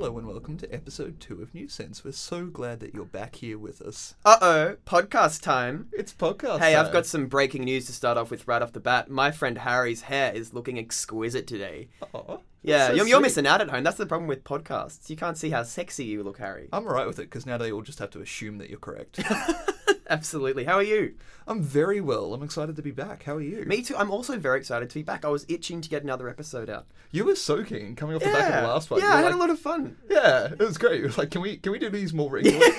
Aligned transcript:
Hello 0.00 0.16
and 0.16 0.28
welcome 0.28 0.56
to 0.58 0.72
episode 0.72 1.18
two 1.18 1.42
of 1.42 1.52
New 1.52 1.66
Sense. 1.66 2.04
We're 2.04 2.12
so 2.12 2.46
glad 2.46 2.78
that 2.78 2.94
you're 2.94 3.04
back 3.04 3.34
here 3.34 3.58
with 3.58 3.82
us. 3.82 4.14
Uh 4.24 4.36
oh, 4.40 4.76
podcast 4.86 5.42
time. 5.42 5.88
It's 5.92 6.12
podcast. 6.12 6.60
Hey, 6.60 6.76
I've 6.76 6.86
time. 6.86 6.92
got 6.92 7.06
some 7.06 7.26
breaking 7.26 7.64
news 7.64 7.86
to 7.86 7.92
start 7.92 8.16
off 8.16 8.30
with 8.30 8.46
right 8.46 8.62
off 8.62 8.72
the 8.72 8.78
bat. 8.78 9.10
My 9.10 9.32
friend 9.32 9.58
Harry's 9.58 10.02
hair 10.02 10.32
is 10.32 10.54
looking 10.54 10.78
exquisite 10.78 11.48
today. 11.48 11.88
Aw, 12.14 12.36
Yeah, 12.62 12.86
so 12.86 12.92
you're, 12.92 13.08
you're 13.08 13.16
sweet. 13.16 13.22
missing 13.22 13.46
out 13.48 13.60
at 13.60 13.70
home. 13.70 13.82
That's 13.82 13.96
the 13.96 14.06
problem 14.06 14.28
with 14.28 14.44
podcasts. 14.44 15.10
You 15.10 15.16
can't 15.16 15.36
see 15.36 15.50
how 15.50 15.64
sexy 15.64 16.04
you 16.04 16.22
look, 16.22 16.38
Harry. 16.38 16.68
I'm 16.72 16.86
alright 16.86 17.08
with 17.08 17.18
it 17.18 17.22
because 17.22 17.44
now 17.44 17.58
they 17.58 17.72
all 17.72 17.82
just 17.82 17.98
have 17.98 18.10
to 18.10 18.20
assume 18.20 18.58
that 18.58 18.70
you're 18.70 18.78
correct. 18.78 19.18
Absolutely. 20.08 20.64
How 20.64 20.74
are 20.74 20.82
you? 20.82 21.14
I'm 21.46 21.62
very 21.62 22.00
well. 22.00 22.34
I'm 22.34 22.42
excited 22.42 22.76
to 22.76 22.82
be 22.82 22.90
back. 22.90 23.22
How 23.24 23.36
are 23.36 23.40
you? 23.42 23.64
Me 23.64 23.82
too. 23.82 23.96
I'm 23.96 24.10
also 24.10 24.38
very 24.38 24.58
excited 24.58 24.90
to 24.90 24.94
be 24.94 25.02
back. 25.02 25.24
I 25.24 25.28
was 25.28 25.46
itching 25.48 25.80
to 25.80 25.88
get 25.88 26.02
another 26.02 26.28
episode 26.28 26.68
out. 26.68 26.86
You 27.10 27.24
were 27.24 27.36
so 27.36 27.64
keen 27.64 27.96
coming 27.96 28.16
off 28.16 28.22
the 28.22 28.28
back 28.28 28.54
of 28.54 28.62
the 28.62 28.68
last 28.68 28.90
one. 28.90 29.00
Yeah, 29.00 29.14
I 29.14 29.22
had 29.22 29.32
a 29.32 29.36
lot 29.36 29.50
of 29.50 29.58
fun. 29.58 29.96
Yeah, 30.10 30.48
it 30.52 30.58
was 30.58 30.76
great. 30.78 31.00
You 31.00 31.06
were 31.08 31.14
like, 31.16 31.30
can 31.30 31.40
we 31.40 31.56
can 31.56 31.72
we 31.72 31.78
do 31.78 31.88
these 31.90 32.12
more 32.12 32.30
regularly? 32.30 32.66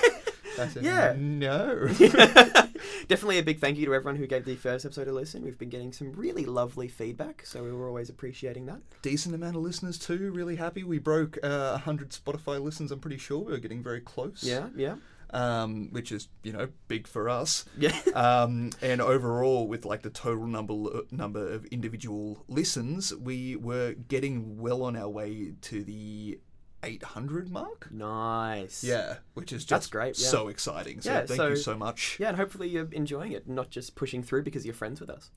Said, 0.68 0.84
Yeah. 0.84 1.16
No. 1.18 1.88
Definitely 3.08 3.40
a 3.40 3.44
big 3.44 3.59
thank 3.59 3.78
you 3.78 3.86
to 3.86 3.94
everyone 3.94 4.18
who 4.18 4.28
gave 4.28 4.46
the 4.46 4.56
first 4.56 4.86
episode 4.86 5.08
a 5.08 5.14
listen. 5.14 5.44
We've 5.44 5.58
been 5.58 5.70
getting 5.70 5.94
some 5.94 6.12
really 6.14 6.46
lovely 6.46 6.88
feedback, 6.88 7.46
so 7.46 7.64
we 7.64 7.72
were 7.72 7.88
always 7.88 8.09
appreciating 8.09 8.66
that. 8.66 8.80
Decent 9.02 9.34
amount 9.34 9.56
of 9.56 9.62
listeners 9.62 9.98
too. 9.98 10.32
Really 10.32 10.58
happy. 10.58 10.84
We 10.84 11.00
broke 11.00 11.38
uh, 11.44 11.72
100 11.72 12.09
Spotify 12.09 12.62
listens. 12.62 12.92
I'm 12.92 13.00
pretty 13.00 13.18
sure 13.18 13.40
we 13.40 13.54
were 13.54 13.58
getting 13.59 13.82
very 13.82 14.02
close. 14.02 14.44
Yeah, 14.44 14.68
yeah, 14.76 14.96
Um, 15.32 15.90
which 15.92 16.12
is 16.12 16.28
you 16.44 16.52
know 16.53 16.70
big 16.88 17.08
for 17.08 17.30
us. 17.30 17.66
yeah. 17.78 17.95
um, 18.16 18.72
and 18.81 19.00
overall, 19.02 19.67
with 19.67 19.86
like 19.86 20.02
the 20.02 20.09
total 20.09 20.48
number 20.48 20.73
number 21.12 21.52
of 21.52 21.66
individual 21.66 22.44
listens, 22.48 23.14
we 23.16 23.56
were 23.56 23.94
getting 23.94 24.58
well 24.58 24.81
on 24.84 24.95
our 24.95 25.09
way 25.09 25.53
to 25.62 25.84
the 25.84 26.40
800 26.84 27.50
mark. 27.52 27.90
nice. 27.92 28.84
Yeah, 28.84 29.18
which 29.34 29.52
is 29.52 29.64
just 29.66 29.70
That's 29.70 29.88
great, 29.88 30.18
yeah. 30.20 30.28
so 30.30 30.48
exciting. 30.48 31.02
So 31.02 31.12
Yeah, 31.12 31.26
thank 31.26 31.38
so- 31.38 31.48
you 31.50 31.56
so 31.58 31.75
much. 31.78 32.18
Yeah, 32.20 32.30
and 32.30 32.38
hopefully 32.38 32.70
you're 32.70 32.88
enjoying 32.92 33.34
it, 33.34 33.48
not 33.50 33.70
just 33.70 33.96
pushing 33.96 34.23
through 34.23 34.44
because 34.44 34.66
you're 34.66 34.73
friends 34.73 35.00
with 35.02 35.09
us. 35.09 35.30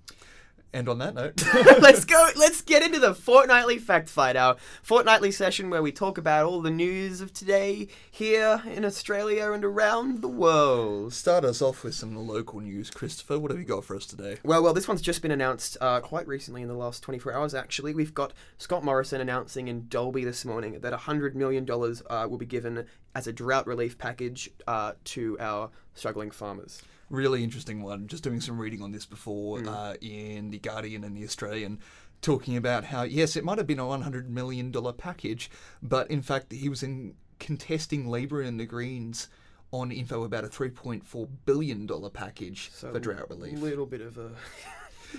And 0.74 0.88
on 0.88 0.98
that 0.98 1.14
note, 1.14 1.42
let's 1.82 2.06
go. 2.06 2.28
Let's 2.34 2.62
get 2.62 2.82
into 2.82 2.98
the 2.98 3.14
fortnightly 3.14 3.78
fact 3.78 4.08
fight, 4.08 4.36
our 4.36 4.56
fortnightly 4.82 5.30
session 5.30 5.68
where 5.68 5.82
we 5.82 5.92
talk 5.92 6.16
about 6.16 6.46
all 6.46 6.62
the 6.62 6.70
news 6.70 7.20
of 7.20 7.34
today 7.34 7.88
here 8.10 8.62
in 8.64 8.82
Australia 8.82 9.52
and 9.52 9.66
around 9.66 10.22
the 10.22 10.28
world. 10.28 11.12
start 11.12 11.44
us 11.44 11.60
off 11.60 11.84
with 11.84 11.94
some 11.94 12.16
local 12.16 12.60
news, 12.60 12.88
Christopher. 12.88 13.38
What 13.38 13.50
have 13.50 13.60
you 13.60 13.66
got 13.66 13.84
for 13.84 13.96
us 13.96 14.06
today? 14.06 14.38
Well, 14.44 14.62
well, 14.62 14.72
this 14.72 14.88
one's 14.88 15.02
just 15.02 15.20
been 15.20 15.30
announced 15.30 15.76
uh, 15.82 16.00
quite 16.00 16.26
recently 16.26 16.62
in 16.62 16.68
the 16.68 16.74
last 16.74 17.02
24 17.02 17.34
hours, 17.34 17.54
actually. 17.54 17.92
We've 17.92 18.14
got 18.14 18.32
Scott 18.56 18.82
Morrison 18.82 19.20
announcing 19.20 19.68
in 19.68 19.88
Dalby 19.88 20.24
this 20.24 20.42
morning 20.42 20.80
that 20.80 20.94
$100 20.94 21.34
million 21.34 21.68
uh, 21.70 22.26
will 22.30 22.38
be 22.38 22.46
given 22.46 22.86
as 23.14 23.26
a 23.26 23.32
drought 23.32 23.66
relief 23.66 23.98
package 23.98 24.48
uh, 24.66 24.92
to 25.04 25.36
our 25.38 25.68
struggling 25.92 26.30
farmers. 26.30 26.80
Really 27.12 27.44
interesting 27.44 27.82
one. 27.82 28.06
Just 28.08 28.24
doing 28.24 28.40
some 28.40 28.58
reading 28.58 28.80
on 28.82 28.90
this 28.90 29.04
before 29.06 29.58
Mm. 29.60 29.68
uh, 29.68 29.94
in 30.00 30.50
the 30.50 30.58
Guardian 30.58 31.04
and 31.04 31.14
the 31.16 31.24
Australian, 31.24 31.78
talking 32.22 32.56
about 32.56 32.84
how 32.84 33.02
yes, 33.02 33.36
it 33.36 33.44
might 33.44 33.58
have 33.58 33.66
been 33.66 33.78
a 33.78 33.86
one 33.86 34.00
hundred 34.02 34.30
million 34.30 34.70
dollar 34.70 34.92
package, 34.94 35.50
but 35.82 36.10
in 36.10 36.22
fact 36.22 36.50
he 36.52 36.68
was 36.70 36.82
in 36.82 37.14
contesting 37.38 38.06
Labor 38.08 38.40
and 38.40 38.58
the 38.58 38.64
Greens 38.64 39.28
on 39.72 39.92
info 39.92 40.22
about 40.24 40.44
a 40.44 40.48
three 40.48 40.70
point 40.70 41.06
four 41.06 41.28
billion 41.44 41.84
dollar 41.86 42.08
package 42.08 42.68
for 42.68 42.98
drought 42.98 43.28
relief. 43.28 43.58
A 43.58 43.60
little 43.60 43.86
bit 43.86 44.00
of 44.00 44.16
a 44.16 44.30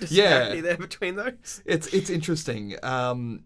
disparity 0.00 0.60
there 0.62 0.76
between 0.76 1.14
those. 1.14 1.62
It's 1.64 1.86
it's 1.94 2.10
interesting. 2.10 2.76
Um, 2.82 3.44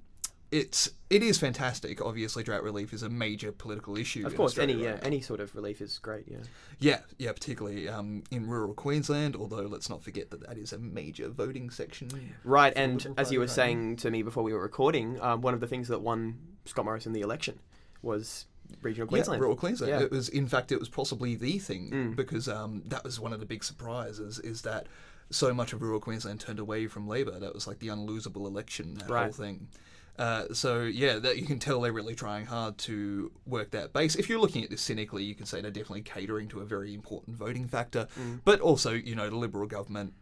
it's 0.50 0.90
it 1.10 1.22
is 1.22 1.38
fantastic. 1.38 2.00
Obviously, 2.04 2.42
drought 2.42 2.62
relief 2.62 2.92
is 2.92 3.02
a 3.02 3.08
major 3.08 3.52
political 3.52 3.96
issue. 3.96 4.26
Of 4.26 4.36
course, 4.36 4.58
any 4.58 4.74
yeah, 4.74 4.98
any 5.02 5.20
sort 5.20 5.40
of 5.40 5.54
relief 5.54 5.80
is 5.80 5.98
great. 5.98 6.24
Yeah. 6.26 6.38
Yeah, 6.80 7.00
yeah, 7.18 7.32
particularly 7.32 7.88
um, 7.88 8.22
in 8.30 8.46
rural 8.46 8.74
Queensland. 8.74 9.36
Although 9.36 9.62
let's 9.62 9.88
not 9.90 10.02
forget 10.02 10.30
that 10.30 10.46
that 10.46 10.56
is 10.56 10.72
a 10.72 10.78
major 10.78 11.28
voting 11.28 11.70
section. 11.70 12.08
Right, 12.44 12.72
and 12.76 13.06
as 13.16 13.30
you 13.32 13.40
were 13.40 13.46
Party 13.46 13.60
right 13.60 13.66
now. 13.68 13.78
saying 13.86 13.96
to 13.96 14.10
me 14.10 14.22
before 14.22 14.42
we 14.42 14.52
were 14.52 14.62
recording, 14.62 15.20
um, 15.20 15.40
one 15.42 15.54
of 15.54 15.60
the 15.60 15.66
things 15.66 15.88
that 15.88 16.00
won 16.00 16.38
Scott 16.64 16.84
Morrison 16.84 17.12
the 17.12 17.20
election 17.22 17.58
was 18.02 18.46
regional 18.82 19.08
Queensland. 19.08 19.38
Yeah, 19.40 19.42
rural 19.42 19.56
Queensland. 19.56 19.90
Yeah. 19.92 20.00
It 20.00 20.10
was, 20.10 20.28
in 20.28 20.46
fact, 20.46 20.72
it 20.72 20.78
was 20.78 20.88
possibly 20.88 21.34
the 21.34 21.58
thing 21.58 21.90
Mm. 21.90 22.16
because 22.16 22.48
um, 22.48 22.82
that 22.86 23.02
was 23.04 23.18
one 23.18 23.32
of 23.32 23.40
the 23.40 23.46
big 23.46 23.64
surprises. 23.64 24.38
Is 24.38 24.62
that 24.62 24.86
so 25.30 25.52
much 25.54 25.72
of 25.72 25.82
rural 25.82 26.00
Queensland 26.00 26.40
turned 26.40 26.58
away 26.58 26.86
from 26.86 27.08
Labor? 27.08 27.38
That 27.38 27.54
was 27.54 27.66
like 27.66 27.78
the 27.80 27.88
unlosable 27.88 28.46
election. 28.46 28.94
That 28.94 29.04
whole 29.04 29.14
Right. 29.16 29.34
thing. 29.34 29.68
Uh, 30.18 30.52
so 30.52 30.82
yeah, 30.82 31.18
that 31.20 31.38
you 31.38 31.46
can 31.46 31.58
tell 31.60 31.80
they're 31.80 31.92
really 31.92 32.14
trying 32.14 32.46
hard 32.46 32.76
to 32.78 33.30
work 33.46 33.70
that 33.70 33.92
base. 33.92 34.16
If 34.16 34.28
you're 34.28 34.40
looking 34.40 34.64
at 34.64 34.70
this 34.70 34.82
cynically, 34.82 35.22
you 35.22 35.34
can 35.34 35.46
say 35.46 35.60
they're 35.60 35.70
definitely 35.70 36.02
catering 36.02 36.48
to 36.48 36.60
a 36.60 36.64
very 36.64 36.92
important 36.92 37.36
voting 37.36 37.68
factor. 37.68 38.08
Mm. 38.18 38.40
But 38.44 38.60
also, 38.60 38.92
you 38.92 39.14
know, 39.14 39.30
the 39.30 39.36
Liberal 39.36 39.68
government, 39.68 40.14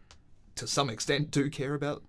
to 0.55 0.67
some 0.67 0.89
extent, 0.89 1.31
do 1.31 1.49
care 1.49 1.73
about 1.73 2.03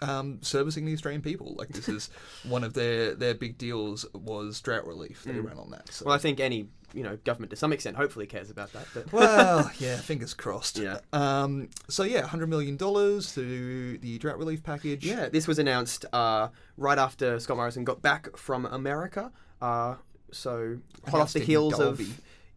um, 0.00 0.38
servicing 0.42 0.84
the 0.84 0.92
Australian 0.92 1.22
people. 1.22 1.54
Like 1.56 1.68
this 1.68 1.88
is 1.88 2.10
one 2.48 2.64
of 2.64 2.74
their 2.74 3.14
their 3.14 3.34
big 3.34 3.58
deals 3.58 4.06
was 4.14 4.60
drought 4.60 4.86
relief. 4.86 5.24
They 5.24 5.38
ran 5.38 5.58
on 5.58 5.70
that. 5.70 5.92
So. 5.92 6.04
Mm. 6.04 6.06
Well, 6.06 6.14
I 6.14 6.18
think 6.18 6.40
any 6.40 6.68
you 6.92 7.02
know 7.02 7.16
government 7.24 7.50
to 7.50 7.56
some 7.56 7.72
extent 7.72 7.96
hopefully 7.96 8.26
cares 8.26 8.50
about 8.50 8.72
that. 8.72 8.86
But 8.94 9.12
Well, 9.12 9.70
yeah, 9.78 9.96
fingers 9.96 10.34
crossed. 10.34 10.78
Yeah. 10.78 10.98
Um, 11.12 11.70
so 11.88 12.02
yeah, 12.02 12.26
hundred 12.26 12.48
million 12.48 12.76
dollars 12.76 13.34
to 13.34 13.98
the 13.98 14.18
drought 14.18 14.38
relief 14.38 14.62
package. 14.62 15.04
yeah, 15.04 15.28
this 15.28 15.46
was 15.46 15.58
announced 15.58 16.04
uh, 16.12 16.48
right 16.76 16.98
after 16.98 17.38
Scott 17.40 17.56
Morrison 17.56 17.84
got 17.84 18.02
back 18.02 18.36
from 18.36 18.66
America. 18.66 19.32
Uh, 19.60 19.96
so 20.30 20.78
hot 21.08 21.20
off 21.20 21.32
the 21.32 21.40
heels 21.40 21.78
of 21.78 22.00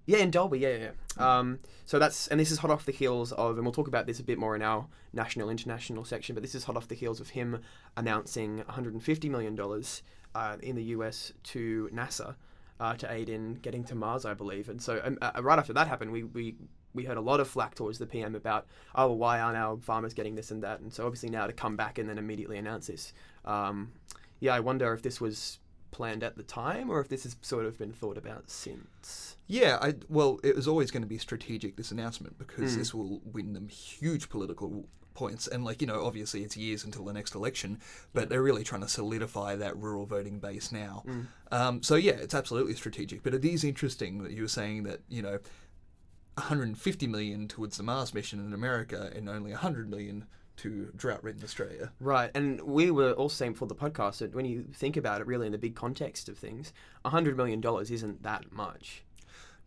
yeah, 0.07 0.19
in 0.19 0.31
Dalby, 0.31 0.59
yeah, 0.59 0.69
yeah. 0.69 0.90
yeah. 1.18 1.38
Um, 1.38 1.59
so 1.85 2.00
that's 2.00 2.28
and 2.28 2.40
this 2.40 2.50
is 2.50 2.59
hot 2.59 2.72
off 2.72 2.85
the 2.85 2.91
heels 2.91 3.34
of, 3.34 3.57
and 3.57 3.66
we'll 3.66 3.73
talk 3.73 3.90
about 3.90 4.07
this 4.07 4.19
a 4.19 4.23
bit 4.23 4.40
more 4.40 4.56
in 4.56 4.62
our 4.62 4.88
national 5.13 5.50
international 5.50 6.06
section. 6.06 6.34
But 6.34 6.41
this 6.44 6.56
is 6.56 6.63
hot 6.63 6.78
off 6.78 6.88
the 6.88 6.95
heels 6.95 7.19
of 7.19 7.29
him 7.29 7.62
announcing 7.97 8.57
150 8.57 9.29
million 9.29 9.53
dollars 9.56 10.01
uh, 10.34 10.56
in 10.63 10.75
the 10.75 10.84
US 10.84 11.34
to 11.44 11.90
NASA 11.94 12.35
uh, 12.79 12.95
to 12.95 13.12
aid 13.12 13.29
in 13.29 13.56
getting 13.56 13.84
to 13.85 13.95
Mars, 13.95 14.25
I 14.25 14.34
believe. 14.34 14.69
And 14.69 14.81
so 14.81 15.01
um, 15.03 15.18
uh, 15.22 15.41
right 15.41 15.59
after 15.59 15.73
that 15.73 15.88
happened, 15.88 16.12
we 16.12 16.24
we 16.24 16.56
we 16.94 17.03
heard 17.03 17.18
a 17.18 17.22
lot 17.22 17.41
of 17.41 17.50
flack 17.50 17.75
towards 17.75 18.00
the 18.00 18.07
PM 18.07 18.34
about 18.34 18.66
oh 18.95 19.12
why 19.12 19.41
aren't 19.41 19.57
our 19.57 19.78
farmers 19.78 20.13
getting 20.13 20.35
this 20.35 20.51
and 20.51 20.63
that? 20.63 20.79
And 20.79 20.94
so 20.94 21.06
obviously 21.06 21.29
now 21.29 21.47
to 21.47 21.53
come 21.53 21.75
back 21.75 21.97
and 21.97 22.07
then 22.07 22.18
immediately 22.18 22.57
announce 22.57 22.88
this, 22.88 23.13
um, 23.44 23.91
yeah, 24.39 24.53
I 24.53 24.62
wonder 24.62 24.94
if 24.94 25.01
this 25.01 25.19
was 25.19 25.59
planned 25.97 26.24
at 26.24 26.38
the 26.38 26.44
time 26.44 26.90
or 26.91 27.00
if 27.02 27.09
this 27.09 27.24
has 27.24 27.35
sort 27.41 27.66
of 27.66 27.78
been 27.78 27.91
thought 27.91 28.18
about 28.18 28.50
since. 28.50 29.35
Yeah, 29.47 29.78
I 29.81 29.96
well, 30.08 30.40
it 30.44 30.56
was 30.56 30.68
always 30.68 30.91
going 30.91 31.02
to 31.03 31.08
be 31.08 31.18
strategic 31.18 31.75
this 31.75 31.91
announcement 31.91 32.38
because 32.38 32.74
Hmm. 32.74 32.80
this 32.80 32.94
will 32.94 33.22
win 33.25 33.53
them 33.53 33.68
huge 33.68 34.30
political 34.30 34.88
points 35.16 35.47
and 35.47 35.66
like 35.66 35.81
you 35.81 35.88
know 35.88 36.06
obviously 36.06 36.44
it's 36.44 36.56
years 36.56 36.84
until 36.86 37.03
the 37.03 37.12
next 37.12 37.34
election 37.34 37.80
but 38.13 38.30
they're 38.30 38.44
really 38.44 38.63
trying 38.63 38.81
to 38.81 38.88
solidify 38.88 39.56
that 39.56 39.75
rural 39.75 40.06
voting 40.06 40.38
base 40.40 40.72
now 40.72 41.02
Hmm. 41.07 41.22
um, 41.52 41.81
so 41.81 41.96
yeah 41.96 42.12
it's 42.25 42.36
absolutely 42.36 42.75
strategic 42.75 43.24
but 43.24 43.34
it 43.34 43.44
is 43.44 43.63
interesting 43.63 44.22
that 44.22 44.31
you 44.34 44.44
were 44.44 44.47
saying 44.62 44.84
that 44.84 45.00
you 45.09 45.24
know 45.24 45.40
150 46.36 47.07
million 47.07 47.47
towards 47.47 47.78
the 47.78 47.84
mars 47.84 48.13
mission 48.13 48.40
in 48.46 48.53
america 48.53 49.12
and 49.16 49.28
only 49.28 49.50
100 49.52 49.90
million 49.90 50.25
to 50.57 50.91
drought-ridden 50.95 51.44
australia 51.44 51.91
Right, 52.00 52.29
and 52.35 52.62
we 52.62 52.91
were 52.91 53.12
all 53.13 53.29
saying 53.29 53.53
before 53.53 53.68
the 53.68 53.75
podcast 53.75 54.18
that 54.19 54.35
when 54.35 54.45
you 54.45 54.66
think 54.73 54.97
about 54.97 55.22
it, 55.22 55.28
really 55.28 55.45
in 55.45 55.51
the 55.51 55.57
big 55.57 55.75
context 55.75 56.28
of 56.29 56.38
things, 56.38 56.73
hundred 57.06 57.38
million 57.38 57.62
dollars 57.62 57.90
isn't 57.91 58.23
that 58.23 58.51
much. 58.51 59.04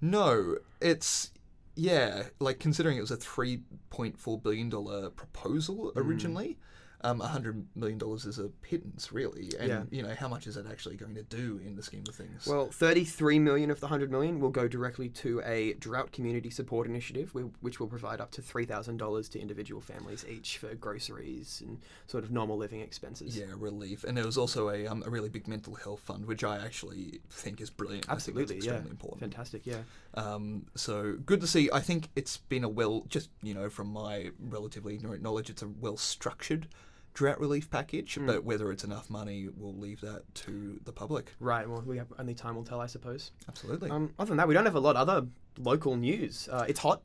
No, 0.01 0.57
it's 0.81 1.31
yeah, 1.77 2.25
like 2.41 2.59
considering 2.59 2.99
it 2.99 3.01
was 3.01 3.11
a 3.11 3.17
three 3.17 3.61
point 3.91 4.19
four 4.19 4.39
billion 4.39 4.69
dollar 4.69 5.11
proposal 5.11 5.91
Hmm. 5.95 5.99
originally, 6.01 6.59
um, 7.03 7.21
a 7.21 7.27
hundred 7.27 7.67
million 7.75 7.99
dollars 7.99 8.27
is 8.27 8.39
a 8.39 8.49
pittance, 8.49 9.13
really. 9.13 9.51
And 9.59 9.69
Yeah. 9.69 9.83
you 9.91 10.03
know, 10.03 10.15
how 10.15 10.29
much 10.29 10.47
is 10.47 10.57
it 10.57 10.67
actually 10.71 10.97
going 10.97 11.15
to 11.15 11.23
do 11.23 11.61
in 11.65 11.77
the 11.77 11.83
scheme 11.83 12.05
of 12.09 12.15
things? 12.15 12.47
Well, 12.47 12.67
thirty-three 12.67 13.39
million 13.39 13.71
of 13.71 13.81
the 13.81 13.87
hundred 13.89 14.11
million 14.11 14.39
will 14.41 14.51
go 14.51 14.69
directly 14.69 15.09
to 15.11 15.41
a 15.45 15.73
drought 15.75 16.13
community 16.13 16.51
support 16.51 16.87
initiative, 16.87 17.35
which 17.61 17.81
will 17.81 17.87
provide 17.87 18.21
up 18.21 18.31
to 18.33 18.43
three 18.43 18.67
thousand 18.67 18.99
dollars 18.99 19.29
to 19.31 19.41
individual 19.41 19.81
families 19.81 20.25
each 20.29 20.59
for 20.59 20.75
groceries 20.75 21.63
and 21.67 21.79
sort 22.07 22.25
of 22.25 22.31
normal 22.31 22.57
living 22.59 22.81
expenses. 22.81 23.37
yeah, 23.37 23.47
relief. 23.57 24.05
And 24.05 24.17
there 24.17 24.27
was 24.27 24.37
also 24.37 24.69
a 24.69 24.87
um, 24.87 25.03
a 25.07 25.11
really 25.11 25.29
big 25.31 25.49
mental 25.49 25.75
health 25.75 26.01
fund, 26.01 26.27
which 26.27 26.45
I 26.45 26.59
actually 26.59 27.21
think 27.31 27.61
is 27.61 27.71
brilliant. 27.71 28.07
absolutely, 28.09 28.45
I 28.45 28.47
think 28.49 28.65
yeah, 28.65 28.71
extremely 28.73 28.91
important. 28.91 29.21
fantastic, 29.21 29.67
yeah. 29.67 29.79
Um, 30.15 30.67
so 30.75 31.17
good 31.25 31.41
to 31.41 31.47
see. 31.47 31.71
I 31.73 31.81
think 31.81 32.09
it's 32.15 32.37
been 32.37 32.65
a 32.65 32.69
well, 32.69 33.05
just 33.09 33.31
you 33.43 33.55
know, 33.55 33.71
from 33.71 33.89
my 33.89 34.31
relatively 34.39 34.95
ignorant 34.95 35.23
knowledge, 35.23 35.49
it's 35.51 35.63
a 35.63 35.69
well 35.69 35.97
structured 35.97 36.69
drought 37.15 37.41
relief 37.41 37.71
package. 37.71 38.15
Hmm. 38.15 38.27
But 38.27 38.45
whether 38.45 38.71
it's 38.71 38.85
enough 38.85 39.11
money, 39.11 39.49
we'll 39.57 39.75
leave 39.75 40.01
that 40.01 40.23
to 40.37 40.81
the 40.85 40.93
public. 40.93 41.33
Right. 41.41 41.69
Well, 41.69 41.83
we 41.87 41.99
have 41.99 42.13
only 42.19 42.35
time 42.35 42.57
will 42.57 42.65
tell, 42.65 42.81
I 42.81 42.87
suppose. 42.87 43.33
Absolutely. 43.49 43.91
Um, 43.91 44.13
other 44.19 44.29
than 44.29 44.37
that, 44.39 44.49
we 44.49 44.55
don't 44.55 44.67
have 44.67 44.75
a 44.77 44.81
lot 44.81 44.97
of 44.97 45.09
other 45.09 45.27
local 45.59 45.97
news. 45.97 46.49
Uh, 46.51 46.65
it's 46.69 46.81
hot. 46.81 47.03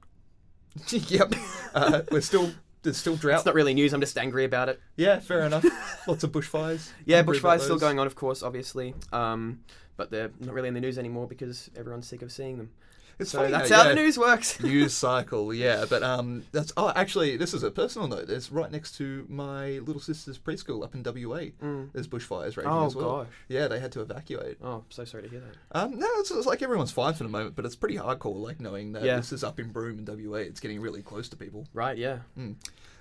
yep. 0.90 1.34
Uh, 1.74 2.02
we're 2.12 2.22
still 2.22 2.52
there's 2.86 2.98
still 2.98 3.16
drought. 3.16 3.38
It's 3.38 3.46
not 3.46 3.56
really 3.56 3.74
news. 3.74 3.94
I'm 3.94 4.00
just 4.00 4.18
angry 4.18 4.46
about 4.46 4.70
it. 4.70 4.80
yeah, 4.96 5.20
fair 5.20 5.42
enough. 5.46 5.66
Lots 6.08 6.24
of 6.24 6.32
bushfires. 6.32 6.90
Yeah, 7.06 7.18
Angry 7.18 7.40
bushfires 7.40 7.62
still 7.62 7.80
going 7.80 8.00
on, 8.00 8.08
of 8.08 8.16
course, 8.16 8.44
obviously. 8.44 8.94
Um, 9.12 9.60
but 9.98 10.12
they're 10.12 10.32
not 10.40 10.54
really 10.54 10.68
in 10.68 10.74
the 10.74 10.82
news 10.82 10.98
anymore 10.98 11.28
because 11.28 11.70
everyone's 11.76 12.08
sick 12.08 12.22
of 12.22 12.32
seeing 12.32 12.58
them. 12.58 12.70
It's 13.18 13.32
So 13.32 13.40
funny 13.40 13.52
that's 13.52 13.70
how, 13.70 13.78
how 13.78 13.84
yeah, 13.84 13.90
the 13.90 13.96
news 13.96 14.18
works. 14.18 14.60
news 14.64 14.94
cycle, 14.94 15.54
yeah. 15.54 15.86
But 15.90 16.04
um, 16.04 16.44
that's 16.52 16.74
oh, 16.76 16.92
actually, 16.96 17.38
this 17.38 17.54
is 17.54 17.64
a 17.64 17.72
personal 17.72 18.08
note. 18.08 18.30
It's 18.30 18.52
right 18.52 18.70
next 18.72 18.98
to 18.98 19.26
my 19.30 19.80
little 19.80 20.02
sister's 20.02 20.38
preschool 20.38 20.84
up 20.84 20.96
in 20.96 21.04
WA. 21.04 21.52
Mm. 21.64 21.92
There's 21.94 22.08
bushfires 22.08 22.58
raging 22.58 22.72
Oh 22.72 22.86
as 22.86 22.96
well. 22.96 23.06
Oh 23.10 23.18
gosh. 23.24 23.34
Yeah, 23.48 23.68
they 23.68 23.80
had 23.80 23.92
to 23.94 24.02
evacuate. 24.02 24.58
Oh, 24.64 24.84
so 24.90 25.06
sorry 25.06 25.24
to 25.24 25.30
hear 25.30 25.42
that. 25.42 25.56
Um, 25.80 25.98
no, 25.98 26.08
it's, 26.18 26.32
it's 26.32 26.46
like 26.46 26.62
everyone's 26.62 26.92
fine 26.92 27.14
for 27.14 27.24
the 27.24 27.30
moment, 27.30 27.56
but 27.56 27.66
it's 27.66 27.76
pretty 27.76 27.96
hardcore. 27.96 28.36
Like 28.42 28.60
knowing 28.60 28.92
that 28.94 29.04
Yeah. 29.04 29.18
this 29.18 29.32
is 29.32 29.44
up 29.44 29.60
in 29.60 29.72
Broome 29.72 30.00
in 30.00 30.06
WA, 30.06 30.38
it's 30.40 30.60
getting 30.60 30.82
really 30.82 31.02
close 31.02 31.30
to 31.30 31.36
people. 31.38 31.68
Right? 31.74 31.98
Yeah. 31.98 32.20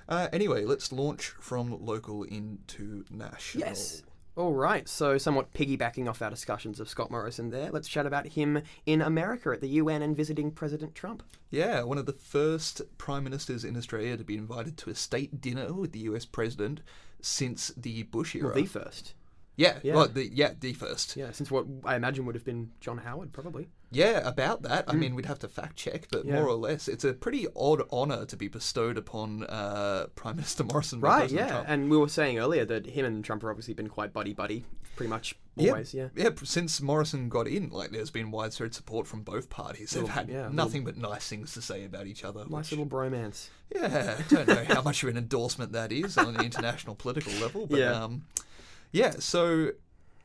Uh, 0.09 0.29
anyway, 0.33 0.65
let's 0.65 0.93
launch 0.93 1.29
from 1.41 1.85
local 1.85 2.25
into 2.25 3.05
national. 3.11 3.67
Yes. 3.67 4.03
All 4.37 4.53
right. 4.53 4.89
So, 4.89 5.17
somewhat 5.17 5.53
piggybacking 5.55 6.09
off 6.09 6.21
our 6.21 6.31
discussions 6.31 6.81
of 6.81 6.89
Scott 6.89 7.11
Morrison 7.11 7.51
there, 7.51 7.71
let's 7.71 7.89
chat 7.89 8.05
about 8.05 8.27
him 8.27 8.63
in 8.85 9.01
America 9.01 9.51
at 9.51 9.61
the 9.61 9.69
UN 9.69 10.03
and 10.03 10.17
visiting 10.17 10.51
President 10.51 10.95
Trump. 10.95 11.23
Yeah, 11.51 11.83
one 11.83 11.99
of 11.99 12.07
the 12.07 12.13
first 12.13 12.83
prime 12.99 13.23
ministers 13.23 13.65
in 13.65 13.77
Australia 13.77 14.17
to 14.17 14.25
be 14.25 14.37
invited 14.37 14.77
to 14.79 14.91
a 14.91 14.95
state 14.95 15.41
dinner 15.41 15.73
with 15.73 15.93
the 15.93 16.01
US 16.01 16.25
president 16.25 16.81
since 17.21 17.69
the 17.77 18.03
Bush 18.05 18.35
era. 18.35 18.47
Well, 18.47 18.55
the 18.55 18.67
first. 18.67 19.15
Yeah, 19.57 19.79
Yeah. 19.83 19.95
well, 19.95 20.09
the, 20.09 20.29
yeah, 20.33 20.53
the 20.59 20.73
first. 20.73 21.17
Yeah, 21.17 21.31
since 21.33 21.51
what 21.51 21.67
I 21.85 21.97
imagine 21.97 22.27
would 22.27 22.35
have 22.35 22.45
been 22.45 22.71
John 22.81 22.99
Howard, 22.99 23.33
probably. 23.33 23.69
Yeah, 23.91 24.27
about 24.27 24.63
that. 24.63 24.85
I 24.89 24.93
mean, 24.95 25.15
we'd 25.15 25.27
have 25.27 25.39
to 25.41 25.49
fact 25.49 25.77
check, 25.77 26.09
but 26.11 26.25
Mm. 26.25 26.29
Yeah. 26.31 26.35
more 26.41 26.49
or 26.49 26.57
less, 26.57 26.89
it's 26.89 27.05
a 27.05 27.13
pretty 27.13 27.47
odd 27.55 27.83
honour 27.93 28.25
to 28.27 28.37
be 28.37 28.49
bestowed 28.49 28.99
upon 28.99 29.45
uh, 29.45 30.07
Prime 30.17 30.37
Minister 30.37 30.65
Morrison. 30.65 31.01
Right, 31.01 31.21
President 31.21 31.47
yeah. 31.47 31.53
Trump. 31.55 31.69
And 31.69 31.91
we 31.91 31.97
were 31.97 32.09
saying 32.09 32.39
earlier 32.39 32.65
that 32.65 32.87
him 32.87 33.05
and 33.07 33.25
Trump 33.25 33.43
have 33.43 33.51
obviously 33.51 33.75
been 33.75 33.89
quite 33.89 34.13
buddy 34.13 34.33
buddy, 34.33 34.65
pretty 34.97 35.11
much 35.11 35.37
always, 35.57 35.95
yeah. 35.95 36.09
Yeah, 36.17 36.31
p- 36.31 36.45
since 36.47 36.81
Morrison 36.81 37.29
got 37.29 37.47
in, 37.47 37.69
like 37.71 37.91
there's 37.93 38.11
been 38.11 38.33
widespread 38.33 38.75
support 38.75 39.07
from 39.07 39.23
both 39.23 39.49
parties. 39.51 39.91
They've 39.93 40.03
Little- 40.03 40.15
had 40.17 40.29
yeah, 40.29 40.49
nothing 40.51 40.83
but 40.85 40.97
nice 40.97 41.29
things 41.29 41.53
to 41.55 41.63
say 41.63 41.85
about 41.85 42.09
each 42.09 42.25
other. 42.25 42.41
Nice 42.49 42.71
which- 42.71 42.79
little 42.81 42.87
bromance. 42.87 43.49
yeah, 43.73 44.17
I 44.19 44.23
don't 44.35 44.49
know 44.49 44.65
how 44.75 44.83
much 44.83 45.05
of 45.05 45.11
an 45.11 45.17
endorsement 45.17 45.71
that 45.73 45.93
is 45.93 46.19
on 46.19 46.35
the 46.35 46.43
international 46.43 46.97
political 46.97 47.33
level, 47.35 47.67
but 47.69 47.79
Yeah. 47.79 47.93
um, 48.05 48.25
yeah. 48.95 49.15
So 49.19 49.73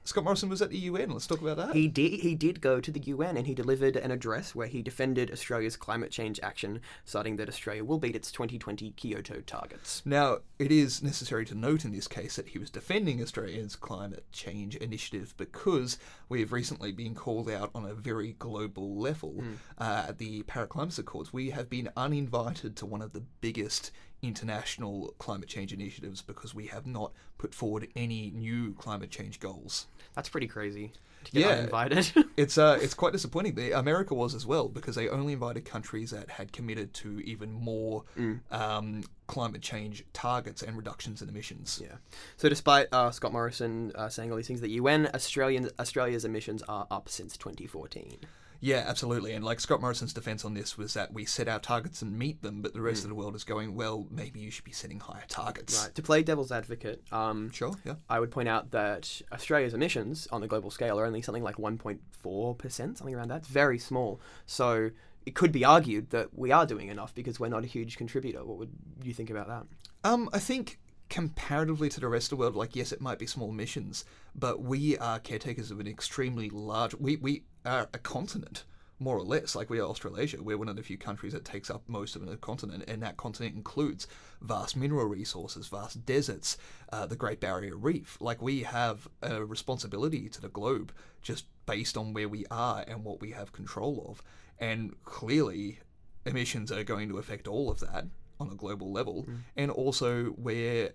Scott 0.09 0.23
Morrison 0.23 0.49
was 0.49 0.61
at 0.61 0.71
the 0.71 0.77
UN. 0.77 1.11
Let's 1.11 1.27
talk 1.27 1.41
about 1.41 1.57
that. 1.57 1.75
He 1.75 1.87
did. 1.87 2.21
He 2.21 2.33
did 2.33 2.61
go 2.61 2.81
to 2.81 2.91
the 2.91 2.99
UN 3.01 3.37
and 3.37 3.45
he 3.45 3.53
delivered 3.53 3.95
an 3.95 4.09
address 4.09 4.55
where 4.55 4.67
he 4.67 4.81
defended 4.81 5.29
Australia's 5.29 5.77
climate 5.77 6.09
change 6.09 6.39
action, 6.41 6.81
citing 7.05 7.35
that 7.35 7.47
Australia 7.47 7.83
will 7.83 7.99
beat 7.99 8.15
its 8.15 8.31
2020 8.31 8.91
Kyoto 8.91 9.41
targets. 9.41 10.01
Now, 10.05 10.39
it 10.57 10.71
is 10.71 11.03
necessary 11.03 11.45
to 11.45 11.55
note 11.55 11.85
in 11.85 11.91
this 11.91 12.07
case 12.07 12.37
that 12.37 12.49
he 12.49 12.57
was 12.57 12.71
defending 12.71 13.21
Australia's 13.21 13.75
climate 13.75 14.25
change 14.31 14.75
initiative 14.77 15.35
because 15.37 15.99
we 16.27 16.39
have 16.39 16.53
recently 16.53 16.91
been 16.91 17.13
called 17.13 17.47
out 17.47 17.69
on 17.75 17.85
a 17.85 17.93
very 17.93 18.33
global 18.39 18.97
level 18.97 19.43
uh, 19.77 20.05
at 20.09 20.17
the 20.17 20.41
Paris 20.43 20.69
Climate 20.69 20.97
Accords. 20.97 21.31
We 21.31 21.51
have 21.51 21.69
been 21.69 21.89
uninvited 21.95 22.75
to 22.77 22.85
one 22.87 23.03
of 23.03 23.13
the 23.13 23.23
biggest 23.41 23.91
international 24.21 25.13
climate 25.19 25.47
change 25.49 25.73
initiatives 25.73 26.21
because 26.21 26.53
we 26.53 26.67
have 26.67 26.85
not 26.85 27.11
put 27.37 27.53
forward 27.53 27.87
any 27.95 28.31
new 28.35 28.73
climate 28.73 29.09
change 29.11 29.39
goals. 29.39 29.87
That's 30.15 30.29
pretty 30.29 30.47
crazy 30.47 30.91
to 31.25 31.31
get 31.31 31.41
Yeah. 31.41 31.47
uninvited. 31.57 32.11
It's 32.37 32.57
uh, 32.57 32.79
it's 32.81 32.93
quite 32.93 33.11
disappointing. 33.11 33.55
The 33.55 33.77
America 33.77 34.13
was 34.13 34.33
as 34.33 34.45
well 34.45 34.69
because 34.69 34.95
they 34.95 35.09
only 35.09 35.33
invited 35.33 35.65
countries 35.65 36.11
that 36.11 36.29
had 36.29 36.53
committed 36.53 36.93
to 36.95 37.19
even 37.21 37.51
more 37.51 38.05
um, 38.49 39.03
climate 39.27 39.61
change 39.61 40.05
targets 40.13 40.61
and 40.63 40.77
reductions 40.77 41.21
in 41.21 41.27
emissions. 41.27 41.81
yeah. 41.83 41.97
So 42.37 42.47
despite 42.47 42.87
uh, 42.93 43.11
Scott 43.11 43.33
Morrison 43.33 43.91
uh, 43.95 44.07
saying 44.07 44.31
all 44.31 44.37
these 44.37 44.47
things, 44.47 44.61
the 44.61 44.69
UN 44.71 45.09
Australian 45.13 45.69
Australia's 45.79 46.23
emissions 46.23 46.63
are 46.69 46.87
up 46.89 47.09
since 47.09 47.35
2014. 47.35 48.19
Yeah, 48.61 48.83
absolutely. 48.85 49.33
And 49.33 49.45
like 49.45 49.59
Scott 49.59 49.81
Morrison's 49.81 50.13
defense 50.13 50.43
on 50.43 50.53
this 50.53 50.77
was 50.77 50.93
that 50.93 51.13
we 51.13 51.25
set 51.25 51.47
our 51.47 51.59
targets 51.59 52.01
and 52.01 52.17
meet 52.17 52.41
them, 52.41 52.61
but 52.61 52.73
the 52.73 52.81
rest 52.81 53.03
of 53.03 53.09
the 53.09 53.15
world 53.15 53.35
is 53.35 53.43
going, 53.43 53.73
well, 53.73 54.07
maybe 54.11 54.39
you 54.39 54.51
should 54.51 54.65
be 54.65 54.71
setting 54.71 54.99
higher 54.99 55.23
targets. 55.29 55.81
Right. 55.81 55.95
To 55.95 56.01
play 56.01 56.23
devil's 56.23 56.51
advocate, 56.51 57.01
um, 57.11 57.51
Sure. 57.51 57.73
Yeah. 57.85 57.95
I 58.09 58.19
would 58.19 58.31
point 58.31 58.49
out 58.49 58.71
that 58.71 59.21
Australia's 59.31 59.73
emissions 59.73 60.27
on 60.31 60.41
the 60.41 60.47
global 60.47 60.71
scale 60.71 60.99
are 60.99 61.05
only 61.05 61.21
something 61.21 61.43
like 61.43 61.55
1.4%, 61.55 62.97
something 62.97 63.15
around 63.15 63.29
that. 63.29 63.37
It's 63.37 63.47
very 63.47 63.79
small. 63.79 64.19
So 64.45 64.91
it 65.25 65.35
could 65.35 65.51
be 65.51 65.63
argued 65.63 66.09
that 66.09 66.37
we 66.37 66.51
are 66.51 66.65
doing 66.65 66.89
enough 66.89 67.15
because 67.15 67.39
we're 67.39 67.49
not 67.49 67.63
a 67.63 67.67
huge 67.67 67.97
contributor. 67.97 68.43
What 68.43 68.57
would 68.57 68.71
you 69.03 69.13
think 69.13 69.29
about 69.29 69.47
that? 69.47 69.65
Um, 70.03 70.29
I 70.33 70.39
think 70.39 70.79
comparatively 71.09 71.89
to 71.89 71.99
the 71.99 72.07
rest 72.07 72.27
of 72.31 72.37
the 72.37 72.41
world, 72.41 72.55
like 72.55 72.75
yes, 72.75 72.91
it 72.91 73.01
might 73.01 73.19
be 73.19 73.25
small 73.25 73.49
emissions, 73.49 74.05
but 74.35 74.61
we 74.61 74.97
are 74.97 75.19
caretakers 75.19 75.71
of 75.71 75.79
an 75.79 75.87
extremely 75.87 76.49
large. 76.49 76.93
We 76.95 77.17
we 77.17 77.43
a 77.65 77.85
continent, 78.03 78.63
more 78.99 79.17
or 79.17 79.23
less. 79.23 79.55
Like 79.55 79.69
we 79.69 79.79
are 79.79 79.87
Australasia. 79.87 80.41
We're 80.41 80.57
one 80.57 80.69
of 80.69 80.75
the 80.75 80.83
few 80.83 80.97
countries 80.97 81.33
that 81.33 81.45
takes 81.45 81.69
up 81.69 81.83
most 81.87 82.15
of 82.15 82.25
the 82.25 82.37
continent, 82.37 82.83
and 82.87 83.01
that 83.03 83.17
continent 83.17 83.55
includes 83.55 84.07
vast 84.41 84.75
mineral 84.75 85.05
resources, 85.05 85.67
vast 85.67 86.05
deserts, 86.05 86.57
uh, 86.91 87.05
the 87.05 87.15
Great 87.15 87.39
Barrier 87.39 87.75
Reef. 87.75 88.17
Like 88.19 88.41
we 88.41 88.63
have 88.63 89.07
a 89.21 89.43
responsibility 89.43 90.29
to 90.29 90.41
the 90.41 90.49
globe 90.49 90.91
just 91.21 91.45
based 91.65 91.97
on 91.97 92.13
where 92.13 92.29
we 92.29 92.45
are 92.49 92.83
and 92.87 93.03
what 93.03 93.21
we 93.21 93.31
have 93.31 93.51
control 93.51 94.05
of, 94.09 94.23
and 94.59 94.95
clearly 95.03 95.79
emissions 96.25 96.71
are 96.71 96.83
going 96.83 97.09
to 97.09 97.17
affect 97.17 97.47
all 97.47 97.69
of 97.69 97.79
that 97.79 98.05
on 98.39 98.49
a 98.49 98.55
global 98.55 98.91
level, 98.91 99.27
and 99.55 99.69
also 99.69 100.33
we're 100.37 100.91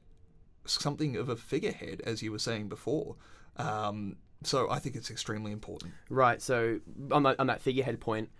something 0.66 1.16
of 1.16 1.28
a 1.28 1.36
figurehead, 1.36 2.00
as 2.06 2.22
you 2.22 2.32
were 2.32 2.38
saying 2.38 2.68
before. 2.68 3.16
Um, 3.56 4.16
so 4.46 4.70
I 4.70 4.78
think 4.78 4.96
it's 4.96 5.10
extremely 5.10 5.52
important. 5.52 5.92
Right. 6.08 6.40
So 6.42 6.80
on 7.10 7.22
that, 7.24 7.38
on 7.38 7.46
that 7.48 7.60
figurehead 7.60 8.00
point, 8.00 8.30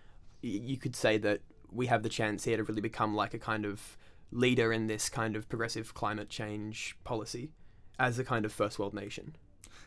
you 0.43 0.77
could 0.77 0.95
say 0.97 1.19
that 1.19 1.41
we 1.73 1.87
have 1.87 2.03
the 2.03 2.09
chance 2.09 2.45
here 2.45 2.57
to 2.57 2.65
really 2.65 2.81
become 2.81 3.15
like 3.15 3.35
a 3.35 3.39
kind 3.39 3.65
of 3.65 3.97
leader 4.31 4.73
in 4.73 4.87
this 4.87 5.09
kind 5.09 5.37
of 5.37 5.49
progressive 5.49 5.95
climate 5.95 6.29
change 6.29 6.97
policy 7.05 7.51
as 7.99 8.19
a 8.19 8.25
kind 8.25 8.45
of 8.45 8.53
first 8.53 8.79
world 8.79 8.95
nation. 8.95 9.37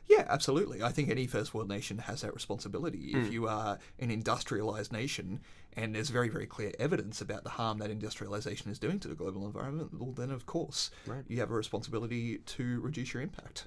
Yeah, 0.07 0.25
absolutely. 0.29 0.81
I 0.81 0.89
think 0.93 1.09
any 1.09 1.27
first 1.27 1.53
world 1.53 1.67
nation 1.67 1.97
has 1.97 2.21
that 2.21 2.33
responsibility. 2.33 3.11
If 3.13 3.29
you 3.31 3.47
are 3.49 3.77
an 3.99 4.09
industrialized 4.09 4.93
nation 4.93 5.41
and 5.73 5.93
there's 5.93 6.09
very, 6.09 6.29
very 6.29 6.45
clear 6.45 6.71
evidence 6.79 7.19
about 7.19 7.43
the 7.43 7.49
harm 7.49 7.79
that 7.79 7.89
industrialization 7.91 8.71
is 8.71 8.79
doing 8.79 8.99
to 9.01 9.09
the 9.09 9.15
global 9.15 9.45
environment, 9.45 9.89
well, 9.99 10.13
then 10.13 10.31
of 10.31 10.45
course 10.45 10.91
Right. 11.05 11.25
you 11.27 11.39
have 11.41 11.51
a 11.51 11.55
responsibility 11.55 12.37
to 12.37 12.79
reduce 12.79 13.13
your 13.13 13.21
impact. 13.21 13.65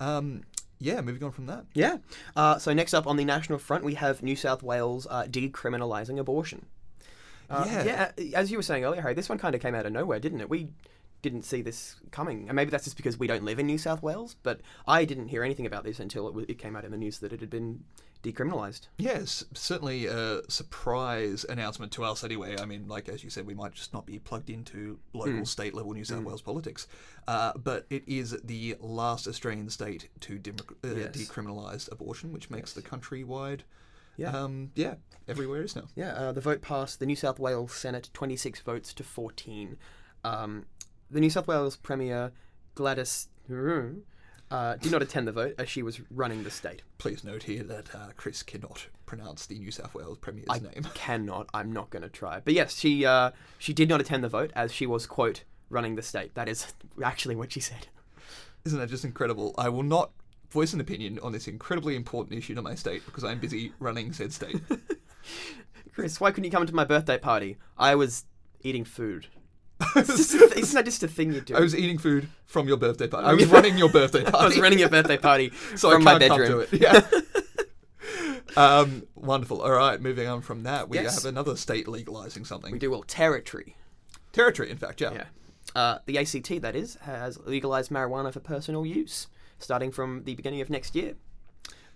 Um, 0.00 0.42
yeah, 0.78 1.00
moving 1.00 1.22
on 1.24 1.32
from 1.32 1.46
that. 1.46 1.64
Yeah. 1.74 1.98
Uh, 2.36 2.58
so 2.58 2.72
next 2.72 2.94
up 2.94 3.06
on 3.06 3.16
the 3.16 3.24
national 3.24 3.58
front, 3.58 3.84
we 3.84 3.94
have 3.94 4.22
New 4.22 4.36
South 4.36 4.62
Wales 4.62 5.06
uh, 5.10 5.24
decriminalising 5.24 6.18
abortion. 6.18 6.66
Uh, 7.50 7.64
Yeah. 7.66 8.10
yeah. 8.18 8.34
As 8.38 8.50
you 8.50 8.58
were 8.58 8.62
saying 8.62 8.84
earlier, 8.84 9.00
Harry, 9.02 9.14
this 9.14 9.28
one 9.28 9.38
kind 9.38 9.54
of 9.54 9.60
came 9.60 9.74
out 9.74 9.86
of 9.86 9.92
nowhere, 9.92 10.20
didn't 10.20 10.40
it? 10.40 10.50
We 10.50 10.68
didn't 11.22 11.42
see 11.42 11.62
this 11.62 11.96
coming, 12.12 12.48
and 12.48 12.54
maybe 12.54 12.70
that's 12.70 12.84
just 12.84 12.96
because 12.96 13.18
we 13.18 13.26
don't 13.26 13.42
live 13.44 13.58
in 13.58 13.66
New 13.66 13.78
South 13.78 14.02
Wales. 14.02 14.36
But 14.42 14.60
I 14.86 15.04
didn't 15.04 15.28
hear 15.28 15.42
anything 15.42 15.66
about 15.66 15.82
this 15.84 15.98
until 15.98 16.28
it, 16.28 16.30
w- 16.30 16.46
it 16.48 16.58
came 16.58 16.76
out 16.76 16.84
in 16.84 16.90
the 16.92 16.96
news 16.96 17.18
that 17.18 17.32
it 17.32 17.40
had 17.40 17.50
been 17.50 17.82
decriminalised. 18.22 18.88
Yes, 18.96 19.44
certainly 19.54 20.06
a 20.06 20.40
surprise 20.48 21.44
announcement 21.48 21.92
to 21.92 22.04
us 22.04 22.24
anyway. 22.24 22.56
I 22.58 22.64
mean, 22.64 22.88
like 22.88 23.08
as 23.08 23.22
you 23.24 23.30
said, 23.30 23.46
we 23.46 23.54
might 23.54 23.74
just 23.74 23.92
not 23.94 24.06
be 24.06 24.18
plugged 24.18 24.50
into 24.50 24.98
local, 25.12 25.44
state 25.46 25.74
level 25.74 25.92
New 25.92 26.04
South 26.04 26.24
Wales 26.24 26.42
politics. 26.42 26.86
Uh, 27.26 27.52
but 27.56 27.86
it 27.90 28.02
is 28.06 28.36
the 28.44 28.76
last 28.80 29.26
Australian 29.28 29.70
state 29.70 30.08
to 30.20 30.38
dem- 30.38 30.56
uh, 30.84 30.88
Yes. 30.94 31.16
decriminalise 31.16 31.90
abortion, 31.92 32.32
which 32.32 32.50
makes 32.50 32.72
the 32.72 32.82
country 32.82 33.22
wide. 33.24 33.64
Yeah. 34.16 34.30
Um, 34.36 34.72
yeah, 34.74 34.94
everywhere 35.28 35.62
is 35.62 35.76
now. 35.76 35.84
Yeah, 35.94 36.12
uh, 36.14 36.32
the 36.32 36.40
vote 36.40 36.60
passed 36.60 36.98
the 36.98 37.06
New 37.06 37.14
South 37.14 37.38
Wales 37.38 37.72
Senate 37.72 38.10
26 38.12 38.60
votes 38.62 38.92
to 38.94 39.04
14. 39.04 39.76
Um, 40.24 40.66
the 41.10 41.20
New 41.20 41.30
South 41.30 41.46
Wales 41.46 41.76
Premier 41.76 42.32
Gladys 42.74 43.28
uh, 44.50 44.76
did 44.76 44.92
not 44.92 45.02
attend 45.02 45.28
the 45.28 45.32
vote 45.32 45.54
as 45.58 45.68
she 45.68 45.82
was 45.82 46.00
running 46.10 46.44
the 46.44 46.50
state. 46.50 46.82
Please 46.98 47.24
note 47.24 47.44
here 47.44 47.62
that 47.64 47.94
uh, 47.94 48.08
Chris 48.16 48.42
cannot 48.42 48.86
pronounce 49.06 49.46
the 49.46 49.58
New 49.58 49.70
South 49.70 49.94
Wales 49.94 50.18
Premier's 50.18 50.46
I 50.48 50.58
name. 50.58 50.86
cannot. 50.94 51.48
I'm 51.52 51.72
not 51.72 51.90
going 51.90 52.02
to 52.02 52.08
try. 52.08 52.40
But 52.40 52.54
yes, 52.54 52.78
she 52.78 53.04
uh, 53.04 53.32
she 53.58 53.72
did 53.72 53.88
not 53.88 54.00
attend 54.00 54.24
the 54.24 54.28
vote 54.28 54.50
as 54.54 54.72
she 54.72 54.86
was 54.86 55.06
quote 55.06 55.44
running 55.70 55.96
the 55.96 56.02
state. 56.02 56.34
That 56.34 56.48
is 56.48 56.72
actually 57.02 57.36
what 57.36 57.52
she 57.52 57.60
said. 57.60 57.88
Isn't 58.64 58.78
that 58.78 58.88
just 58.88 59.04
incredible? 59.04 59.54
I 59.58 59.68
will 59.68 59.82
not 59.82 60.10
voice 60.50 60.72
an 60.72 60.80
opinion 60.80 61.18
on 61.22 61.32
this 61.32 61.46
incredibly 61.46 61.94
important 61.94 62.38
issue 62.38 62.54
to 62.54 62.62
my 62.62 62.74
state 62.74 63.04
because 63.04 63.24
I'm 63.24 63.38
busy 63.38 63.72
running 63.78 64.12
said 64.12 64.32
state. 64.32 64.60
Chris, 65.92 66.20
why 66.20 66.30
couldn't 66.30 66.44
you 66.44 66.50
come 66.50 66.66
to 66.66 66.74
my 66.74 66.84
birthday 66.84 67.18
party? 67.18 67.58
I 67.76 67.94
was 67.94 68.24
eating 68.62 68.84
food. 68.84 69.26
It's 69.96 70.16
just 70.16 70.34
a, 70.34 70.58
isn't 70.58 70.74
that 70.74 70.84
just 70.84 71.02
a 71.02 71.08
thing 71.08 71.32
you 71.32 71.40
do? 71.40 71.54
I 71.54 71.60
was 71.60 71.74
eating 71.76 71.98
food 71.98 72.28
from 72.46 72.66
your 72.68 72.76
birthday 72.76 73.06
party. 73.06 73.26
I 73.28 73.34
was 73.34 73.46
running 73.56 73.78
your 73.78 73.90
birthday 73.90 74.24
party. 74.24 74.36
I 74.38 74.44
was 74.46 74.58
running 74.58 74.78
your 74.78 74.88
birthday 74.88 75.16
party 75.18 75.52
so 75.76 75.90
from 75.92 76.02
I 76.02 76.12
my 76.14 76.18
can't 76.18 76.30
bedroom. 76.38 76.66
come 76.68 76.68
to 76.68 76.76
it. 76.76 77.16
Yeah. 78.56 78.56
um, 78.56 79.04
wonderful. 79.14 79.62
All 79.62 79.70
right, 79.72 80.00
moving 80.00 80.26
on 80.26 80.40
from 80.42 80.64
that, 80.64 80.88
we 80.88 80.96
Yes. 80.98 81.22
have 81.22 81.32
another 81.32 81.56
state 81.56 81.86
legalizing 81.88 82.44
something. 82.44 82.72
We 82.72 82.78
do 82.78 82.90
well 82.90 83.02
territory. 83.02 83.76
Territory, 84.32 84.70
in 84.70 84.76
fact, 84.78 85.00
yeah. 85.00 85.12
Yeah. 85.12 85.24
Uh, 85.74 85.98
the 86.06 86.18
ACT, 86.18 86.60
that 86.62 86.74
is, 86.74 86.96
has 87.02 87.38
legalized 87.46 87.90
marijuana 87.90 88.32
for 88.32 88.40
personal 88.40 88.84
use 88.86 89.28
starting 89.58 89.90
from 89.90 90.24
the 90.24 90.34
beginning 90.34 90.60
of 90.60 90.70
next 90.70 90.94
year. 90.94 91.14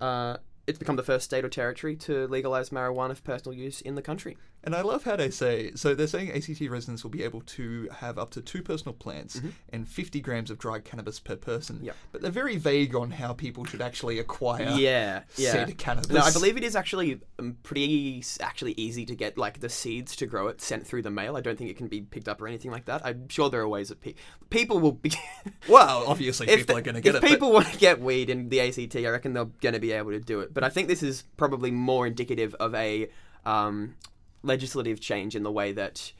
Uh, 0.00 0.36
it's 0.66 0.78
become 0.78 0.96
the 0.96 1.02
first 1.02 1.24
state 1.24 1.44
or 1.44 1.48
territory 1.48 1.96
to 1.96 2.26
legalize 2.28 2.70
marijuana 2.70 3.16
for 3.16 3.22
personal 3.22 3.56
use 3.56 3.80
in 3.80 3.94
the 3.94 4.02
country. 4.02 4.36
And 4.64 4.76
I 4.76 4.82
love 4.82 5.02
how 5.02 5.16
they 5.16 5.30
say 5.30 5.72
so. 5.74 5.94
They're 5.94 6.06
saying 6.06 6.30
ACT 6.30 6.60
residents 6.70 7.02
will 7.02 7.10
be 7.10 7.24
able 7.24 7.40
to 7.40 7.88
have 7.96 8.16
up 8.18 8.30
to 8.32 8.40
two 8.40 8.62
personal 8.62 8.94
plants 8.94 9.40
and 9.70 9.88
50 9.88 10.20
grams 10.20 10.50
of 10.52 10.58
dried 10.58 10.84
cannabis 10.84 11.18
per 11.18 11.34
person. 11.34 11.76
Mm-hmm. 11.76 11.86
Yep. 11.86 11.96
But 12.12 12.22
they're 12.22 12.30
very 12.30 12.56
vague 12.56 12.94
on 12.94 13.10
how 13.10 13.32
people 13.32 13.64
should 13.64 13.82
actually 13.82 14.20
acquire 14.20 14.70
Yeah, 14.76 15.22
yeah. 15.36 15.50
said 15.52 15.78
cannabis. 15.78 16.10
No, 16.10 16.20
I 16.20 16.30
believe 16.32 16.56
it 16.56 16.62
is 16.62 16.76
actually 16.76 17.20
um, 17.40 17.56
pretty 17.64 18.22
actually 18.40 18.72
easy 18.76 19.04
to 19.06 19.16
get 19.16 19.36
like 19.36 19.58
the 19.60 19.68
seeds 19.68 20.14
to 20.16 20.26
grow 20.26 20.46
it 20.46 20.60
sent 20.60 20.86
through 20.86 21.02
the 21.02 21.10
mail. 21.10 21.36
I 21.36 21.40
don't 21.40 21.58
think 21.58 21.70
it 21.70 21.76
can 21.76 21.88
be 21.88 22.02
picked 22.02 22.28
up 22.28 22.40
or 22.40 22.46
anything 22.46 22.70
like 22.70 22.84
that. 22.84 23.04
I'm 23.04 23.28
sure 23.28 23.50
there 23.50 23.62
are 23.62 23.68
ways 23.68 23.88
that 23.88 24.00
pe- 24.00 24.14
people 24.50 24.78
will 24.78 24.92
be. 24.92 25.12
Well, 25.68 26.04
obviously 26.06 26.46
people 26.46 26.74
the- 26.74 26.78
are 26.80 26.82
going 26.82 26.94
to 26.96 27.00
get 27.00 27.14
if 27.14 27.24
it. 27.24 27.28
people 27.28 27.52
want 27.52 27.66
to 27.68 27.78
get 27.78 28.00
weed 28.00 28.28
in 28.30 28.48
the 28.48 28.60
ACT, 28.60 28.96
I 28.96 29.08
reckon 29.08 29.32
they're 29.32 29.44
going 29.60 29.74
to 29.74 29.80
be 29.80 29.92
able 29.92 30.10
to 30.10 30.20
do 30.20 30.40
it. 30.40 30.52
But 30.52 30.64
I 30.64 30.68
think 30.70 30.88
this 30.88 31.02
is 31.02 31.24
probably 31.36 31.70
more 31.70 32.06
indicative 32.06 32.54
of 32.60 32.74
a 32.74 33.08
um, 33.44 33.94
legislative 34.42 35.00
change 35.00 35.34
in 35.36 35.42
the 35.42 35.52
way 35.52 35.72
that. 35.72 36.12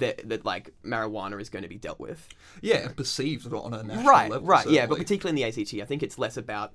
That, 0.00 0.28
that 0.28 0.44
like 0.44 0.74
marijuana 0.84 1.40
is 1.40 1.48
going 1.48 1.62
to 1.62 1.68
be 1.68 1.78
dealt 1.78 1.98
with, 1.98 2.28
yeah, 2.60 2.84
and 2.88 2.94
perceived 2.94 3.50
on 3.54 3.72
a 3.72 3.82
national 3.82 4.04
right? 4.06 4.30
level. 4.30 4.46
right, 4.46 4.66
yeah, 4.68 4.84
but 4.84 4.98
particularly 4.98 5.42
in 5.42 5.50
the 5.54 5.62
ACT, 5.62 5.72
I 5.80 5.86
think 5.86 6.02
it's 6.02 6.18
less 6.18 6.36
about 6.36 6.74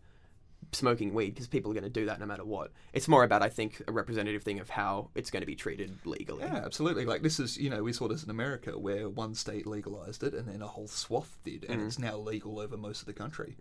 smoking 0.72 1.14
weed 1.14 1.36
because 1.36 1.48
people 1.48 1.70
are 1.70 1.76
going 1.76 1.84
to 1.84 1.92
do 1.92 2.08
that 2.08 2.20
no 2.20 2.26
matter 2.26 2.44
what. 2.44 2.72
It's 2.94 3.08
more 3.08 3.24
about, 3.24 3.44
I 3.44 3.50
think, 3.50 3.84
a 3.88 3.92
representative 3.92 4.42
thing 4.42 4.60
of 4.60 4.70
how 4.72 5.12
it's 5.14 5.30
going 5.30 5.42
to 5.42 5.46
be 5.46 5.56
treated 5.56 5.96
legally. 6.06 6.42
Yeah, 6.44 6.56
absolutely. 6.66 7.06
Like 7.06 7.22
this 7.22 7.40
is, 7.40 7.56
you 7.56 7.70
know, 7.70 7.84
we 7.84 7.94
saw 7.94 8.08
this 8.08 8.24
in 8.24 8.32
America 8.32 8.72
where 8.80 9.08
one 9.08 9.36
state 9.36 9.68
legalized 9.68 10.24
it 10.24 10.34
and 10.34 10.48
then 10.48 10.64
a 10.64 10.68
whole 10.68 10.88
swath 10.88 11.38
did, 11.44 11.66
and 11.70 11.82
Mm. 11.82 11.86
it's 11.86 12.00
now 12.00 12.18
legal 12.18 12.60
over 12.60 12.78
most 12.78 13.02
of 13.02 13.06
the 13.06 13.14
country. 13.14 13.58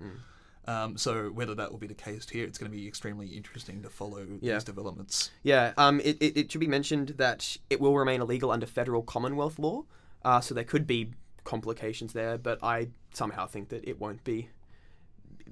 Um, 0.68 0.96
so 0.98 1.28
whether 1.30 1.54
that 1.54 1.70
will 1.70 1.78
be 1.78 1.86
the 1.86 1.94
case 1.94 2.28
here, 2.28 2.44
it's 2.44 2.58
going 2.58 2.70
to 2.70 2.76
be 2.76 2.88
extremely 2.88 3.28
interesting 3.28 3.82
to 3.82 3.88
follow 3.88 4.26
Yeah. 4.40 4.54
these 4.54 4.64
developments. 4.64 5.30
Yeah, 5.44 5.72
um, 5.76 6.00
it, 6.00 6.16
it, 6.20 6.36
it 6.36 6.50
should 6.52 6.60
be 6.60 6.66
mentioned 6.66 7.10
that 7.18 7.56
it 7.70 7.80
will 7.80 7.96
remain 7.96 8.20
illegal 8.20 8.50
under 8.50 8.66
federal 8.66 9.02
Commonwealth 9.02 9.58
law, 9.60 9.84
uh, 10.24 10.40
so 10.40 10.54
there 10.54 10.64
could 10.64 10.86
be 10.86 11.12
complications 11.44 12.12
there, 12.12 12.36
but 12.36 12.58
I 12.64 12.88
somehow 13.14 13.46
think 13.46 13.68
that 13.68 13.86
it 13.88 14.00
won't 14.00 14.24
be, 14.24 14.48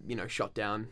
you 0.05 0.17
know, 0.17 0.27
shot 0.27 0.53
down. 0.53 0.89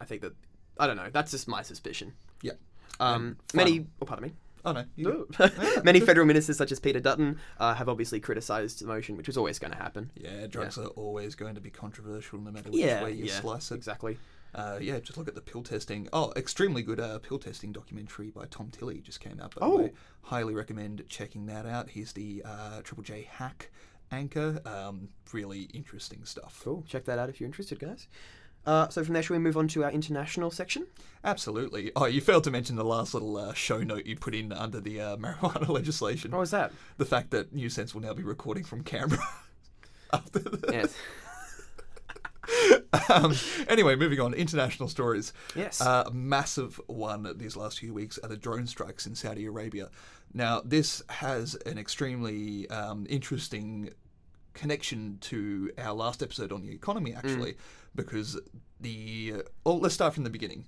I 0.00 0.04
think 0.04 0.22
that, 0.22 0.34
I 0.78 0.86
don't 0.86 0.96
know, 0.96 1.10
that's 1.12 1.32
just 1.32 1.48
my 1.48 1.62
suspicion. 1.62 2.12
Yeah. 2.42 2.52
Um, 3.00 3.36
many, 3.52 3.86
oh, 4.00 4.04
pardon 4.06 4.28
me. 4.28 4.34
Oh 4.66 4.72
no, 4.72 4.84
you- 4.96 5.28
Many 5.84 6.00
federal 6.00 6.26
ministers, 6.26 6.58
such 6.58 6.72
as 6.72 6.80
Peter 6.80 7.00
Dutton, 7.00 7.38
uh, 7.58 7.72
have 7.74 7.88
obviously 7.88 8.20
criticised 8.20 8.80
the 8.82 8.86
motion, 8.86 9.16
which 9.16 9.28
was 9.28 9.36
always 9.38 9.58
going 9.58 9.72
to 9.72 9.78
happen. 9.78 10.10
yeah, 10.16 10.46
drugs 10.46 10.76
are 10.76 10.86
always 10.88 11.34
going 11.34 11.54
to 11.54 11.60
be 11.60 11.70
controversial 11.70 12.38
no 12.40 12.50
matter 12.50 12.70
which 12.70 12.80
Yeah, 12.80 13.02
way 13.04 13.12
you 13.12 13.24
yeah, 13.26 13.40
slice 13.40 13.70
it. 13.70 13.76
exactly. 13.76 14.18
Uh, 14.54 14.78
yeah, 14.80 14.98
just 15.00 15.18
look 15.18 15.28
at 15.28 15.34
the 15.34 15.40
pill 15.40 15.62
testing. 15.62 16.08
Oh, 16.12 16.32
extremely 16.34 16.82
good 16.82 16.98
uh, 16.98 17.18
pill 17.18 17.38
testing 17.38 17.72
documentary 17.72 18.30
by 18.30 18.46
Tom 18.50 18.70
Tilley 18.70 19.00
just 19.00 19.20
came 19.20 19.38
out. 19.40 19.54
By 19.54 19.66
Oh. 19.66 19.76
way, 19.78 19.92
highly 20.22 20.54
recommend 20.54 21.04
checking 21.08 21.46
that 21.46 21.66
out. 21.66 21.90
He's 21.90 22.12
the 22.12 22.42
uh, 22.44 22.80
Triple 22.82 23.04
J 23.04 23.28
hack 23.30 23.70
anchor. 24.10 24.60
Um, 24.64 25.08
really 25.32 25.62
interesting 25.74 26.24
stuff. 26.24 26.60
Cool. 26.64 26.84
Check 26.88 27.04
that 27.04 27.18
out 27.18 27.28
if 27.28 27.38
you're 27.40 27.46
interested, 27.46 27.78
guys. 27.78 28.08
Uh, 28.66 28.88
so 28.88 29.04
from 29.04 29.14
there, 29.14 29.22
shall 29.22 29.36
we 29.36 29.42
move 29.42 29.56
on 29.56 29.68
to 29.68 29.84
our 29.84 29.90
international 29.90 30.50
section? 30.50 30.86
Absolutely. 31.22 31.92
Oh, 31.94 32.06
you 32.06 32.20
failed 32.20 32.44
to 32.44 32.50
mention 32.50 32.76
the 32.76 32.84
last 32.84 33.14
little 33.14 33.36
uh, 33.36 33.54
show 33.54 33.78
note 33.78 34.06
you 34.06 34.16
put 34.16 34.34
in 34.34 34.52
under 34.52 34.80
the 34.80 35.00
uh, 35.00 35.16
marijuana 35.18 35.68
legislation. 35.68 36.32
What 36.32 36.40
was 36.40 36.50
that? 36.50 36.72
The 36.98 37.04
fact 37.04 37.30
that 37.30 37.52
New 37.54 37.68
Sense 37.68 37.94
will 37.94 38.02
now 38.02 38.14
be 38.14 38.22
recording 38.24 38.64
from 38.64 38.82
Canberra. 38.82 39.22
After 40.12 40.38
the, 40.40 40.72
Yes. 40.72 40.94
um, 43.10 43.34
anyway, 43.68 43.96
moving 43.96 44.20
on. 44.20 44.34
International 44.34 44.88
stories. 44.88 45.32
Yes. 45.54 45.80
Uh, 45.80 46.04
a 46.06 46.10
massive 46.12 46.80
one 46.86 47.32
these 47.36 47.56
last 47.56 47.80
few 47.80 47.92
weeks 47.92 48.18
are 48.18 48.28
the 48.28 48.36
drone 48.36 48.66
strikes 48.66 49.06
in 49.06 49.14
Saudi 49.14 49.46
Arabia. 49.46 49.90
Now, 50.32 50.62
this 50.64 51.02
has 51.08 51.54
an 51.66 51.78
extremely 51.78 52.68
um, 52.70 53.06
interesting 53.08 53.90
connection 54.54 55.18
to 55.20 55.70
our 55.78 55.92
last 55.94 56.22
episode 56.22 56.52
on 56.52 56.62
the 56.62 56.72
economy, 56.72 57.14
actually, 57.14 57.56
because 57.96 58.38
the. 58.80 59.42
Let's 59.64 59.94
start 59.94 60.14
from 60.14 60.24
the 60.24 60.30
beginning. 60.30 60.66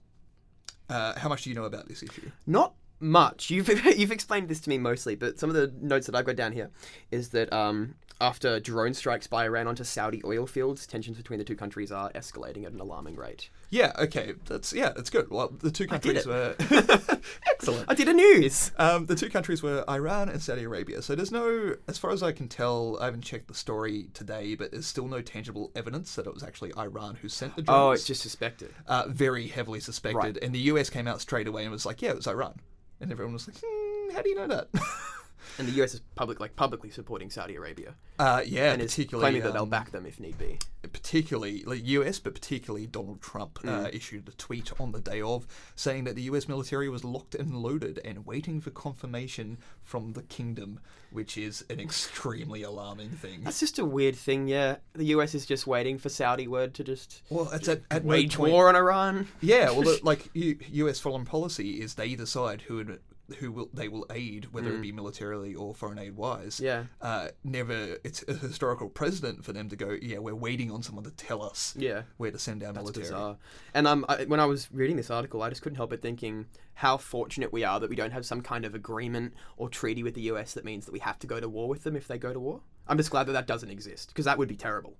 Uh, 0.88 1.18
how 1.18 1.28
much 1.28 1.42
do 1.44 1.50
you 1.50 1.56
know 1.56 1.64
about 1.64 1.86
this 1.88 2.02
issue? 2.02 2.30
Not 2.46 2.74
much. 3.00 3.50
You've 3.58 3.68
you've 3.98 4.12
explained 4.12 4.48
this 4.48 4.60
to 4.60 4.68
me 4.68 4.78
mostly, 4.78 5.14
but 5.14 5.38
some 5.38 5.50
of 5.50 5.56
the 5.56 5.72
notes 5.80 6.06
that 6.06 6.14
I've 6.14 6.24
got 6.26 6.36
down 6.36 6.52
here 6.52 6.70
is 7.10 7.30
that 7.30 7.52
um, 7.52 7.94
after 8.20 8.58
drone 8.58 8.94
strikes 8.94 9.26
by 9.26 9.44
Iran 9.44 9.66
onto 9.68 9.84
Saudi 9.84 10.20
oil 10.24 10.46
fields, 10.46 10.86
tensions 10.86 11.16
between 11.16 11.38
the 11.38 11.44
two 11.44 11.54
countries 11.56 11.92
are 11.92 12.10
escalating 12.12 12.64
at 12.64 12.72
an 12.72 12.80
alarming 12.80 13.14
rate. 13.16 13.50
Yeah, 13.70 13.92
okay, 13.98 14.34
that's 14.46 14.72
yeah, 14.72 14.90
that's 14.90 15.10
good. 15.10 15.30
Well, 15.30 15.48
the 15.60 15.70
two 15.70 15.86
countries 15.86 16.26
were 16.26 16.56
excellent. 17.46 17.84
I 17.88 17.94
did 17.94 18.08
a 18.08 18.12
news. 18.12 18.72
Um, 18.78 19.06
the 19.06 19.14
two 19.14 19.28
countries 19.30 19.62
were 19.62 19.84
Iran 19.88 20.28
and 20.28 20.40
Saudi 20.42 20.64
Arabia. 20.64 21.02
So 21.02 21.14
there's 21.14 21.30
no, 21.30 21.76
as 21.86 21.98
far 21.98 22.10
as 22.10 22.22
I 22.22 22.32
can 22.32 22.48
tell, 22.48 22.98
I 23.00 23.04
haven't 23.06 23.22
checked 23.22 23.46
the 23.48 23.54
story 23.54 24.08
today, 24.14 24.54
but 24.54 24.72
there's 24.72 24.86
still 24.86 25.06
no 25.06 25.20
tangible 25.20 25.70
evidence 25.76 26.14
that 26.16 26.26
it 26.26 26.34
was 26.34 26.42
actually 26.42 26.72
Iran 26.76 27.16
who 27.16 27.28
sent 27.28 27.56
the 27.56 27.62
drones. 27.62 27.78
Oh, 27.78 27.90
it's 27.92 28.04
just 28.04 28.22
suspected. 28.22 28.72
uh, 28.86 29.04
very 29.08 29.46
heavily 29.48 29.80
suspected. 29.80 30.16
Right. 30.16 30.38
And 30.42 30.54
the 30.54 30.60
US 30.60 30.90
came 30.90 31.06
out 31.06 31.20
straight 31.20 31.46
away 31.46 31.62
and 31.62 31.70
was 31.70 31.84
like, 31.86 32.00
"Yeah, 32.02 32.10
it 32.10 32.16
was 32.16 32.26
Iran," 32.26 32.58
and 33.00 33.12
everyone 33.12 33.32
was 33.32 33.48
like, 33.48 33.56
hmm, 33.62 34.14
"How 34.14 34.22
do 34.22 34.28
you 34.28 34.36
know 34.36 34.46
that?" 34.48 34.68
And 35.58 35.68
the 35.68 35.82
US 35.82 35.94
is 35.94 36.00
public, 36.14 36.40
like 36.40 36.56
publicly 36.56 36.90
supporting 36.90 37.30
Saudi 37.30 37.56
Arabia, 37.56 37.94
uh, 38.18 38.42
yeah, 38.46 38.72
and 38.72 38.82
particularly 38.82 39.22
claiming 39.30 39.42
that 39.42 39.52
they'll 39.52 39.62
um, 39.62 39.70
back 39.70 39.90
them 39.92 40.06
if 40.06 40.18
need 40.20 40.36
be. 40.38 40.58
particularly 40.92 41.62
like 41.64 41.86
US, 41.86 42.18
but 42.18 42.34
particularly 42.34 42.86
Donald 42.86 43.20
Trump 43.22 43.58
Mm. 43.62 43.86
uh, 43.86 43.90
issued 43.92 44.28
a 44.28 44.32
tweet 44.32 44.72
on 44.80 44.92
the 44.92 45.00
day 45.00 45.20
of 45.20 45.46
saying 45.74 46.04
that 46.04 46.14
the 46.16 46.22
US 46.22 46.48
military 46.48 46.88
was 46.88 47.04
locked 47.04 47.34
and 47.34 47.54
loaded 47.56 48.00
and 48.04 48.24
waiting 48.26 48.60
for 48.60 48.70
confirmation 48.70 49.58
from 49.82 50.12
the 50.12 50.22
kingdom, 50.22 50.80
which 51.10 51.36
is 51.38 51.64
an 51.70 51.80
extremely 51.80 52.62
alarming 52.62 53.10
thing. 53.10 53.42
That's 53.44 53.60
just 53.60 53.78
a 53.78 53.84
weird 53.84 54.16
thing. 54.16 54.48
Yeah, 54.48 54.76
the 54.94 55.06
US 55.06 55.34
is 55.34 55.46
just 55.46 55.66
waiting 55.66 55.98
for 55.98 56.08
Saudi 56.08 56.46
word 56.48 56.74
to 56.74 56.84
just 56.84 57.22
Well, 57.30 57.48
it's 57.52 57.68
at, 57.68 57.82
at 57.90 58.04
wage 58.04 58.36
point- 58.36 58.52
war 58.52 58.68
on 58.68 58.76
Iran. 58.76 59.28
Yeah, 59.40 59.70
well, 59.70 59.82
the- 59.82 60.00
like 60.02 60.28
U- 60.34 60.58
U.S. 60.72 60.98
foreign 60.98 61.24
policy 61.24 61.80
is 61.80 61.94
they 61.94 62.14
decide 62.14 62.62
who 62.62 62.76
would, 62.76 63.00
who 63.40 63.52
will 63.52 63.68
they 63.74 63.88
will 63.88 64.06
aid, 64.10 64.46
whether 64.52 64.72
it 64.72 64.80
be 64.80 64.90
militarily 64.90 65.54
or 65.54 65.74
foreign 65.74 65.98
aid 65.98 66.16
wise. 66.16 66.56
Mm. 66.56 66.64
Yeah. 66.64 66.84
Uh, 67.02 67.28
never, 67.44 67.98
it's 68.02 68.24
a 68.26 68.32
historical 68.34 68.88
precedent 68.88 69.44
for 69.44 69.52
them 69.52 69.68
to 69.68 69.76
go. 69.76 69.96
Yeah, 70.00 70.18
we're 70.18 70.34
waiting 70.34 70.70
on 70.70 70.82
someone 70.82 71.04
to 71.04 71.10
tell 71.10 71.42
us 71.42 71.74
Yeah. 71.76 72.02
where 72.16 72.30
to 72.30 72.38
send 72.38 72.62
our 72.62 72.72
That's 72.72 72.84
military. 72.84 73.04
bizarre. 73.04 73.36
And 73.74 73.86
um, 73.86 74.06
I, 74.08 74.24
when 74.24 74.40
I 74.40 74.46
was 74.46 74.68
reading 74.72 74.96
this 74.96 75.10
article, 75.10 75.42
I 75.42 75.50
just 75.50 75.60
couldn't 75.60 75.76
help 75.76 75.90
but 75.90 76.00
thinking 76.00 76.46
how 76.74 76.96
fortunate 76.96 77.52
we 77.52 77.64
are 77.64 77.78
that 77.80 77.90
we 77.90 77.96
don't 77.96 78.12
have 78.12 78.24
some 78.24 78.40
kind 78.40 78.64
of 78.64 78.74
agreement 78.74 79.34
or 79.58 79.68
treaty 79.68 80.02
with 80.02 80.14
the 80.14 80.22
US 80.22 80.54
that 80.54 80.64
means 80.64 80.86
that 80.86 80.92
we 80.92 81.00
have 81.00 81.18
to 81.18 81.26
go 81.26 81.38
to 81.38 81.48
war 81.48 81.68
with 81.68 81.82
them 81.84 81.96
if 81.96 82.08
they 82.08 82.18
go 82.18 82.32
to 82.32 82.40
war. 82.40 82.60
I'm 82.86 82.96
just 82.96 83.10
glad 83.10 83.24
that 83.26 83.32
that 83.32 83.46
doesn't 83.46 83.68
exist 83.70 84.08
because 84.08 84.24
that 84.24 84.38
would 84.38 84.48
be 84.48 84.56
terrible. 84.56 84.96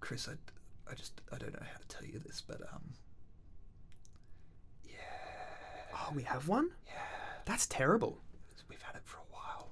Chris, 0.00 0.28
I, 0.28 0.32
I 0.90 0.94
just 0.94 1.20
I 1.32 1.38
don't 1.38 1.52
know 1.54 1.66
how 1.68 1.78
to 1.78 1.88
tell 1.88 2.04
you 2.06 2.20
this, 2.24 2.40
but 2.46 2.60
um, 2.72 2.92
Yeah 4.84 4.90
Oh, 5.94 6.12
we 6.14 6.22
have 6.24 6.48
one? 6.48 6.70
Yeah. 7.46 7.52
That's 7.52 7.66
terrible. 7.66 8.20
we've 8.68 8.82
had 8.82 8.96
it 8.96 9.02
for 9.04 9.18
a 9.18 9.32
while. 9.32 9.70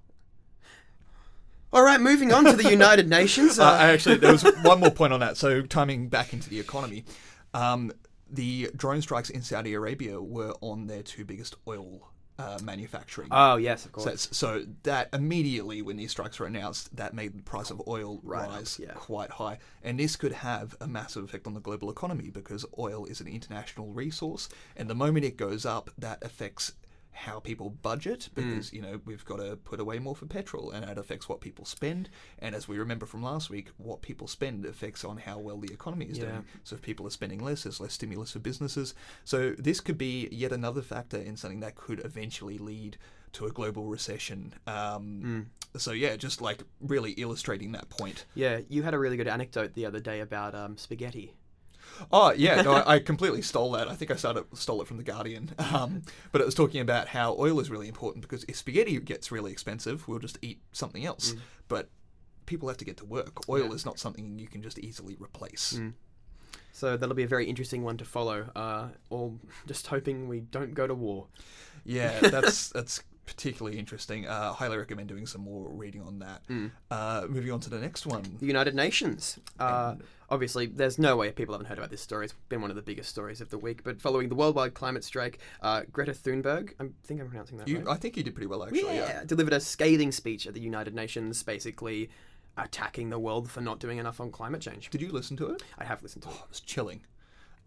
All 1.72 1.82
right, 1.82 2.00
moving 2.00 2.32
on 2.32 2.44
to 2.44 2.52
the 2.52 2.70
United 2.70 3.08
Nations. 3.08 3.58
Uh, 3.58 3.64
Uh, 3.64 3.70
I 3.72 3.92
actually, 3.92 4.16
there 4.16 4.32
was 4.32 4.42
one 4.62 4.80
more 4.80 4.90
point 4.90 5.12
on 5.12 5.20
that. 5.20 5.36
So, 5.36 5.62
timing 5.62 6.08
back 6.08 6.32
into 6.32 6.50
the 6.50 6.60
economy, 6.60 7.04
um, 7.54 7.92
the 8.30 8.70
drone 8.76 9.02
strikes 9.02 9.30
in 9.30 9.42
Saudi 9.42 9.74
Arabia 9.74 10.20
were 10.20 10.54
on 10.60 10.86
their 10.86 11.02
two 11.02 11.24
biggest 11.24 11.56
oil 11.66 12.08
uh, 12.38 12.58
manufacturing. 12.62 13.28
oh, 13.30 13.56
yes, 13.56 13.84
of 13.84 13.92
course. 13.92 14.22
so, 14.22 14.32
so 14.32 14.64
that 14.84 15.08
immediately, 15.12 15.82
when 15.82 15.96
these 15.96 16.10
strikes 16.10 16.38
were 16.40 16.46
announced, 16.46 16.94
that 16.96 17.14
made 17.14 17.38
the 17.38 17.42
price 17.42 17.70
of 17.70 17.80
oil 17.86 18.20
Right 18.24 18.44
up, 18.44 18.50
rise 18.50 18.80
yeah. 18.82 18.92
quite 18.92 19.30
high, 19.30 19.58
and 19.82 20.00
this 20.00 20.16
could 20.16 20.32
have 20.32 20.74
a 20.80 20.86
massive 20.86 21.24
effect 21.24 21.46
on 21.46 21.54
the 21.54 21.60
global 21.60 21.90
economy 21.90 22.30
because 22.30 22.64
oil 22.78 23.04
is 23.04 23.20
an 23.20 23.28
international 23.28 23.92
resource, 23.92 24.48
and 24.76 24.88
the 24.88 24.94
moment 24.94 25.24
it 25.24 25.36
goes 25.36 25.64
up, 25.66 25.90
that 25.98 26.22
affects 26.24 26.72
how 27.14 27.38
people 27.40 27.68
budget 27.70 28.28
Mm. 28.32 28.34
because 28.34 28.72
you 28.72 28.80
know 28.80 29.00
we've 29.04 29.24
got 29.24 29.36
to 29.36 29.56
put 29.56 29.78
away 29.80 29.98
more 29.98 30.16
for 30.16 30.26
petrol 30.26 30.70
and 30.70 30.86
that 30.86 30.96
affects 30.98 31.28
what 31.28 31.40
people 31.40 31.64
spend 31.64 32.08
and 32.38 32.54
as 32.54 32.66
we 32.66 32.78
remember 32.78 33.04
from 33.06 33.22
last 33.22 33.50
week 33.50 33.68
what 33.76 34.00
people 34.02 34.26
spend 34.26 34.64
affects 34.64 35.04
on 35.04 35.18
how 35.18 35.38
well 35.38 35.58
the 35.58 35.72
economy 35.72 36.06
is 36.06 36.18
Yeah. 36.18 36.24
doing 36.24 36.44
so 36.64 36.74
if 36.76 36.82
people 36.82 37.06
are 37.06 37.10
spending 37.10 37.38
less 37.40 37.64
there's 37.64 37.80
less 37.80 37.92
stimulus 37.92 38.32
for 38.32 38.38
businesses 38.38 38.94
so 39.24 39.50
this 39.58 39.80
could 39.80 39.98
be 39.98 40.28
yet 40.32 40.52
another 40.52 40.80
factor 40.82 41.18
in 41.18 41.36
something 41.36 41.60
that 41.60 41.74
could 41.74 42.02
eventually 42.04 42.56
lead 42.58 42.96
to 43.32 43.46
a 43.46 43.50
global 43.50 43.84
recession 43.86 44.54
um, 44.66 45.50
so 45.76 45.92
yeah 45.92 46.16
just 46.16 46.40
like 46.40 46.62
really 46.80 47.12
illustrating 47.12 47.72
that 47.72 47.88
point 47.90 48.24
yeah, 48.34 48.60
you 48.68 48.82
had 48.82 48.94
a 48.94 48.98
really 48.98 49.16
good 49.16 49.28
anecdote 49.28 49.74
the 49.74 49.84
other 49.86 50.00
day 50.00 50.20
about 50.20 50.54
um, 50.54 50.76
spaghetti. 50.76 51.34
Oh 52.12 52.32
yeah, 52.32 52.62
no, 52.62 52.72
I, 52.72 52.94
I 52.94 52.98
completely 52.98 53.42
stole 53.42 53.72
that. 53.72 53.88
I 53.88 53.94
think 53.94 54.10
I 54.10 54.16
started 54.16 54.44
stole 54.54 54.80
it 54.82 54.88
from 54.88 54.96
the 54.96 55.02
Guardian. 55.04 55.50
Um, 55.72 56.02
but 56.32 56.40
it 56.40 56.44
was 56.44 56.54
talking 56.54 56.80
about 56.80 57.08
how 57.08 57.34
oil 57.38 57.58
is 57.60 57.70
really 57.70 57.88
important 57.88 58.22
because 58.22 58.44
if 58.44 58.56
spaghetti 58.56 58.98
gets 59.00 59.30
really 59.32 59.52
expensive, 59.52 60.06
we'll 60.06 60.18
just 60.18 60.38
eat 60.42 60.60
something 60.72 61.04
else. 61.06 61.34
But 61.68 61.88
people 62.46 62.68
have 62.68 62.76
to 62.78 62.84
get 62.84 62.96
to 62.98 63.04
work. 63.06 63.48
Oil 63.48 63.66
Yeah. 63.68 63.72
is 63.72 63.86
not 63.86 63.98
something 63.98 64.38
you 64.38 64.48
can 64.48 64.62
just 64.62 64.78
easily 64.78 65.16
replace. 65.18 65.74
Mm. 65.78 65.94
So 66.72 66.96
that'll 66.96 67.14
be 67.14 67.22
a 67.22 67.28
very 67.28 67.46
interesting 67.46 67.82
one 67.82 67.96
to 67.98 68.04
follow. 68.04 68.50
Uh, 68.56 68.88
all 69.10 69.38
just 69.66 69.86
hoping 69.86 70.28
we 70.28 70.40
don't 70.40 70.74
go 70.74 70.86
to 70.86 70.94
war. 70.94 71.26
Yeah, 71.84 72.18
that's 72.20 72.68
that's 72.70 73.02
particularly 73.26 73.78
interesting. 73.78 74.26
Uh, 74.26 74.52
highly 74.52 74.76
recommend 74.76 75.08
doing 75.08 75.26
some 75.26 75.42
more 75.42 75.68
reading 75.70 76.02
on 76.02 76.18
that. 76.20 76.46
Mm. 76.48 76.70
Uh, 76.90 77.26
moving 77.28 77.52
on 77.52 77.60
to 77.60 77.70
the 77.70 77.78
next 77.78 78.04
one. 78.06 78.36
The 78.40 78.46
United 78.46 78.74
Nations. 78.74 79.38
Uh, 79.60 79.94
obviously, 80.32 80.66
there's 80.66 80.98
no 80.98 81.14
way 81.16 81.30
people 81.30 81.54
haven't 81.54 81.66
heard 81.66 81.78
about 81.78 81.90
this 81.90 82.00
story. 82.00 82.24
It's 82.24 82.34
been 82.48 82.60
one 82.60 82.70
of 82.70 82.76
the 82.76 82.82
biggest 82.82 83.08
stories 83.10 83.40
of 83.40 83.50
the 83.50 83.58
week. 83.58 83.84
But 83.84 84.00
following 84.00 84.28
the 84.28 84.34
worldwide 84.34 84.74
climate 84.74 85.04
strike, 85.04 85.38
uh, 85.60 85.82
Greta 85.92 86.12
Thunberg, 86.12 86.72
I 86.80 86.86
think 87.04 87.20
I'm 87.20 87.28
pronouncing 87.28 87.58
that 87.58 87.68
You, 87.68 87.78
right. 87.78 87.88
I 87.88 87.94
think 87.96 88.16
you 88.16 88.24
did 88.24 88.34
pretty 88.34 88.48
well, 88.48 88.64
actually. 88.64 88.82
yeah, 88.96 89.06
Yeah. 89.06 89.24
delivered 89.24 89.52
a 89.52 89.60
scathing 89.60 90.10
speech 90.10 90.46
at 90.48 90.54
the 90.54 90.60
United 90.60 90.94
Nations, 90.94 91.42
basically 91.44 92.10
attacking 92.56 93.10
the 93.10 93.18
world 93.18 93.50
for 93.50 93.60
not 93.60 93.78
doing 93.78 93.98
enough 93.98 94.20
on 94.20 94.30
climate 94.32 94.60
change. 94.62 94.90
Did 94.90 95.00
you 95.02 95.12
listen 95.12 95.36
to 95.38 95.46
it? 95.52 95.62
I 95.78 95.84
have 95.84 96.02
listened 96.02 96.24
to 96.24 96.30
it. 96.30 96.34
It 96.34 96.48
was 96.48 96.60
chilling. 96.60 97.02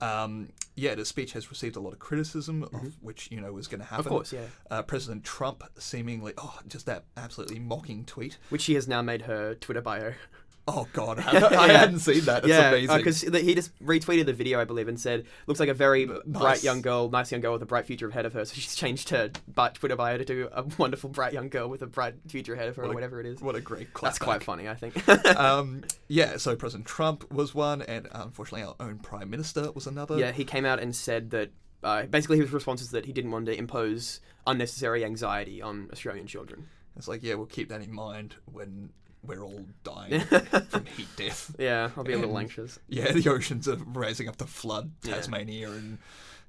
Um, 0.01 0.49
yeah, 0.75 0.93
the 0.93 1.05
speech 1.05 1.31
has 1.33 1.49
received 1.49 1.77
a 1.77 1.79
lot 1.79 1.93
of 1.93 1.99
criticism, 1.99 2.63
Mm-hmm. 2.63 2.87
of 2.87 2.97
which 3.01 3.31
you 3.31 3.39
know 3.39 3.53
was 3.53 3.67
going 3.67 3.79
to 3.79 3.85
happen. 3.87 4.05
Of 4.07 4.11
course, 4.11 4.33
yeah. 4.33 4.41
Uh, 4.69 4.81
President 4.83 5.23
Trump 5.23 5.63
seemingly, 5.79 6.33
oh, 6.37 6.59
just 6.67 6.85
that 6.87 7.05
absolutely 7.15 7.59
mocking 7.59 8.03
tweet. 8.03 8.37
Which 8.49 8.61
she 8.63 8.73
has 8.75 8.87
now 8.89 9.01
made 9.01 9.21
her 9.23 9.55
Twitter 9.55 9.81
bio. 9.81 10.13
Oh 10.67 10.87
God, 10.93 11.19
I, 11.19 11.45
I 11.63 11.67
hadn't 11.71 11.99
seen 11.99 12.21
that. 12.25 12.41
That's 12.41 12.47
yeah, 12.47 12.69
amazing. 12.69 12.97
because 12.97 13.21
he 13.21 13.53
just 13.53 13.77
retweeted 13.83 14.25
the 14.25 14.33
video, 14.33 14.59
I 14.59 14.63
believe, 14.63 14.87
and 14.87 14.99
said, 14.99 15.25
"Looks 15.45 15.59
like 15.59 15.69
a 15.69 15.75
very 15.75 16.09
bright 16.25 16.63
young 16.63 16.81
girl, 16.81 17.07
nice 17.09 17.31
young 17.31 17.41
girl 17.41 17.53
with 17.53 17.61
a 17.61 17.67
bright 17.67 17.85
future 17.85 18.09
ahead 18.09 18.25
of 18.25 18.33
her." 18.33 18.45
So 18.45 18.53
she's 18.55 18.75
changed 18.75 19.09
her 19.09 19.29
Twitter 19.75 19.95
bio 19.95 20.17
to 20.17 20.25
do 20.25 20.49
a 20.51 20.63
wonderful 20.79 21.09
bright 21.11 21.33
young 21.33 21.49
girl 21.49 21.67
with 21.67 21.83
a 21.83 21.87
bright 21.87 22.15
future 22.27 22.55
ahead 22.55 22.67
of 22.69 22.75
her, 22.77 22.81
What 22.83 22.89
or 22.89 22.91
a- 22.91 22.95
whatever 22.95 23.19
it 23.19 23.27
is. 23.27 23.41
what 23.41 23.55
a 23.55 23.61
great 23.61 23.93
clapback. 23.93 24.01
That's 24.01 24.19
quite 24.19 24.43
funny, 24.43 24.67
I 24.67 24.73
think. 24.73 25.07
um, 25.39 25.83
yeah, 26.07 26.37
so 26.37 26.55
President 26.55 26.87
Trump 26.87 27.31
was 27.31 27.53
one, 27.53 27.83
and 27.83 28.07
unfortunately, 28.11 28.63
our 28.67 28.75
own 28.79 28.97
Prime 28.99 29.29
Minister 29.29 29.71
was 29.73 29.85
another. 29.85 30.17
yeah, 30.17 30.31
he 30.31 30.45
came 30.45 30.65
out 30.65 30.79
and 30.79 30.95
said 30.95 31.29
that. 31.31 31.51
Uh, 31.83 32.03
basically, 32.07 32.37
his 32.39 32.51
response 32.51 32.81
is 32.81 32.89
that 32.89 33.05
he 33.05 33.13
didn't 33.13 33.29
want 33.29 33.45
to 33.45 33.55
impose 33.55 34.19
unnecessary 34.47 35.05
anxiety 35.05 35.61
on 35.61 35.87
Australian 35.91 36.25
children. 36.25 36.67
It's 36.97 37.07
like, 37.07 37.21
yeah, 37.21 37.35
we'll 37.35 37.45
keep 37.45 37.69
that 37.69 37.81
in 37.83 37.91
mind 37.93 38.35
when 38.51 38.89
we're 39.27 39.43
all 39.43 39.65
dying 39.83 40.19
from 40.69 40.85
heat 40.85 41.07
death. 41.15 41.55
Yeah, 41.59 41.89
I'll 41.97 42.03
be 42.03 42.13
a 42.13 42.17
little 42.17 42.37
anxious. 42.37 42.79
Yeah, 42.87 43.11
the 43.11 43.29
oceans 43.29 43.67
are 43.67 43.75
rising 43.77 44.27
up 44.29 44.37
to 44.37 44.45
flood 44.45 44.91
Yeah. 45.03 45.15
Tasmania, 45.15 45.71
and 45.71 45.97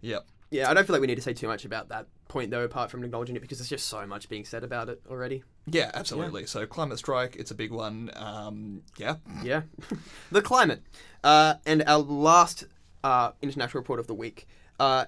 yeah, 0.00 0.18
Yeah, 0.50 0.70
I 0.70 0.74
don't 0.74 0.86
feel 0.86 0.94
like 0.94 1.00
we 1.00 1.06
need 1.06 1.16
to 1.16 1.22
say 1.22 1.32
too 1.34 1.48
much 1.48 1.64
about 1.64 1.88
that 1.88 2.06
point, 2.28 2.50
though, 2.50 2.64
apart 2.64 2.90
from 2.90 3.04
acknowledging 3.04 3.36
it, 3.36 3.40
because 3.40 3.58
there's 3.58 3.68
just 3.68 3.86
so 3.86 4.06
much 4.06 4.28
being 4.28 4.44
said 4.44 4.64
about 4.64 4.88
it 4.88 5.00
already. 5.08 5.42
yeah, 5.66 5.90
absolutely. 5.94 6.46
So 6.46 6.66
climate 6.66 6.98
strike, 6.98 7.36
it's 7.36 7.50
a 7.50 7.54
big 7.54 7.70
one. 7.72 8.10
Um, 8.16 8.82
yeah, 8.96 9.16
Yeah. 9.42 9.62
the 10.32 10.42
climate. 10.42 10.82
Uh, 11.24 11.54
and 11.64 11.82
our 11.86 11.98
last 11.98 12.64
uh, 13.04 13.32
international 13.42 13.80
report 13.80 13.98
of 14.00 14.06
the 14.06 14.14
week 14.14 14.46
uh, 14.78 15.04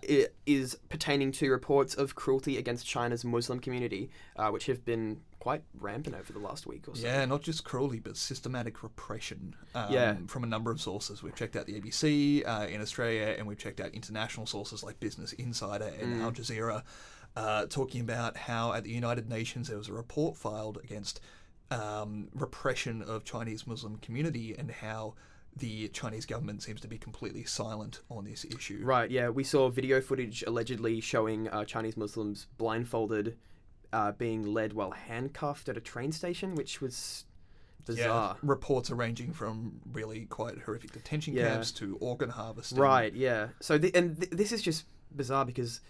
is 0.47 0.77
pertaining 0.89 1.31
to 1.33 1.51
reports 1.51 1.95
of 1.95 2.15
cruelty 2.15 2.57
against 2.57 2.87
China's 2.87 3.25
Muslim 3.25 3.59
community, 3.61 4.11
uh, 4.37 4.49
which 4.51 4.67
have 4.67 4.85
been 4.85 5.21
quite 5.49 5.63
rampant 5.81 6.15
over 6.15 6.31
the 6.31 6.39
last 6.39 6.67
week 6.67 6.87
or 6.89 6.95
so. 6.95 7.07
yeah, 7.07 7.25
not 7.25 7.41
just 7.41 7.65
cruelty, 7.65 7.99
but 8.01 8.19
systematic 8.19 8.83
repression. 8.83 9.55
Um, 9.75 9.91
Yeah. 9.91 10.17
from 10.27 10.45
a 10.45 10.47
number 10.47 10.71
of 10.71 10.79
sources. 10.79 11.23
We've 11.23 11.35
checked 11.35 11.57
out 11.57 11.65
the 11.65 11.81
ABC 11.81 12.45
uh, 12.45 12.67
in 12.67 12.83
Australia, 12.83 13.35
and 13.39 13.47
we've 13.47 13.57
checked 13.57 13.81
out 13.81 13.93
international 13.95 14.45
sources 14.45 14.83
like 14.83 15.01
Business 15.01 15.33
Insider 15.33 15.91
and 16.01 16.17
Mm. 16.17 16.21
Al 16.23 16.33
Jazeera, 16.33 16.83
uh, 17.35 17.65
talking 17.67 18.03
about 18.03 18.37
how 18.37 18.75
at 18.75 18.85
the 18.85 18.91
United 18.91 19.27
Nations 19.31 19.69
there 19.69 19.79
was 19.79 19.89
a 19.89 19.95
report 19.95 20.37
filed 20.37 20.77
against 20.85 21.19
um, 21.71 22.29
repression 22.35 23.01
of 23.01 23.25
Chinese 23.25 23.67
Muslim 23.67 23.97
community 23.97 24.55
and 24.59 24.71
how 24.71 25.15
the 25.57 25.89
Chinese 25.89 26.27
government 26.27 26.63
seems 26.63 26.81
to 26.83 26.89
be 26.89 26.99
completely 26.99 27.45
silent 27.45 28.01
on 28.11 28.25
this 28.25 28.45
issue. 28.45 28.81
Right, 28.85 29.11
yeah. 29.11 29.31
We 29.31 29.45
saw 29.45 29.71
video 29.71 30.03
footage 30.03 30.45
allegedly 30.47 31.01
showing 31.01 31.49
uh, 31.49 31.65
Chinese 31.65 31.97
Muslims 31.97 32.47
blindfolded 32.59 33.37
uh, 33.93 34.13
being 34.13 34.47
led 34.47 34.73
while 34.73 34.91
handcuffed 34.91 35.69
at 35.69 35.77
a 35.77 35.81
train 35.81 36.13
station, 36.13 36.55
which 36.55 36.81
was 36.81 37.25
bizarre. 37.87 38.37
Yeah, 38.43 38.49
reports 38.49 38.91
are 38.91 38.95
ranging 38.95 39.33
from 39.33 39.81
really 39.93 40.27
quite 40.27 40.59
horrific 40.59 40.93
detention 40.93 41.35
Yeah. 41.35 41.49
camps 41.49 41.73
to 41.73 41.97
organ 42.01 42.31
harvesting. 42.31 42.79
Right, 42.79 43.13
yeah. 43.15 43.49
So, 43.61 43.79
the, 43.79 43.95
and 43.95 44.19
th- 44.21 44.31
this 44.31 44.53
is 44.53 44.61
just 44.63 44.85
bizarre 45.15 45.45
because, 45.47 45.81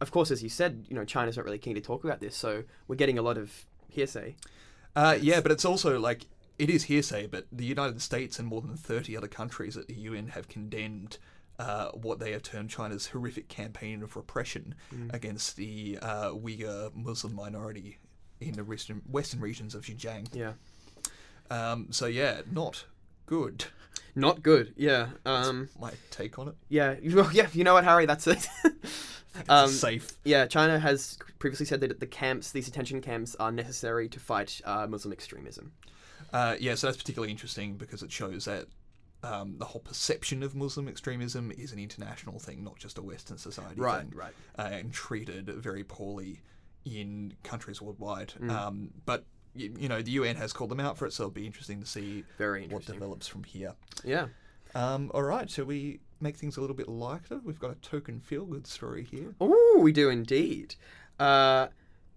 of 0.00 0.10
course, 0.10 0.30
as 0.30 0.42
you 0.42 0.48
said, 0.50 0.84
you 0.88 0.94
know, 0.94 1.04
China's 1.04 1.36
not 1.36 1.44
really 1.46 1.58
keen 1.58 1.74
to 1.74 1.80
talk 1.80 2.04
about 2.04 2.20
this, 2.20 2.36
so 2.36 2.64
we're 2.88 2.96
getting 2.96 3.18
a 3.18 3.22
lot 3.22 3.38
of 3.38 3.64
hearsay. 3.88 4.36
Uh, 4.94 5.16
yeah, 5.20 5.40
but 5.40 5.50
it's 5.50 5.64
also 5.64 5.98
like 5.98 6.26
it 6.58 6.68
is 6.70 6.84
hearsay, 6.84 7.26
but 7.26 7.46
the 7.52 7.64
United 7.64 8.00
States 8.02 8.38
and 8.38 8.48
more 8.48 8.60
than 8.60 8.76
30 8.76 9.16
other 9.16 9.28
countries 9.28 9.76
at 9.76 9.86
the 9.88 9.94
UN 9.94 10.28
have 10.28 10.48
condemned 10.48 11.18
uh, 11.58 11.88
what 11.92 12.18
they 12.18 12.32
have 12.32 12.42
termed 12.42 12.70
China's 12.70 13.06
horrific 13.08 13.48
campaign 13.48 14.02
of 14.02 14.16
repression 14.16 14.74
Mm. 14.94 15.12
against 15.14 15.56
the 15.56 15.98
uh, 16.02 16.30
Uyghur 16.30 16.94
Muslim 16.94 17.34
minority 17.34 17.98
in 18.40 18.52
the 18.52 18.64
western, 18.64 19.02
western 19.10 19.40
regions 19.40 19.74
of 19.74 19.84
Xinjiang. 19.84 20.28
Yeah. 20.34 20.52
Um, 21.50 21.88
so, 21.90 22.06
yeah, 22.06 22.42
not 22.50 22.84
good. 23.26 23.66
Not 24.14 24.42
good. 24.42 24.72
Yeah. 24.76 25.08
Um. 25.24 25.68
My 25.78 25.92
take 26.10 26.38
on 26.38 26.48
it. 26.48 26.54
Yeah. 26.68 26.94
Well, 27.14 27.30
yeah. 27.32 27.48
You 27.52 27.64
know 27.64 27.74
what, 27.74 27.84
Harry? 27.84 28.06
That's 28.06 28.26
it. 28.26 28.46
Um. 29.50 29.68
safe. 29.68 30.12
Yeah. 30.24 30.46
China 30.46 30.78
has 30.78 31.18
previously 31.38 31.66
said 31.66 31.80
that 31.80 32.00
the 32.00 32.06
camps, 32.06 32.52
these 32.52 32.64
detention 32.64 33.02
camps, 33.02 33.34
are 33.36 33.52
necessary 33.52 34.08
to 34.08 34.18
fight 34.18 34.62
uh, 34.64 34.86
Muslim 34.86 35.12
extremism. 35.12 35.72
Uh, 36.32 36.56
yeah, 36.58 36.74
so 36.74 36.86
that's 36.86 36.96
particularly 36.96 37.30
interesting 37.30 37.74
because 37.76 38.02
it 38.02 38.10
shows 38.10 38.46
that 38.46 38.64
um, 39.26 39.56
the 39.58 39.64
whole 39.64 39.80
perception 39.80 40.42
of 40.42 40.54
Muslim 40.54 40.88
extremism 40.88 41.50
is 41.52 41.72
an 41.72 41.78
international 41.78 42.38
thing, 42.38 42.62
not 42.64 42.78
just 42.78 42.98
a 42.98 43.02
Western 43.02 43.38
society 43.38 43.80
Right. 43.80 44.00
thing. 44.02 44.12
Right. 44.14 44.32
uh, 44.58 44.68
and 44.72 44.92
treated 44.92 45.46
very 45.48 45.84
poorly 45.84 46.40
in 46.84 47.34
countries 47.42 47.82
worldwide. 47.82 48.32
Mm. 48.40 48.50
Um, 48.50 48.90
but 49.04 49.24
you, 49.54 49.74
you 49.78 49.88
know, 49.88 50.02
the 50.02 50.12
UN 50.12 50.36
has 50.36 50.52
called 50.52 50.70
them 50.70 50.80
out 50.80 50.96
for 50.96 51.06
it, 51.06 51.12
so 51.12 51.24
it'll 51.24 51.30
be 51.32 51.46
interesting 51.46 51.80
to 51.80 51.86
see 51.86 52.24
Very 52.38 52.66
what 52.68 52.84
develops 52.86 53.26
from 53.26 53.42
here. 53.44 53.74
Yeah. 54.04 54.26
Um, 54.74 55.10
all 55.14 55.22
right, 55.22 55.48
shall 55.50 55.64
we 55.64 56.00
make 56.20 56.36
things 56.36 56.56
a 56.56 56.60
little 56.60 56.76
bit 56.76 56.88
lighter? 56.88 57.40
We've 57.42 57.58
got 57.58 57.70
a 57.70 57.76
token 57.76 58.20
feel 58.20 58.44
good 58.44 58.66
story 58.66 59.04
here. 59.04 59.34
Oh, 59.40 59.78
we 59.80 59.92
do 59.92 60.10
indeed. 60.10 60.74
Uh, 61.18 61.68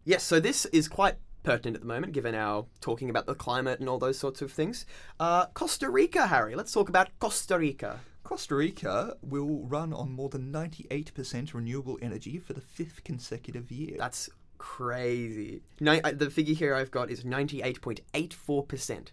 yes, 0.03 0.23
so 0.23 0.39
this 0.39 0.65
is 0.65 0.87
quite 0.87 1.15
pertinent 1.43 1.75
at 1.75 1.81
the 1.81 1.87
moment, 1.87 2.13
given 2.13 2.35
our 2.35 2.65
talking 2.81 3.09
about 3.09 3.25
the 3.25 3.35
climate 3.35 3.79
and 3.79 3.89
all 3.89 3.99
those 3.99 4.17
sorts 4.19 4.41
of 4.41 4.51
things. 4.51 4.85
Uh, 5.19 5.47
Costa 5.47 5.89
Rica, 5.89 6.27
Harry. 6.27 6.55
Let's 6.55 6.71
talk 6.71 6.89
about 6.89 7.09
Costa 7.19 7.57
Rica. 7.57 7.99
Costa 8.23 8.55
Rica 8.55 9.17
will 9.23 9.65
run 9.65 9.91
on 9.93 10.11
more 10.11 10.29
than 10.29 10.51
98% 10.51 11.53
renewable 11.53 11.97
energy 12.01 12.37
for 12.37 12.53
the 12.53 12.61
fifth 12.61 13.03
consecutive 13.03 13.71
year. 13.71 13.95
That's 13.97 14.29
crazy. 14.59 15.61
Ni- 15.79 16.01
uh, 16.01 16.11
the 16.11 16.29
figure 16.29 16.53
here 16.53 16.75
I've 16.75 16.91
got 16.91 17.09
is 17.09 17.23
98.84%. 17.23 19.07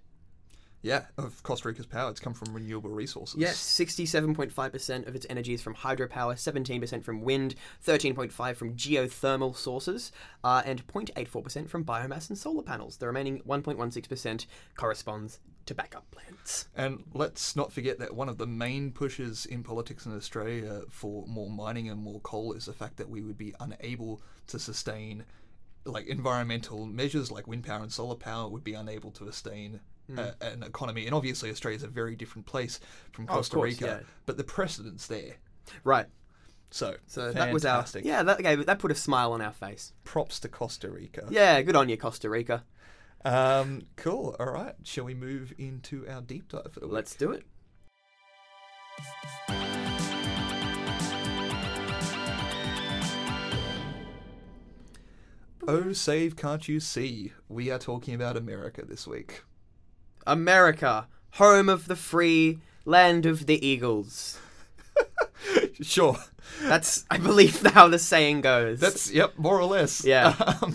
yeah, 0.86 1.02
of 1.18 1.42
Costa 1.42 1.66
Rica's 1.66 1.84
power, 1.84 2.10
it's 2.10 2.20
come 2.20 2.32
from 2.32 2.54
renewable 2.54 2.90
resources. 2.90 3.40
Yes, 3.40 3.56
67.5% 3.56 5.08
of 5.08 5.16
its 5.16 5.26
energy 5.28 5.52
is 5.52 5.60
from 5.60 5.74
hydropower, 5.74 6.34
17% 6.34 7.02
from 7.02 7.22
wind, 7.22 7.56
13.5% 7.84 8.54
from 8.54 8.76
geothermal 8.76 9.56
sources, 9.56 10.12
uh, 10.44 10.62
and 10.64 10.86
0.84% 10.86 11.68
from 11.68 11.84
biomass 11.84 12.28
and 12.28 12.38
solar 12.38 12.62
panels. 12.62 12.98
The 12.98 13.08
remaining 13.08 13.40
1.16% 13.40 14.46
corresponds 14.76 15.40
to 15.66 15.74
backup 15.74 16.08
plants. 16.12 16.68
And 16.76 17.02
let's 17.12 17.56
not 17.56 17.72
forget 17.72 17.98
that 17.98 18.14
one 18.14 18.28
of 18.28 18.38
the 18.38 18.46
main 18.46 18.92
pushes 18.92 19.44
in 19.44 19.64
politics 19.64 20.06
in 20.06 20.14
Australia 20.14 20.82
for 20.88 21.26
more 21.26 21.50
mining 21.50 21.90
and 21.90 22.00
more 22.00 22.20
coal 22.20 22.52
is 22.52 22.66
the 22.66 22.72
fact 22.72 22.96
that 22.98 23.08
we 23.08 23.22
would 23.22 23.36
be 23.36 23.52
unable 23.58 24.22
to 24.46 24.60
sustain 24.60 25.24
like 25.84 26.06
environmental 26.06 26.86
measures 26.86 27.30
like 27.30 27.46
wind 27.46 27.64
power 27.64 27.82
and 27.82 27.92
solar 27.92 28.16
power 28.16 28.48
would 28.48 28.64
be 28.64 28.74
unable 28.74 29.10
to 29.12 29.24
sustain 29.24 29.80
uh, 30.16 30.30
an 30.40 30.62
economy. 30.62 31.06
And 31.06 31.14
obviously 31.14 31.50
Australia 31.50 31.76
is 31.76 31.82
a 31.82 31.88
very 31.88 32.16
different 32.16 32.46
place 32.46 32.80
from 33.12 33.24
Hmm. 33.26 33.32
Oh, 33.32 33.34
Costa 33.36 33.56
course, 33.56 33.72
Rica, 33.80 33.86
yeah. 34.02 34.06
but 34.26 34.36
the 34.36 34.44
precedent's 34.44 35.06
there. 35.06 35.36
Right. 35.84 36.06
So, 36.70 36.96
So 37.06 37.32
that 37.32 37.52
was 37.52 37.64
our 37.64 37.76
fantastic. 37.76 38.04
yeah. 38.04 38.22
That 38.24 38.42
gave 38.42 38.66
that 38.66 38.78
put 38.78 38.90
a 38.90 38.94
smile 38.94 39.32
on 39.32 39.40
our 39.40 39.52
face. 39.52 39.92
props 40.04 40.40
to 40.40 40.48
Costa 40.48 40.90
Rica. 40.90 41.26
Yeah, 41.30 41.62
good 41.62 41.76
on 41.76 41.88
you, 41.88 41.96
Costa 41.96 42.28
Rica. 42.28 42.64
Um, 43.24 43.82
cool. 43.96 44.36
All 44.38 44.50
right. 44.50 44.74
Shall 44.84 45.04
we 45.04 45.14
move 45.14 45.52
into 45.58 46.06
our 46.08 46.20
deep 46.20 46.48
dive 46.48 46.72
for 46.72 46.80
the 46.80 46.86
week? 46.86 46.94
Let's 46.94 47.14
do 47.14 47.30
it. 47.32 47.44
Oh, 55.68 55.92
save 55.92 56.36
can't 56.36 56.68
you 56.68 56.78
see? 56.80 57.32
We 57.48 57.70
are 57.70 57.78
talking 57.78 58.14
about 58.14 58.36
America 58.36 58.84
this 58.84 59.06
week. 59.06 59.42
America, 60.26 61.06
home 61.32 61.68
of 61.68 61.86
the 61.88 61.96
free, 61.96 62.60
land 62.84 63.26
of 63.26 63.46
the 63.46 63.64
eagles. 63.66 64.38
Sure. 65.82 66.16
That's 66.62 67.04
I 67.10 67.18
believe 67.18 67.60
how 67.74 67.88
the 67.88 67.98
saying 67.98 68.40
goes. 68.40 68.80
That's 68.80 69.10
yep, 69.10 69.38
more 69.38 69.58
or 69.58 69.64
less. 69.66 70.04
Yeah. 70.04 70.34
Um, 70.62 70.74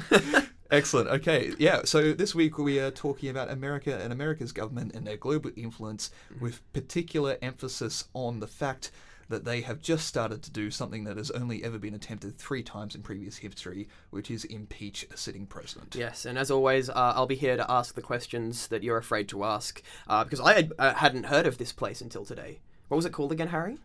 excellent. 0.70 1.10
Okay. 1.10 1.54
Yeah. 1.58 1.82
So 1.86 2.14
this 2.14 2.36
week 2.36 2.58
we 2.58 2.80
are 2.80 2.92
talking 2.92 3.30
about 3.30 3.50
America 3.50 4.00
and 4.02 4.14
America's 4.14 4.52
government 4.52 4.96
and 4.96 5.06
their 5.06 5.18
global 5.18 5.52
influence, 5.56 6.12
with 6.40 6.62
particular 6.72 7.38
emphasis 7.42 8.06
on 8.14 8.40
the 8.40 8.48
fact 8.48 8.92
that 9.32 9.44
they 9.46 9.62
have 9.62 9.82
just 9.82 10.06
started 10.08 10.44
to 10.44 10.52
do 10.52 10.70
something 10.72 11.04
that 11.06 11.18
has 11.18 11.32
only 11.32 11.64
ever 11.64 11.80
been 11.80 11.94
attempted 11.96 12.38
three 12.38 12.62
times 12.64 12.94
in 12.96 13.02
previous 13.02 13.38
history, 13.38 13.88
which 14.12 14.30
is 14.30 14.46
impeach 14.46 15.06
a 15.12 15.18
sitting 15.18 15.46
president. 15.48 15.96
Yes, 15.96 16.26
and 16.26 16.38
as 16.38 16.52
always, 16.52 16.90
uh, 16.90 16.94
I'll 17.16 17.26
be 17.26 17.36
here 17.36 17.58
to 17.58 17.70
ask 17.72 17.96
the 17.96 18.02
questions 18.02 18.68
that 18.68 18.84
you're 18.84 18.98
afraid 18.98 19.28
to 19.30 19.44
ask 19.44 19.82
uh, 20.08 20.24
because 20.24 20.40
I 20.40 20.54
had, 20.54 20.74
uh, 20.78 20.94
hadn't 20.94 21.26
heard 21.26 21.48
of 21.48 21.58
this 21.58 21.72
place 21.74 22.02
until 22.02 22.24
today. 22.26 22.60
What 22.88 22.96
was 22.98 23.06
it 23.06 23.12
called 23.14 23.32
again, 23.32 23.48
Harry? 23.48 23.78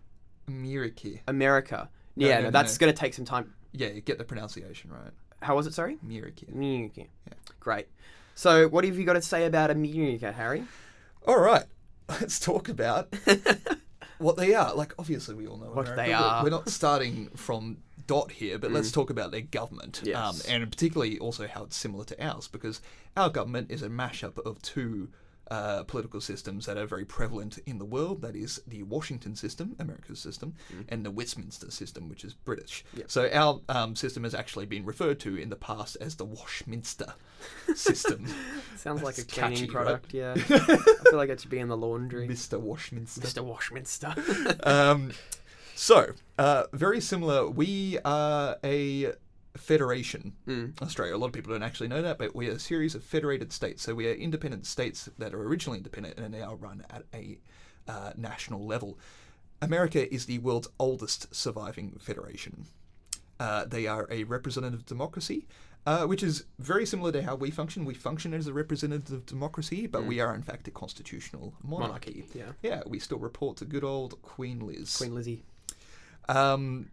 Miriki. 0.48 1.20
America. 1.26 1.88
No, 2.16 2.26
Yeah, 2.26 2.36
no, 2.38 2.42
no, 2.44 2.50
that's 2.50 2.78
no. 2.78 2.84
going 2.86 2.94
to 2.94 3.00
take 3.00 3.14
some 3.14 3.24
time. 3.24 3.54
Yeah, 3.72 3.88
you 3.88 4.00
get 4.00 4.18
the 4.18 4.24
pronunciation 4.24 4.90
right. 4.90 5.12
How 5.42 5.54
was 5.56 5.66
it? 5.66 5.74
Sorry. 5.74 5.98
Miriki. 6.06 6.52
America. 6.52 7.02
Yeah. 7.26 7.34
Great. 7.60 7.86
So, 8.34 8.68
what 8.68 8.84
have 8.84 8.98
you 8.98 9.04
got 9.04 9.14
to 9.14 9.22
say 9.22 9.44
about 9.46 9.70
America, 9.70 10.32
Harry? 10.32 10.64
All 11.26 11.38
right, 11.40 11.64
let's 12.08 12.38
talk 12.38 12.68
about 12.68 13.12
what 14.18 14.36
they 14.36 14.54
are. 14.54 14.74
Like, 14.74 14.94
obviously, 14.98 15.34
we 15.34 15.46
all 15.46 15.56
know 15.58 15.70
What 15.70 15.88
America. 15.88 16.02
they 16.02 16.08
We're- 16.10 16.22
Mm. 16.22 16.42
We're 16.44 16.50
not 16.50 16.68
starting 16.68 17.28
from 17.36 17.78
dot 18.06 18.30
here, 18.32 18.58
but 18.58 18.70
let's 18.70 18.92
talk 18.92 19.10
about 19.10 19.30
their 19.32 19.40
government, 19.40 20.00
Yes. 20.04 20.16
um, 20.16 20.36
and 20.52 20.70
particularly 20.70 21.18
also 21.18 21.46
how 21.48 21.64
it's 21.64 21.76
similar 21.76 22.04
to 22.04 22.24
ours, 22.24 22.46
because 22.48 22.80
our 23.16 23.28
government 23.30 23.70
is 23.70 23.82
a 23.82 23.88
mashup 23.88 24.38
of 24.46 24.62
two. 24.62 25.08
Uh, 25.48 25.84
political 25.84 26.20
systems 26.20 26.66
that 26.66 26.76
are 26.76 26.86
very 26.86 27.04
prevalent 27.04 27.58
in 27.66 27.78
the 27.78 27.84
world. 27.84 28.20
That 28.20 28.34
is 28.34 28.60
the 28.66 28.82
Washington 28.82 29.36
system, 29.36 29.76
America's 29.78 30.18
system, 30.18 30.54
and 30.88 31.06
the 31.06 31.10
Westminster 31.12 31.70
system, 31.70 32.08
which 32.08 32.24
is 32.24 32.34
British. 32.34 32.84
Mm. 32.94 32.98
Yep. 32.98 33.10
So 33.10 33.30
our 33.32 33.60
um, 33.68 33.94
system 33.94 34.24
has 34.24 34.34
actually 34.34 34.66
been 34.66 34.84
referred 34.84 35.20
to 35.20 35.36
in 35.36 35.48
the 35.48 35.56
past 35.56 35.96
as 36.00 36.16
the 36.16 36.24
Washminster 36.24 37.14
system. 37.74 38.26
Sounds 38.76 39.02
like 39.02 39.18
a 39.18 39.24
cleaning 39.24 39.52
catchy, 39.52 39.62
right? 39.66 39.70
product. 39.70 40.14
Yeah. 40.14 40.34
I 40.36 40.38
feel 40.38 41.16
like 41.16 41.30
it 41.30 41.40
should 41.40 41.50
be 41.50 41.60
in 41.60 41.68
the 41.68 41.76
laundry. 41.76 42.26
Mr. 42.26 42.60
Washminster. 42.60 43.20
Mr. 43.20 43.44
Washminster. 43.44 44.14
um, 44.66 45.12
so, 45.74 46.12
uh, 46.38 46.64
very 46.72 47.00
similar. 47.00 47.48
We 47.48 47.98
are 48.04 48.56
a 48.64 49.12
federation, 49.56 50.34
Mm. 50.46 50.80
Australia. 50.82 51.14
A 51.14 51.18
lot 51.18 51.28
of 51.28 51.32
people 51.32 51.52
don't 51.52 51.62
actually 51.62 51.88
know 51.88 52.02
that, 52.02 52.18
but 52.18 52.34
we 52.34 52.48
are 52.48 52.52
a 52.52 52.58
series 52.58 52.94
of 52.94 53.02
federated 53.04 53.52
states. 53.52 53.82
So 53.82 53.94
we 53.94 54.08
are 54.08 54.12
independent 54.14 54.66
states 54.66 55.08
that 55.18 55.34
are 55.34 55.42
originally 55.42 55.78
independent 55.78 56.18
and 56.18 56.34
are 56.34 56.38
now 56.38 56.54
run 56.54 56.84
at 56.90 57.04
a 57.14 57.38
uh, 57.88 58.12
national 58.16 58.66
level. 58.66 58.98
America 59.62 60.12
is 60.12 60.26
the 60.26 60.38
world's 60.38 60.68
oldest 60.78 61.34
surviving 61.34 61.96
federation. 61.98 62.66
Uh, 63.38 63.64
they 63.64 63.86
are 63.86 64.06
a 64.10 64.24
representative 64.24 64.84
democracy, 64.86 65.46
uh, 65.86 66.04
which 66.06 66.22
is 66.22 66.44
very 66.58 66.84
similar 66.86 67.12
to 67.12 67.22
how 67.22 67.34
we 67.34 67.50
function. 67.50 67.84
We 67.84 67.94
function 67.94 68.34
as 68.34 68.46
a 68.46 68.52
representative 68.52 69.24
democracy, 69.26 69.86
but 69.86 70.04
we 70.04 70.20
are 70.20 70.34
in 70.34 70.42
fact 70.42 70.66
a 70.68 70.70
constitutional 70.70 71.54
monarchy. 71.62 72.24
Monarchy. 72.24 72.38
Yeah. 72.38 72.52
Yeah, 72.62 72.82
we 72.86 72.98
still 72.98 73.18
report 73.18 73.58
to 73.58 73.64
good 73.64 73.84
old 73.84 74.20
Queen 74.22 74.60
Liz. 74.60 74.96
Queen 74.96 75.14
Lizzie. 75.14 75.42
Um, 76.28 76.90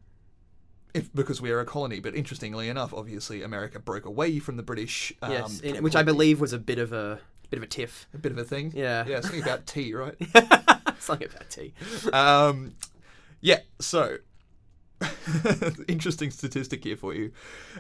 if 0.94 1.14
because 1.14 1.42
we 1.42 1.52
are 1.52 1.60
a 1.60 1.66
colony, 1.66 2.00
but 2.00 2.16
interestingly 2.16 2.70
enough, 2.70 2.94
obviously 2.94 3.42
America 3.42 3.80
broke 3.80 4.06
away 4.06 4.40
from 4.40 4.58
the 4.58 4.64
British. 4.64 5.14
Um, 5.22 5.32
yes, 5.32 5.60
in, 5.60 5.84
which 5.84 5.96
I 5.96 6.04
believe 6.04 6.40
was 6.40 6.54
a 6.54 6.60
bit 6.60 6.80
of 6.80 6.94
a 6.94 7.20
bit 7.50 7.58
of 7.58 7.64
a 7.64 7.68
tiff. 7.68 8.08
a 8.14 8.18
bit 8.18 8.32
of 8.32 8.38
a 8.38 8.44
thing. 8.44 8.74
Yeah. 8.76 9.06
yeah, 9.08 9.22
something 9.22 9.44
about 9.44 9.68
tea, 9.68 9.94
right? 9.94 10.16
Something 11.00 11.28
about 11.28 11.50
tea. 11.50 11.74
um, 12.14 12.76
yeah. 13.42 13.60
So, 13.80 14.18
interesting 15.88 16.32
statistic 16.32 16.84
here 16.84 16.98
for 16.98 17.14
you. 17.14 17.32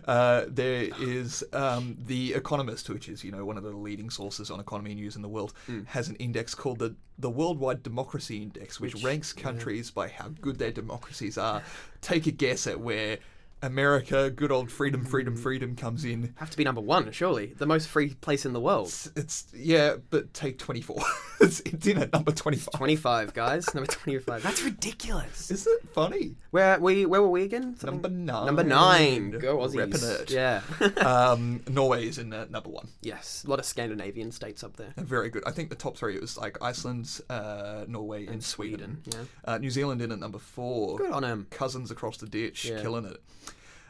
Uh, 0.05 0.45
there 0.47 0.89
is 0.99 1.43
um, 1.53 1.97
the 2.05 2.33
Economist, 2.33 2.89
which 2.89 3.09
is 3.09 3.23
you 3.23 3.31
know 3.31 3.45
one 3.45 3.57
of 3.57 3.63
the 3.63 3.71
leading 3.71 4.09
sources 4.09 4.49
on 4.51 4.59
economy 4.59 4.93
news 4.95 5.15
in 5.15 5.21
the 5.21 5.29
world, 5.29 5.53
has 5.85 6.07
an 6.07 6.15
index 6.15 6.55
called 6.55 6.79
the 6.79 6.95
the 7.17 7.29
Worldwide 7.29 7.83
Democracy 7.83 8.41
Index, 8.41 8.79
which, 8.79 8.95
Which- 8.95 9.03
ranks 9.03 9.33
countries 9.33 9.91
by 9.91 10.07
how 10.07 10.29
good 10.41 10.57
their 10.57 10.71
democracies 10.71 11.37
are. 11.37 11.61
Take 12.01 12.27
a 12.27 12.31
guess 12.31 12.67
at 12.67 12.79
where 12.79 13.19
America, 13.63 14.29
good 14.29 14.51
old 14.51 14.69
freedom, 14.69 15.05
freedom, 15.05 15.35
freedom, 15.35 15.75
comes 15.75 16.03
in. 16.05 16.33
Have 16.35 16.49
to 16.49 16.57
be 16.57 16.63
number 16.63 16.81
one, 16.81 17.11
surely. 17.11 17.53
The 17.57 17.65
most 17.65 17.87
free 17.87 18.13
place 18.13 18.45
in 18.45 18.53
the 18.53 18.59
world. 18.59 18.87
It's, 18.87 19.11
it's 19.15 19.47
yeah, 19.55 19.95
but 20.09 20.33
take 20.33 20.59
twenty 20.59 20.81
four. 20.81 21.01
it's, 21.41 21.61
it's 21.61 21.87
in 21.87 21.97
at 21.97 22.11
number 22.13 22.31
twenty 22.31 22.57
five. 22.57 22.73
25, 22.73 23.33
guys. 23.33 23.73
Number 23.73 23.89
25. 23.89 24.43
That's 24.43 24.61
ridiculous. 24.61 25.49
Is 25.49 25.65
it 25.65 25.87
funny? 25.93 26.35
Where 26.51 26.79
we 26.79 27.05
where 27.05 27.21
were 27.21 27.29
we 27.29 27.43
again? 27.43 27.75
Something- 27.77 28.01
Number 28.01 28.09
nine. 28.09 28.45
Number 28.45 28.63
nine. 28.63 29.31
Go 29.31 29.57
Aussies. 29.59 30.21
It. 30.21 30.31
Yeah. 30.31 30.61
um, 30.97 31.63
Norway 31.69 32.07
is 32.07 32.17
in 32.17 32.33
at 32.33 32.51
number 32.51 32.69
one. 32.69 32.89
yes. 33.01 33.43
A 33.45 33.49
lot 33.49 33.59
of 33.59 33.65
Scandinavian 33.65 34.31
states 34.31 34.63
up 34.63 34.75
there. 34.75 34.93
Very 34.97 35.29
good. 35.29 35.43
I 35.45 35.51
think 35.51 35.69
the 35.69 35.75
top 35.75 35.97
three 35.97 36.15
it 36.15 36.21
was 36.21 36.37
like 36.37 36.61
Iceland, 36.61 37.21
uh, 37.29 37.85
Norway, 37.87 38.27
and, 38.27 38.43
Sweden. 38.43 39.01
Yeah. 39.05 39.19
Uh, 39.45 39.57
New 39.57 39.69
Zealand 39.69 40.01
in 40.01 40.11
at 40.11 40.19
number 40.19 40.39
four. 40.39 40.97
Good 40.97 41.11
on 41.11 41.23
him. 41.23 41.47
Cousins 41.49 41.91
across 41.91 42.17
the 42.17 42.27
ditch, 42.27 42.65
Yeah. 42.65 42.81
killing 42.81 43.05
it. 43.05 43.21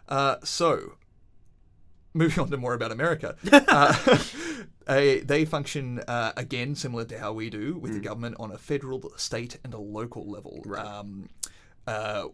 Uh, 0.08 0.36
so, 0.44 0.96
moving 2.14 2.40
on 2.44 2.50
to 2.50 2.58
more 2.58 2.74
about 2.74 2.92
America. 2.92 3.36
uh, 3.52 4.20
a, 4.90 5.20
they 5.22 5.46
function 5.46 6.00
uh, 6.08 6.34
again 6.38 6.76
similar 6.76 7.06
to 7.06 7.20
how 7.20 7.34
we 7.34 7.50
do 7.50 7.78
with 7.78 7.94
the 7.94 8.00
government 8.00 8.36
on 8.40 8.52
a 8.52 8.58
federal, 8.58 9.12
state, 9.18 9.58
and 9.64 9.74
a 9.74 9.80
local 9.80 10.30
level. 10.30 10.62
Mm. 10.66 10.72
Right. 10.72 10.86
Um, 10.86 11.30
uh, 11.88 12.26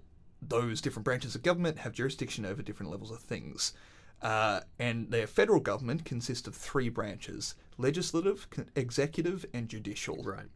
those 0.41 0.79
different 0.82 1.03
branches 1.03 1.36
of 1.36 1.43
government 1.43 1.79
have 1.79 1.93
jurisdiction 1.93 2.45
over 2.45 2.62
different 2.62 2.91
levels 2.91 3.12
of 3.12 3.19
things. 3.19 3.73
Uh, 4.21 4.62
and 4.77 5.12
their 5.12 5.27
federal 5.27 5.60
government 5.60 6.03
consists 6.03 6.47
of 6.47 6.55
three 6.55 6.89
branches 6.89 7.55
legislative, 7.77 8.47
executive, 8.75 9.45
and 9.53 9.69
judicial. 9.69 10.21
Right. 10.23 10.47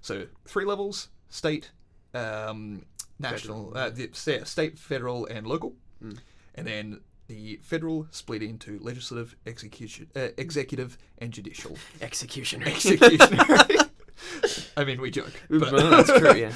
So 0.00 0.26
three 0.46 0.64
levels: 0.64 1.08
state, 1.28 1.70
um, 2.14 2.86
national, 3.18 3.76
uh, 3.76 3.90
the, 3.90 4.08
yeah, 4.26 4.44
state, 4.44 4.78
federal, 4.78 5.26
and 5.26 5.46
local, 5.46 5.74
Mm. 6.02 6.18
And 6.54 6.66
then 6.66 7.00
the 7.28 7.60
federal 7.62 8.06
split 8.10 8.42
into 8.42 8.78
legislative, 8.82 9.36
execution, 9.46 10.08
uh, 10.16 10.28
executive, 10.36 10.98
and 11.18 11.32
judicial. 11.32 11.76
Execution. 12.00 12.60
Executionary. 12.62 13.88
I 14.76 14.84
mean, 14.84 15.00
we 15.00 15.10
joke. 15.10 15.32
but- 15.48 15.70
That's 15.70 16.18
true, 16.18 16.34
yeah. 16.34 16.52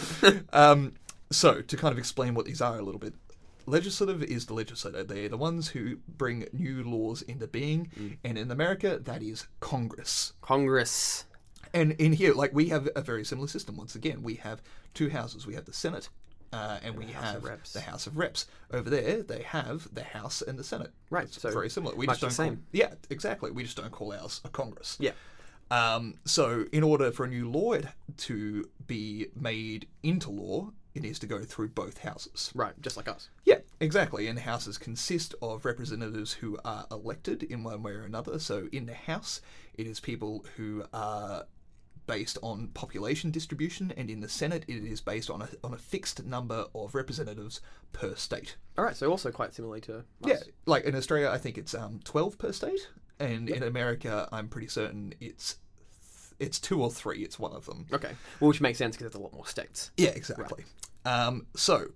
um, 0.52 0.94
so, 1.30 1.61
to 1.62 1.76
kind 1.76 1.92
of 1.92 1.98
explain 1.98 2.35
what 2.35 2.44
these 2.46 2.61
are 2.61 2.78
a 2.78 2.83
little 2.83 2.98
bit, 3.00 3.14
legislative 3.66 4.22
is 4.22 4.46
the 4.46 4.54
legislator. 4.54 5.02
They're 5.04 5.28
the 5.28 5.37
ones 5.37 5.68
who 5.68 5.96
bring 6.09 6.46
new 6.52 6.83
laws 6.85 7.22
into 7.22 7.46
being, 7.46 7.90
Mm. 7.98 8.16
and 8.24 8.38
in 8.38 8.50
America, 8.50 8.98
that 9.02 9.22
is 9.22 9.46
Congress. 9.61 10.33
Congress. 10.42 11.24
And 11.72 11.92
in 11.92 12.12
here, 12.12 12.35
like 12.35 12.52
we 12.54 12.68
have 12.68 12.88
a 12.94 13.00
very 13.02 13.24
similar 13.24 13.48
system. 13.48 13.76
Once 13.76 13.94
again, 13.94 14.22
we 14.22 14.35
have 14.37 14.62
two 14.92 15.09
houses. 15.11 15.46
We 15.46 15.54
have 15.54 15.64
the 15.64 15.72
Senate, 15.72 16.09
uh, 16.55 16.79
and 16.83 16.97
we 16.97 17.07
have 17.07 17.45
Reps. 17.45 17.73
the 17.73 17.81
House 17.81 18.07
of 18.07 18.17
Reps. 18.17 18.47
Over 18.73 18.88
there, 18.88 19.23
they 19.23 19.43
have 19.43 19.93
the 19.93 20.05
House 20.05 20.40
and 20.43 20.59
the 20.59 20.64
Senate. 20.64 20.93
Right, 21.11 21.25
It's 21.25 21.40
so 21.40 21.51
very 21.51 21.69
similar. 21.69 21.95
We 21.97 22.07
much 22.07 22.21
just 22.21 22.37
don't 22.37 22.47
same. 22.47 22.57
Call, 22.57 22.64
yeah, 22.73 22.95
exactly. 23.11 23.51
We 23.51 23.64
just 23.64 23.77
don't 23.77 23.90
call 23.90 24.12
ours 24.12 24.40
a 24.45 24.49
Congress. 24.49 24.97
Yeah. 25.01 25.12
Um, 25.71 26.14
so, 26.25 26.67
in 26.73 26.85
order 26.85 27.11
for 27.11 27.25
a 27.25 27.29
new 27.29 27.51
law 27.51 27.77
to 28.19 28.71
be 28.87 29.27
made 29.35 29.88
into 30.03 30.31
law, 30.31 30.71
it 30.95 31.03
needs 31.03 31.19
to 31.21 31.27
go 31.27 31.43
through 31.43 31.69
both 31.71 31.99
houses. 31.99 32.53
Right, 32.55 32.81
just 32.81 32.97
like 32.97 33.09
us. 33.09 33.29
Yeah, 33.45 33.59
exactly. 33.81 34.29
And 34.29 34.38
houses 34.38 34.79
consist 34.79 35.35
of 35.43 35.64
representatives 35.64 36.35
who 36.35 36.57
are 36.64 36.87
elected 36.90 37.43
in 37.43 37.64
one 37.64 37.83
way 37.83 37.93
or 37.93 38.03
another. 38.03 38.38
So 38.38 38.69
in 38.71 38.87
the 38.87 38.95
House, 38.95 39.40
it 39.77 39.87
is 39.88 39.99
people 39.99 40.45
who 40.57 40.85
are 40.93 41.47
based 42.07 42.38
on 42.43 42.69
population 42.69 43.31
distribution, 43.31 43.93
and 43.97 44.11
in 44.11 44.21
the 44.21 44.29
Senate, 44.29 44.64
it 44.69 44.85
is 44.85 45.01
based 45.01 45.31
on 45.31 45.43
a, 45.43 45.49
on 45.62 45.73
a 45.73 45.79
fixed 45.79 46.25
number 46.25 46.67
of 46.75 46.95
representatives 46.95 47.61
per 47.93 48.14
state. 48.14 48.57
All 48.77 48.85
right, 48.85 48.97
so 48.97 49.11
also 49.11 49.31
quite 49.31 49.55
similarly 49.55 49.81
to 49.83 49.99
us. 49.99 50.05
Yeah, 50.25 50.40
like 50.67 50.85
in 50.85 50.95
Australia, 50.95 51.31
I 51.31 51.38
think 51.38 51.59
it's 51.59 51.75
um, 51.75 52.01
12 52.05 52.38
per 52.38 52.53
state, 52.53 52.88
and 53.19 53.49
in 53.49 53.62
America, 53.62 54.29
I'm 54.33 54.49
pretty 54.49 54.69
certain 54.69 55.14
it's 55.21 55.57
it's 56.40 56.59
two 56.59 56.83
or 56.83 56.90
three. 56.90 57.21
It's 57.21 57.38
one 57.38 57.53
of 57.53 57.67
them. 57.67 57.87
Okay. 57.93 58.11
Well, 58.40 58.49
which 58.49 58.61
makes 58.61 58.79
sense 58.79 58.97
because 58.97 59.12
there's 59.12 59.21
a 59.21 59.23
lot 59.25 59.33
more 59.33 59.47
states. 59.47 59.90
Yeah, 59.97 60.11
exactly. 60.11 60.64
Um, 61.05 61.47
so, 61.55 61.88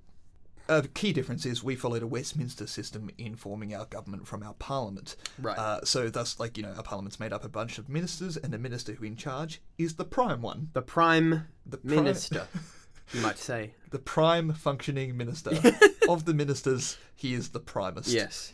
a 0.69 0.83
key 0.83 1.13
difference 1.13 1.47
is 1.47 1.63
we 1.65 1.75
followed 1.75 2.03
a 2.03 2.07
Westminster 2.07 2.67
system 2.67 3.11
in 3.17 3.37
forming 3.37 3.75
our 3.75 3.87
government 3.87 4.27
from 4.27 4.43
our 4.43 4.55
parliament. 4.55 5.17
Right. 5.41 5.59
Uh, 5.59 5.85
so, 5.85 6.09
thus, 6.09 6.39
like, 6.39 6.57
you 6.57 6.63
know, 6.63 6.73
our 6.77 6.83
parliament's 6.83 7.19
made 7.19 7.33
up 7.33 7.43
of 7.43 7.47
a 7.47 7.49
bunch 7.49 7.79
of 7.79 7.89
ministers, 7.89 8.37
and 8.37 8.53
the 8.53 8.59
minister 8.59 8.93
who 8.93 9.05
in 9.05 9.17
charge 9.17 9.61
is 9.79 9.95
the 9.95 10.05
prime 10.05 10.43
one. 10.43 10.71
The 10.75 10.83
Prime 10.83 11.47
The 11.67 11.79
prime, 11.79 12.05
Minister, 12.05 12.47
you 13.13 13.21
might 13.21 13.39
say. 13.39 13.73
The 13.91 13.99
prime 13.99 14.53
functioning 14.53 15.17
minister. 15.17 15.51
of 16.09 16.25
the 16.25 16.35
ministers, 16.35 16.99
he 17.17 17.35
is 17.35 17.51
the 17.51 17.61
primest. 17.61 18.09
Yes. 18.09 18.53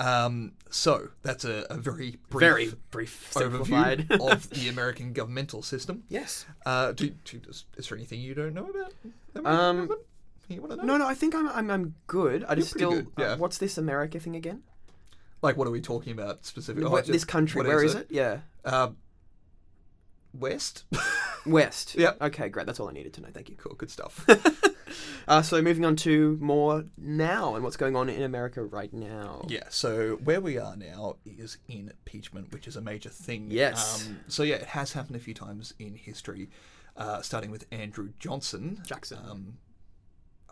Um, 0.00 0.52
so, 0.70 1.10
that's 1.22 1.44
a, 1.44 1.66
a 1.70 1.76
very 1.76 2.18
brief 2.28 2.40
Very 2.40 2.72
brief, 2.90 3.32
overview 3.34 4.10
of 4.20 4.50
the 4.50 4.68
American 4.68 5.12
governmental 5.12 5.62
system. 5.62 6.02
yes. 6.08 6.46
Uh, 6.66 6.92
do, 6.92 7.10
do, 7.24 7.40
is, 7.48 7.64
there 7.88 7.96
anything 7.96 8.20
you 8.20 8.34
don't 8.34 8.54
know 8.54 8.68
about? 8.68 9.46
Um, 9.46 9.76
government? 9.76 10.00
You 10.48 10.60
want 10.60 10.72
to 10.72 10.76
know? 10.76 10.84
No, 10.84 10.96
no, 10.98 11.06
I 11.06 11.14
think 11.14 11.34
I'm, 11.34 11.48
I'm, 11.48 11.70
I'm 11.70 11.94
good. 12.06 12.44
I 12.48 12.54
just 12.54 12.72
pretty 12.72 12.84
still. 12.84 13.02
good, 13.02 13.06
yeah. 13.18 13.26
uh, 13.32 13.36
what's 13.36 13.58
this 13.58 13.78
America 13.78 14.20
thing 14.20 14.36
again? 14.36 14.62
Like, 15.42 15.56
what 15.56 15.68
are 15.68 15.70
we 15.70 15.80
talking 15.80 16.12
about 16.12 16.44
specifically? 16.44 16.90
What- 16.90 17.06
this 17.06 17.24
country, 17.24 17.62
where 17.62 17.82
is 17.82 17.94
it? 17.94 18.08
Yeah. 18.10 18.38
Uh, 18.64 18.90
West. 20.32 20.84
West. 21.46 21.94
Yep. 21.94 22.20
Okay, 22.20 22.48
great. 22.48 22.66
That's 22.66 22.80
all 22.80 22.88
I 22.88 22.92
needed 22.92 23.12
to 23.14 23.20
know. 23.20 23.28
Thank 23.32 23.48
you. 23.48 23.56
cool, 23.56 23.74
good 23.74 23.90
stuff. 23.90 24.26
uh, 25.28 25.42
so 25.42 25.60
moving 25.62 25.84
on 25.84 25.96
to 25.96 26.36
more 26.40 26.84
now 26.98 27.54
and 27.54 27.62
what's 27.62 27.76
going 27.76 27.94
on 27.94 28.08
in 28.08 28.22
America 28.22 28.64
right 28.64 28.92
now. 28.92 29.44
Yeah, 29.48 29.64
so 29.68 30.16
where 30.24 30.40
we 30.40 30.58
are 30.58 30.76
now 30.76 31.16
is 31.24 31.58
in 31.68 31.90
impeachment, 31.90 32.52
which 32.52 32.66
is 32.66 32.76
a 32.76 32.80
major 32.80 33.10
thing. 33.10 33.48
Yes. 33.50 34.06
Um, 34.06 34.20
so 34.28 34.42
yeah, 34.42 34.56
it 34.56 34.66
has 34.66 34.92
happened 34.92 35.16
a 35.16 35.20
few 35.20 35.34
times 35.34 35.74
in 35.78 35.94
history, 35.94 36.50
uh, 36.96 37.22
starting 37.22 37.50
with 37.50 37.66
Andrew 37.70 38.10
Johnson. 38.18 38.82
Jackson. 38.86 39.18
Um, 39.28 39.58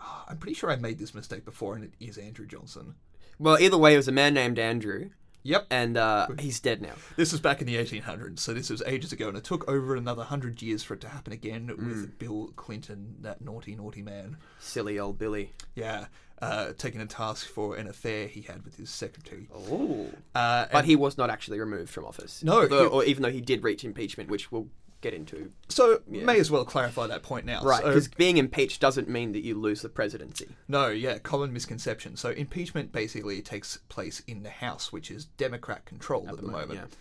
I'm 0.29 0.39
pretty 0.39 0.55
sure 0.55 0.71
I 0.71 0.77
made 0.77 0.99
this 0.99 1.15
mistake 1.15 1.45
before, 1.45 1.75
and 1.75 1.85
it 1.85 1.93
is 2.01 2.19
Andrew 2.19 2.47
Johnson. 2.47 2.95
Well, 3.39 3.59
either 3.59 3.79
way, 3.79 3.95
it 3.95 3.97
was 3.99 4.09
a 4.09 4.13
man 4.13 4.35
named 4.35 4.59
Andrew, 4.59 5.11
Yep. 5.45 5.67
and 5.71 5.97
uh, 5.97 6.29
he's 6.39 6.61
dead 6.61 6.81
now. 6.81 6.93
This 7.17 7.33
was 7.33 7.41
back 7.41 7.61
in 7.61 7.67
the 7.67 7.75
1800s, 7.77 8.39
so 8.39 8.55
this 8.55 8.71
was 8.71 8.83
ages 8.87 9.13
ago, 9.13 9.29
and 9.29 9.37
it 9.37 9.43
took 9.45 9.69
over 9.69 9.97
another 9.97 10.23
hundred 10.25 10.63
years 10.63 10.83
for 10.85 10.95
it 10.95 11.01
to 11.01 11.09
happen 11.09 11.33
again 11.33 11.69
Mm. 11.69 11.87
with 11.89 12.19
Bill 12.19 12.53
Clinton, 12.57 13.17
that 13.21 13.41
naughty, 13.43 13.75
naughty 13.75 14.03
man. 14.03 14.37
Silly 14.61 14.99
old 14.99 15.19
Billy. 15.19 15.53
Yeah, 15.75 16.07
uh, 16.41 16.73
taking 16.79 17.01
a 17.01 17.07
task 17.07 17.49
for 17.49 17.75
an 17.77 17.89
affair 17.89 18.29
he 18.29 18.43
had 18.43 18.65
with 18.65 18.77
his 18.77 18.91
secretary. 18.91 19.49
Oh. 19.53 20.11
Uh, 20.35 20.67
But 20.71 20.85
he 20.85 20.95
was 20.95 21.19
not 21.19 21.31
actually 21.31 21.59
removed 21.59 21.91
from 21.91 22.05
office. 22.05 22.45
No, 22.45 22.61
Although- 22.63 22.83
he- 22.85 22.91
or 22.91 23.05
even 23.05 23.23
though 23.25 23.31
he 23.33 23.41
did 23.41 23.65
reach 23.65 23.85
impeachment, 23.85 24.31
which 24.31 24.53
we'll 24.53 24.69
get 25.03 25.13
into. 25.13 25.51
so 25.69 26.01
yeah. 26.11 26.25
may 26.25 26.39
as 26.41 26.51
well 26.51 26.65
clarify 26.65 27.07
that 27.09 27.23
point 27.23 27.45
now. 27.45 27.63
Right, 27.63 27.83
So- 27.83 27.89
because 27.89 28.09
being 28.09 28.39
impeached 28.39 28.81
doesn't 28.81 29.09
mean 29.09 29.33
that 29.33 29.45
you 29.45 29.59
lose 29.59 29.83
the 29.83 29.91
presidency. 29.91 30.49
No, 30.69 30.89
yeah, 30.89 31.19
common 31.19 31.53
misconception. 31.53 32.17
So 32.17 32.31
impeachment 32.31 32.93
basically 32.93 33.43
takes 33.43 33.77
place 33.89 34.23
in 34.27 34.43
the 34.43 34.51
House, 34.51 34.93
which 34.93 35.11
is 35.11 35.27
Democrat 35.27 35.85
controlled 35.85 36.29
at, 36.29 36.37
the 36.37 36.43
moment. 36.43 36.97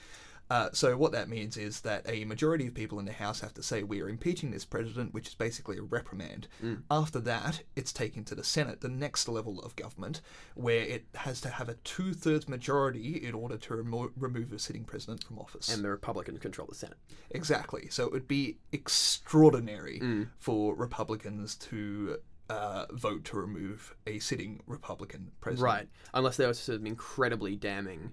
Uh, 0.52 0.70
so 0.74 0.98
what 0.98 1.14
that 1.14 1.30
means 1.30 1.56
is 1.56 1.80
that 1.80 2.02
a 2.10 2.26
majority 2.26 2.68
of 2.68 2.74
people 2.74 3.00
in 3.00 3.06
the 3.06 3.14
House 3.14 3.40
have 3.40 3.54
to 3.54 3.64
say 3.64 3.84
we 3.84 4.02
are 4.02 4.10
impeaching 4.10 4.52
this 4.52 4.66
president, 4.66 5.14
which 5.14 5.30
is 5.30 5.34
basically 5.34 5.78
a 5.78 5.82
reprimand. 5.82 6.48
After 6.90 7.22
that, 7.22 7.62
it's 7.78 7.94
taken 7.94 8.26
to 8.26 8.36
the 8.36 8.44
Senate, 8.44 8.82
the 8.82 8.90
next 8.90 9.30
level 9.30 9.62
of 9.62 9.78
government, 9.78 10.20
where 10.56 10.82
it 10.82 11.06
has 11.16 11.40
to 11.42 11.50
have 11.50 11.70
a 11.70 11.76
two-thirds 11.86 12.50
majority 12.50 13.16
in 13.26 13.34
order 13.34 13.58
to 13.58 13.76
remo- 13.78 14.12
remove 14.18 14.52
a 14.52 14.60
sitting 14.60 14.84
president 14.84 15.24
from 15.24 15.40
office. 15.40 15.74
And 15.74 15.86
the 15.86 15.90
Republicans 15.90 16.40
control 16.40 16.68
the 16.68 16.76
Senate. 16.76 16.98
Exactly. 17.30 17.88
So 17.90 18.06
it 18.06 18.12
would 18.12 18.28
be 18.28 18.58
extraordinary 18.74 20.00
Mm. 20.02 20.28
for 20.38 20.76
Republicans 20.76 21.56
to 21.56 22.18
uh, 22.50 22.86
vote 22.92 23.24
to 23.24 23.38
remove 23.38 23.96
a 24.06 24.20
sitting 24.20 24.62
Republican 24.68 25.32
president. 25.40 25.64
Right. 25.74 25.88
Unless 26.14 26.36
there 26.36 26.50
was 26.50 26.60
some 26.60 26.86
incredibly 26.86 27.56
damning 27.56 28.12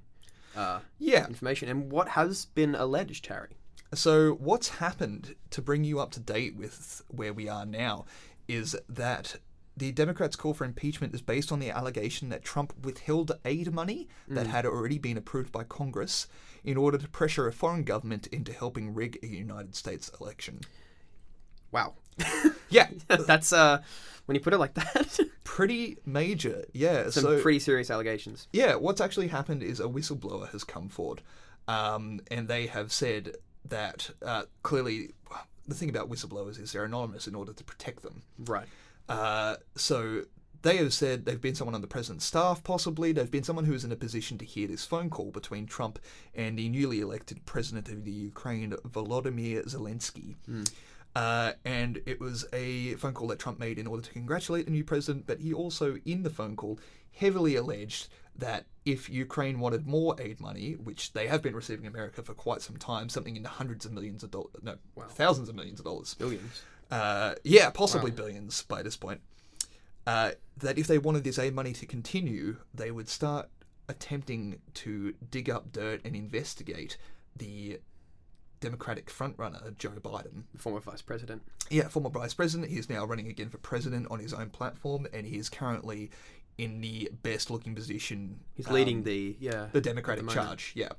uh, 0.57 0.81
Yeah. 0.99 1.27
information. 1.27 1.69
And 1.69 1.91
what 1.91 2.11
has 2.11 2.47
been 2.47 2.75
alleged, 2.75 3.27
Harry? 3.27 3.57
So 3.95 4.33
what's 4.35 4.69
happened 4.69 5.35
to 5.51 5.63
bring 5.63 5.85
you 5.85 5.99
up 6.01 6.11
to 6.13 6.21
date 6.21 6.57
with 6.57 7.03
where 7.09 7.33
we 7.33 7.49
are 7.49 7.65
now 7.65 8.05
is 8.47 8.77
that 8.89 9.37
the 9.77 9.93
Democrats' 9.93 10.37
call 10.37 10.55
for 10.55 10.65
impeachment 10.65 11.15
is 11.15 11.23
based 11.23 11.53
on 11.53 11.61
the 11.61 11.71
allegation 11.71 12.29
that 12.31 12.43
Trump 12.45 12.75
withheld 12.85 13.33
aid 13.45 13.73
money 13.73 14.09
that 14.27 14.49
had 14.49 14.67
already 14.67 14.99
been 14.99 15.17
approved 15.17 15.53
by 15.53 15.63
Congress 15.65 16.27
in 16.65 16.77
order 16.77 16.99
to 16.99 17.09
pressure 17.09 17.47
a 17.47 17.53
foreign 17.53 17.85
government 17.85 18.27
into 18.27 18.53
helping 18.53 18.93
rig 18.93 19.19
a 19.23 19.27
United 19.27 19.75
States 19.77 20.11
election. 20.21 20.61
Wow. 21.71 21.95
Yeah, 22.71 22.89
That's, 23.09 23.53
uh, 23.55 23.81
when 24.27 24.35
you 24.35 24.43
put 24.43 24.53
it 24.53 24.59
like 24.59 24.75
that, 24.75 25.19
pretty 25.45 25.97
major. 26.05 26.67
Yeah, 26.75 27.09
some 27.09 27.23
so 27.23 27.41
pretty 27.41 27.61
serious 27.61 27.91
allegations. 27.91 28.47
Yeah, 28.53 28.75
what's 28.75 29.01
actually 29.01 29.29
happened 29.29 29.63
is 29.63 29.81
a 29.81 29.85
whistleblower 29.85 30.51
has 30.51 30.65
come 30.65 30.91
forward, 30.91 31.23
um, 31.67 32.21
and 32.31 32.47
they 32.47 32.67
have 32.67 32.93
said 32.93 33.37
that 33.65 34.11
uh, 34.23 34.43
clearly 34.63 35.13
the 35.67 35.75
thing 35.75 35.89
about 35.89 36.11
whistleblowers 36.11 36.61
is 36.61 36.73
they're 36.73 36.85
anonymous 36.85 37.27
in 37.27 37.35
order 37.35 37.55
to 37.55 37.65
protect 37.65 38.03
them. 38.03 38.23
Right. 38.39 38.67
Uh, 39.09 39.57
so 39.77 40.25
they 40.63 40.77
have 40.79 40.93
said 40.93 41.25
they've 41.25 41.41
been 41.41 41.55
someone 41.55 41.75
on 41.75 41.81
the 41.81 41.87
president's 41.87 42.25
staff, 42.25 42.63
possibly. 42.65 43.13
They've 43.13 43.31
been 43.31 43.45
someone 43.45 43.65
who 43.65 43.75
is 43.75 43.85
in 43.85 43.93
a 43.93 43.97
position 43.97 44.39
to 44.39 44.45
hear 44.45 44.67
this 44.67 44.85
phone 44.85 45.09
call 45.09 45.31
between 45.31 45.67
Trump 45.67 45.99
and 46.35 46.59
the 46.59 46.69
newly 46.69 47.01
elected 47.01 47.45
president 47.47 47.89
of 47.89 48.05
the 48.05 48.11
Ukraine, 48.11 48.73
Volodymyr 48.87 49.65
Zelensky. 49.67 50.35
Uh, 51.19 51.53
and 51.65 52.01
it 52.07 52.21
was 52.21 52.47
a 52.53 52.95
phone 52.95 53.13
call 53.13 53.27
that 53.27 53.41
Trump 53.41 53.59
made 53.59 53.77
in 53.77 53.89
order 53.89 54.01
to 54.01 54.13
congratulate 54.13 54.67
the 54.67 54.71
new 54.71 54.85
president, 54.85 55.27
but 55.27 55.41
he 55.41 55.53
also, 55.53 55.97
in 56.05 56.23
the 56.23 56.31
phone 56.31 56.55
call, 56.55 56.79
heavily 57.11 57.57
alleged 57.57 58.07
that 58.37 58.67
if 58.85 59.11
Ukraine 59.11 59.59
wanted 59.59 59.85
more 59.85 60.15
aid 60.21 60.39
money, 60.39 60.75
which 60.75 61.13
they 61.15 61.27
have 61.27 61.43
been 61.43 61.57
receiving 61.57 61.87
in 61.87 61.91
America 61.93 62.23
for 62.23 62.35
quite 62.35 62.63
some 62.63 62.77
time, 62.77 63.09
something 63.09 63.35
in 63.35 63.43
the 63.43 63.49
hundreds 63.49 63.85
of 63.85 63.91
millions 63.91 64.23
of 64.23 64.31
dollars, 64.31 64.53
no, 64.63 64.77
thousands 65.09 65.49
of 65.49 65.57
millions 65.57 65.81
of 65.81 65.87
dollars, 65.87 66.15
Billions. 66.15 66.63
uh, 66.93 67.35
yeah, 67.43 67.69
possibly 67.71 68.13
billions 68.13 68.63
by 68.63 68.81
this 68.85 68.97
point. 68.97 69.21
Uh, 70.07 70.31
that 70.59 70.79
if 70.79 70.87
they 70.87 70.99
wanted 70.99 71.25
this 71.25 71.37
aid 71.37 71.53
money 71.53 71.73
to 71.73 71.85
continue, 71.85 72.59
they 72.73 72.93
would 72.93 73.09
start 73.09 73.49
attempting 73.89 74.61
to 74.75 75.15
dig 75.33 75.51
up 75.51 75.73
dirt 75.73 76.01
and 76.05 76.15
investigate 76.15 76.97
the 77.35 77.81
Democratic 78.61 79.07
frontrunner 79.07 79.77
Joe 79.79 79.91
Biden. 79.91 80.45
The 80.53 80.59
former 80.59 80.81
vice 80.81 81.03
president. 81.03 81.43
Yeah, 81.71 81.89
former 81.89 82.11
vice 82.11 82.35
president. 82.35 82.71
He's 82.71 82.89
now 82.89 83.05
running 83.05 83.29
again 83.29 83.49
for 83.51 83.59
president 83.59 84.07
on 84.11 84.19
his 84.19 84.33
own 84.33 84.51
platform, 84.51 85.07
and 85.13 85.27
he 85.27 85.37
is 85.37 85.49
currently 85.49 86.11
in 86.57 86.81
the 86.81 87.11
best 87.23 87.51
looking 87.51 87.75
position. 87.75 88.41
He's 88.55 88.67
um, 88.67 88.75
leading 88.75 89.05
the, 89.05 89.37
yeah. 89.39 89.67
the 89.73 89.81
Democratic 89.81 90.25
moment. 90.25 90.47
charge, 90.47 90.73
yeah. 90.75 90.91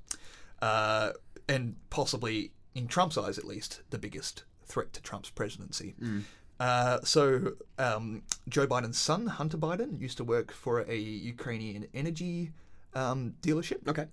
Uh, 0.62 1.12
and 1.48 1.76
possibly, 1.90 2.52
in 2.76 2.88
Trump's 2.88 3.18
eyes 3.18 3.38
at 3.38 3.46
least, 3.46 3.82
the 3.90 3.98
biggest 3.98 4.44
threat 4.66 4.94
to 4.94 5.02
Trump's 5.02 5.30
presidency. 5.30 5.96
Mm. 6.02 6.24
Uh, 6.60 7.00
so, 7.04 7.54
um, 7.78 8.24
Joe 8.48 8.68
Biden's 8.68 9.00
son, 9.00 9.28
Hunter 9.28 9.58
Biden, 9.58 10.00
used 10.00 10.18
to 10.18 10.24
work 10.24 10.52
for 10.52 10.82
a 10.82 10.98
Ukrainian 10.98 11.88
energy 11.94 12.52
um, 12.94 13.36
dealership, 13.42 13.88
Okay. 13.88 14.08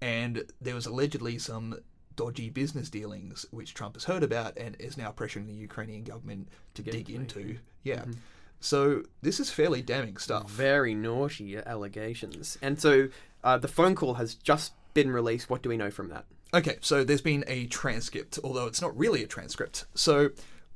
and 0.00 0.44
there 0.60 0.74
was 0.74 0.86
allegedly 0.86 1.38
some 1.38 1.76
dodgy 2.16 2.50
business 2.50 2.90
dealings 2.90 3.46
which 3.50 3.74
Trump 3.74 3.94
has 3.94 4.04
heard 4.04 4.22
about 4.22 4.56
and 4.56 4.76
is 4.78 4.96
now 4.96 5.10
pressuring 5.10 5.46
the 5.46 5.52
Ukrainian 5.52 6.04
government 6.04 6.48
to 6.74 6.82
get 6.82 6.92
dig 6.92 7.10
into. 7.10 7.58
Yeah. 7.82 8.00
Mm-hmm. 8.00 8.12
So, 8.60 9.02
this 9.22 9.40
is 9.40 9.50
fairly 9.50 9.82
damning 9.82 10.18
stuff. 10.18 10.48
Very 10.48 10.94
naughty 10.94 11.56
allegations. 11.56 12.56
And 12.62 12.80
so 12.80 13.08
uh, 13.42 13.58
the 13.58 13.66
phone 13.66 13.96
call 13.96 14.14
has 14.14 14.34
just 14.36 14.72
been 14.94 15.10
released. 15.10 15.50
What 15.50 15.62
do 15.62 15.68
we 15.68 15.76
know 15.76 15.90
from 15.90 16.08
that? 16.10 16.26
Okay, 16.54 16.76
so 16.80 17.02
there's 17.02 17.22
been 17.22 17.44
a 17.46 17.66
transcript, 17.66 18.38
although 18.44 18.66
it's 18.66 18.82
not 18.82 18.96
really 18.96 19.24
a 19.24 19.26
transcript. 19.26 19.86
So 19.94 20.30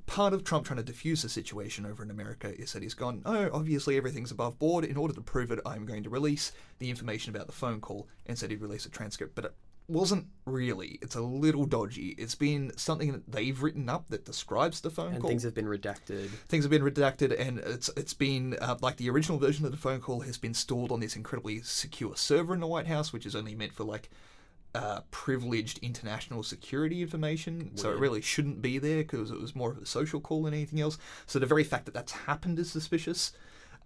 part 0.06 0.32
of 0.32 0.42
Trump 0.42 0.64
trying 0.64 0.78
to 0.78 0.82
diffuse 0.82 1.22
the 1.22 1.28
situation 1.28 1.84
over 1.84 2.02
in 2.02 2.10
America 2.10 2.58
is 2.58 2.72
that 2.72 2.82
he's 2.82 2.94
gone, 2.94 3.22
oh, 3.26 3.50
obviously 3.52 3.96
everything's 3.96 4.30
above 4.30 4.58
board. 4.58 4.84
In 4.84 4.96
order 4.96 5.12
to 5.14 5.20
prove 5.20 5.50
it, 5.50 5.60
I'm 5.66 5.84
going 5.84 6.02
to 6.04 6.10
release 6.10 6.52
the 6.78 6.88
information 6.88 7.34
about 7.34 7.46
the 7.46 7.52
phone 7.52 7.80
call 7.80 8.08
and 8.24 8.38
said 8.38 8.50
he'd 8.50 8.62
release 8.62 8.86
a 8.86 8.90
transcript. 8.90 9.34
But 9.34 9.54
wasn't 9.88 10.26
really. 10.44 10.98
It's 11.02 11.14
a 11.14 11.20
little 11.20 11.64
dodgy. 11.64 12.14
It's 12.18 12.34
been 12.34 12.72
something 12.76 13.12
that 13.12 13.30
they've 13.30 13.60
written 13.62 13.88
up 13.88 14.06
that 14.08 14.24
describes 14.24 14.80
the 14.80 14.90
phone 14.90 15.12
And 15.12 15.20
call 15.20 15.30
And 15.30 15.40
things 15.40 15.42
have 15.44 15.54
been 15.54 15.66
redacted. 15.66 16.28
things 16.48 16.64
have 16.64 16.70
been 16.70 16.82
redacted 16.82 17.38
and 17.38 17.58
it's 17.60 17.88
it's 17.96 18.14
been 18.14 18.56
uh, 18.60 18.76
like 18.80 18.96
the 18.96 19.08
original 19.10 19.38
version 19.38 19.64
of 19.64 19.70
the 19.70 19.76
phone 19.76 20.00
call 20.00 20.20
has 20.20 20.38
been 20.38 20.54
stored 20.54 20.90
on 20.90 21.00
this 21.00 21.16
incredibly 21.16 21.60
secure 21.62 22.16
server 22.16 22.54
in 22.54 22.60
the 22.60 22.66
White 22.66 22.86
House, 22.86 23.12
which 23.12 23.26
is 23.26 23.36
only 23.36 23.54
meant 23.54 23.72
for 23.72 23.84
like 23.84 24.10
uh, 24.74 25.00
privileged 25.10 25.78
international 25.82 26.42
security 26.42 27.00
information. 27.00 27.70
So 27.76 27.90
it 27.92 27.98
really 27.98 28.20
shouldn't 28.20 28.60
be 28.60 28.78
there 28.78 28.98
because 28.98 29.30
it 29.30 29.40
was 29.40 29.56
more 29.56 29.70
of 29.70 29.78
a 29.78 29.86
social 29.86 30.20
call 30.20 30.42
than 30.42 30.52
anything 30.52 30.80
else. 30.80 30.98
So 31.26 31.38
the 31.38 31.46
very 31.46 31.64
fact 31.64 31.86
that 31.86 31.94
that's 31.94 32.12
happened 32.12 32.58
is 32.58 32.70
suspicious. 32.70 33.32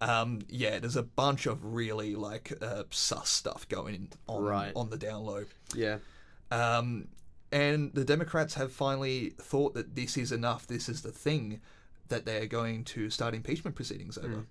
Um, 0.01 0.39
yeah, 0.49 0.79
there's 0.79 0.95
a 0.95 1.03
bunch 1.03 1.45
of 1.45 1.63
really 1.63 2.15
like 2.15 2.51
uh, 2.61 2.83
sus 2.89 3.29
stuff 3.29 3.67
going 3.69 4.09
on 4.27 4.43
Right. 4.43 4.73
on 4.75 4.89
the 4.89 4.97
down 4.97 5.23
low. 5.23 5.45
Yeah. 5.75 5.99
Um, 6.49 7.07
and 7.51 7.93
the 7.93 8.03
Democrats 8.03 8.55
have 8.55 8.71
finally 8.71 9.33
thought 9.39 9.73
that 9.75 9.95
this 9.95 10.17
is 10.17 10.31
enough. 10.31 10.67
This 10.67 10.89
is 10.89 11.01
the 11.01 11.11
thing 11.11 11.61
that 12.09 12.25
they're 12.25 12.47
going 12.47 12.83
to 12.85 13.09
start 13.09 13.33
impeachment 13.35 13.75
proceedings 13.75 14.17
over. 14.17 14.27
Hmm. 14.27 14.41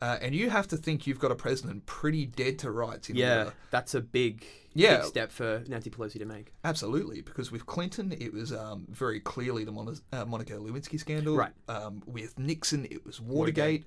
Uh, 0.00 0.16
and 0.22 0.34
you 0.34 0.48
have 0.50 0.68
to 0.68 0.76
think 0.76 1.06
you've 1.06 1.18
got 1.18 1.32
a 1.32 1.34
president 1.34 1.84
pretty 1.86 2.24
dead 2.26 2.58
to 2.60 2.70
rights. 2.70 3.08
In 3.10 3.16
Yeah. 3.16 3.38
order. 3.38 3.54
That's 3.70 3.94
a 3.94 4.00
big, 4.00 4.44
Yeah. 4.74 4.98
big 4.98 5.06
step 5.06 5.32
for 5.32 5.64
Nancy 5.66 5.90
Pelosi 5.90 6.18
to 6.20 6.24
make. 6.24 6.52
Absolutely, 6.64 7.20
because 7.20 7.50
with 7.50 7.66
Clinton, 7.66 8.12
it 8.12 8.32
was 8.32 8.52
um, 8.52 8.86
very 8.90 9.18
clearly 9.20 9.64
the 9.64 9.72
Mon- 9.72 9.98
uh, 10.12 10.24
Monica 10.24 10.52
Lewinsky 10.54 11.00
scandal. 11.00 11.36
Right. 11.36 11.52
Um, 11.68 12.02
with 12.06 12.38
Nixon, 12.38 12.86
it 12.90 13.04
was 13.04 13.20
Watergate. 13.20 13.84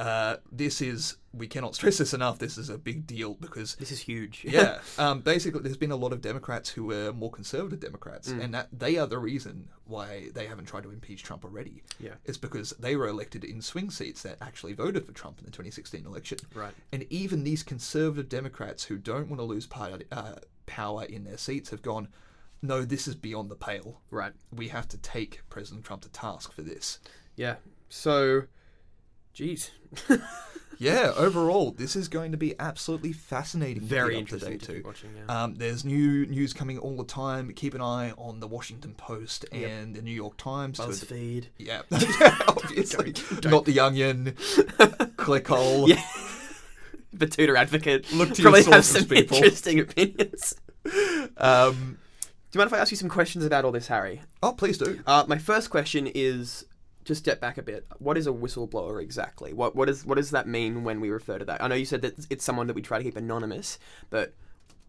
Uh, 0.00 0.36
this 0.50 0.80
is, 0.80 1.16
we 1.32 1.46
cannot 1.46 1.74
stress 1.78 1.98
this 1.98 2.14
enough, 2.14 2.38
this 2.38 2.56
is 2.56 2.70
a 2.70 2.78
big 2.78 3.06
deal 3.06 3.34
because 3.34 3.74
This 3.76 3.92
is 3.92 4.00
huge. 4.00 4.44
yeah. 4.48 4.78
Um, 4.98 5.20
basically, 5.20 5.60
there's 5.60 5.76
been 5.76 5.90
a 5.92 5.96
lot 5.96 6.12
of 6.12 6.20
Democrats 6.22 6.70
who 6.70 6.84
were 6.84 7.12
more 7.12 7.30
conservative 7.30 7.80
Democrats, 7.80 8.30
Mm. 8.30 8.44
and 8.44 8.54
that 8.54 8.68
they 8.72 8.96
are 8.96 9.06
the 9.06 9.18
reason 9.18 9.68
why 9.84 10.28
they 10.34 10.46
haven't 10.46 10.64
tried 10.66 10.84
to 10.84 10.90
impeach 10.90 11.22
Trump 11.22 11.44
already. 11.44 11.82
Yeah. 11.98 12.14
It's 12.24 12.38
because 12.38 12.70
they 12.78 12.96
were 12.96 13.08
elected 13.08 13.44
in 13.44 13.60
swing 13.60 13.90
seats 13.90 14.22
that 14.22 14.38
actually 14.40 14.72
voted 14.72 15.04
for 15.04 15.12
Trump 15.12 15.38
in 15.38 15.44
the 15.44 15.50
2016 15.50 16.06
election. 16.06 16.38
Right. 16.54 16.72
And 16.92 17.04
even 17.10 17.44
these 17.44 17.62
conservative 17.62 18.28
Democrats 18.28 18.84
who 18.84 18.96
don't 18.96 19.28
want 19.28 19.40
to 19.40 19.44
lose 19.44 19.66
part, 19.66 20.02
uh, 20.10 20.36
power 20.66 21.04
in 21.04 21.24
their 21.24 21.38
seats 21.38 21.70
have 21.70 21.82
gone, 21.82 22.08
no, 22.62 22.84
this 22.84 23.08
is 23.08 23.14
beyond 23.14 23.50
the 23.50 23.56
pale. 23.56 24.00
Right. 24.10 24.32
We 24.52 24.68
have 24.68 24.86
to 24.88 24.98
take 24.98 25.40
President 25.50 25.84
Trump 25.84 26.02
to 26.02 26.08
task 26.10 26.52
for 26.52 26.62
this. 26.62 27.00
Yeah. 27.36 27.56
So, 27.88 28.42
Jeez. 29.36 29.70
Yeah, 30.82 31.12
overall, 31.14 31.72
this 31.72 31.94
is 31.94 32.08
going 32.08 32.30
to 32.32 32.38
be 32.38 32.54
absolutely 32.58 33.12
fascinating. 33.12 33.82
to 33.82 33.86
Very 33.86 34.14
to 34.14 34.18
interesting 34.20 34.58
to 34.60 34.66
too. 34.66 34.82
watching. 34.82 35.10
Yeah. 35.14 35.42
Um, 35.42 35.54
there's 35.56 35.84
new 35.84 36.24
news 36.24 36.54
coming 36.54 36.78
all 36.78 36.96
the 36.96 37.04
time. 37.04 37.52
Keep 37.52 37.74
an 37.74 37.82
eye 37.82 38.12
on 38.16 38.40
the 38.40 38.46
Washington 38.48 38.94
Post 38.94 39.44
and 39.52 39.94
the 39.94 40.00
New 40.00 40.10
York 40.10 40.38
Times. 40.38 40.78
to- 40.78 40.84
BuzzFeed. 40.84 41.48
yeah, 41.58 41.82
obviously 42.48 43.12
not 43.44 43.66
the 43.66 43.78
Onion. 43.78 44.32
Clickhole. 45.18 45.86
Yeah. 45.88 46.02
the 47.12 47.26
Tudor 47.26 47.58
Advocate. 47.58 48.10
Look 48.14 48.32
to 48.32 48.42
your 48.42 48.50
probably 48.52 48.72
have 48.72 48.84
some 48.86 49.04
people. 49.04 49.36
interesting 49.36 49.80
opinions. 49.80 50.54
Um, 51.36 51.98
Do 52.50 52.56
you 52.56 52.58
mind 52.58 52.68
if 52.68 52.72
I 52.72 52.78
ask 52.78 52.90
you 52.90 52.96
some 52.96 53.10
questions 53.10 53.44
about 53.44 53.66
all 53.66 53.72
this, 53.72 53.88
Harry? 53.88 54.22
oh, 54.42 54.52
please 54.52 54.78
do. 54.78 55.00
Uh, 55.06 55.24
my 55.28 55.36
first 55.36 55.68
question 55.68 56.06
is 56.14 56.64
just 57.04 57.22
step 57.22 57.40
back 57.40 57.58
a 57.58 57.62
bit. 57.62 57.86
What 57.98 58.16
is 58.18 58.26
a 58.26 58.30
whistleblower 58.32 59.02
exactly? 59.02 59.52
What 59.52 59.74
what 59.74 59.88
is 59.88 60.04
what 60.04 60.16
does 60.16 60.30
that 60.30 60.46
mean 60.46 60.84
when 60.84 61.00
we 61.00 61.10
refer 61.10 61.38
to 61.38 61.44
that? 61.46 61.62
I 61.62 61.68
know 61.68 61.74
you 61.74 61.84
said 61.84 62.02
that 62.02 62.26
it's 62.30 62.44
someone 62.44 62.66
that 62.66 62.74
we 62.74 62.82
try 62.82 62.98
to 62.98 63.04
keep 63.04 63.16
anonymous, 63.16 63.78
but 64.10 64.34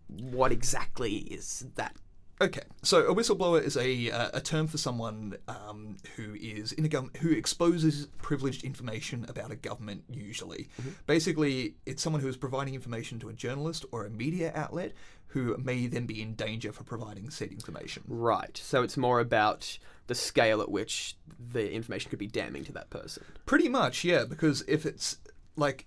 what 0.07 0.51
exactly 0.51 1.17
is 1.17 1.65
that? 1.75 1.95
Okay, 2.41 2.63
so 2.81 3.05
a 3.05 3.13
whistleblower 3.13 3.61
is 3.61 3.77
a 3.77 4.09
uh, 4.09 4.31
a 4.33 4.41
term 4.41 4.65
for 4.65 4.79
someone 4.79 5.37
um, 5.47 5.97
who 6.15 6.33
is 6.33 6.71
in 6.71 6.83
a 6.85 6.87
government 6.87 7.17
who 7.17 7.29
exposes 7.29 8.07
privileged 8.17 8.63
information 8.63 9.27
about 9.29 9.51
a 9.51 9.55
government. 9.55 10.05
Usually, 10.09 10.67
basically, 11.05 11.75
it's 11.85 12.01
someone 12.01 12.19
who 12.19 12.27
is 12.27 12.37
providing 12.37 12.73
information 12.73 13.19
to 13.19 13.29
a 13.29 13.33
journalist 13.33 13.85
or 13.91 14.05
a 14.05 14.09
media 14.09 14.51
outlet 14.55 14.93
who 15.31 15.55
may 15.57 15.87
then 15.87 16.05
be 16.05 16.21
in 16.21 16.35
danger 16.35 16.71
for 16.71 16.83
providing 16.83 17.29
said 17.29 17.51
information. 17.51 18.03
Right. 18.07 18.55
So 18.57 18.83
it's 18.83 18.97
more 18.97 19.19
about 19.19 19.77
the 20.07 20.15
scale 20.15 20.61
at 20.61 20.69
which 20.69 21.15
the 21.53 21.71
information 21.71 22.09
could 22.09 22.19
be 22.19 22.27
damning 22.27 22.65
to 22.65 22.73
that 22.73 22.89
person. 22.89 23.23
Pretty 23.45 23.69
much, 23.69 24.03
yeah. 24.03 24.25
Because 24.25 24.63
if 24.67 24.85
it's 24.85 25.17
like 25.55 25.85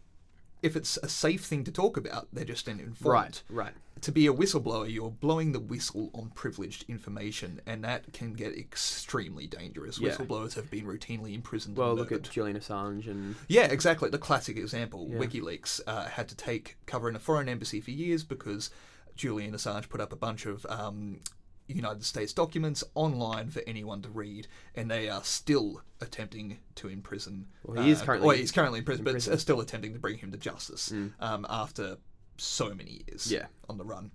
if 0.62 0.76
it's 0.76 0.96
a 1.02 1.08
safe 1.08 1.44
thing 1.44 1.62
to 1.64 1.70
talk 1.70 1.98
about, 1.98 2.28
they're 2.32 2.44
just 2.44 2.68
an 2.68 2.80
informed. 2.80 3.12
Right. 3.12 3.42
Right. 3.50 3.74
to 4.00 4.10
be 4.10 4.26
a 4.26 4.32
whistleblower, 4.32 4.90
you're 4.90 5.10
blowing 5.10 5.52
the 5.52 5.60
whistle 5.60 6.10
on 6.14 6.30
privileged 6.34 6.86
information, 6.88 7.60
and 7.66 7.84
that 7.84 8.14
can 8.14 8.32
get 8.32 8.56
extremely 8.56 9.46
dangerous. 9.46 10.00
Yeah. 10.00 10.12
Whistleblowers 10.12 10.54
have 10.54 10.70
been 10.70 10.86
routinely 10.86 11.34
imprisoned. 11.34 11.76
Well, 11.76 11.94
look 11.94 12.12
at. 12.12 12.22
Julian 12.22 12.58
Assange 12.58 13.06
and 13.08 13.34
yeah, 13.46 13.66
exactly. 13.66 14.08
The 14.08 14.16
classic 14.18 14.56
example: 14.56 15.06
Yeah. 15.10 15.18
WikiLeaks 15.18 15.82
uh, 15.86 16.06
had 16.06 16.28
to 16.28 16.34
take 16.34 16.78
cover 16.86 17.10
in 17.10 17.16
a 17.16 17.18
foreign 17.20 17.48
embassy 17.50 17.82
for 17.82 17.90
years 17.90 18.24
because 18.24 18.70
Julian 19.16 19.52
Assange 19.54 19.88
put 19.88 20.00
up 20.00 20.12
a 20.12 20.16
bunch 20.16 20.46
of 20.46 20.66
um, 20.68 21.20
United 21.66 22.04
States 22.04 22.32
documents 22.32 22.84
online 22.94 23.50
for 23.50 23.62
anyone 23.66 24.02
to 24.02 24.08
read, 24.08 24.48
and 24.74 24.90
they 24.90 25.08
are 25.08 25.22
still 25.24 25.82
attempting 26.00 26.58
to 26.76 26.88
imprison. 26.88 27.46
Well, 27.64 27.82
he 27.82 27.90
is 27.90 28.02
uh, 28.02 28.04
currently 28.04 28.28
well, 28.28 28.36
he's 28.36 28.52
currently 28.52 28.80
in 28.80 28.84
prison, 28.84 29.00
in 29.00 29.04
but 29.04 29.12
prison. 29.12 29.32
are 29.34 29.38
still 29.38 29.60
attempting 29.60 29.92
to 29.94 29.98
bring 29.98 30.18
him 30.18 30.30
to 30.32 30.38
justice 30.38 30.92
um, 31.20 31.46
after 31.48 31.96
so 32.36 32.74
many 32.74 33.04
years 33.08 33.30
Yeah. 33.30 33.46
on 33.68 33.78
the 33.78 33.84
run. 33.84 34.10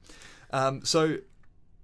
Um, 0.51 0.83
so, 0.83 1.17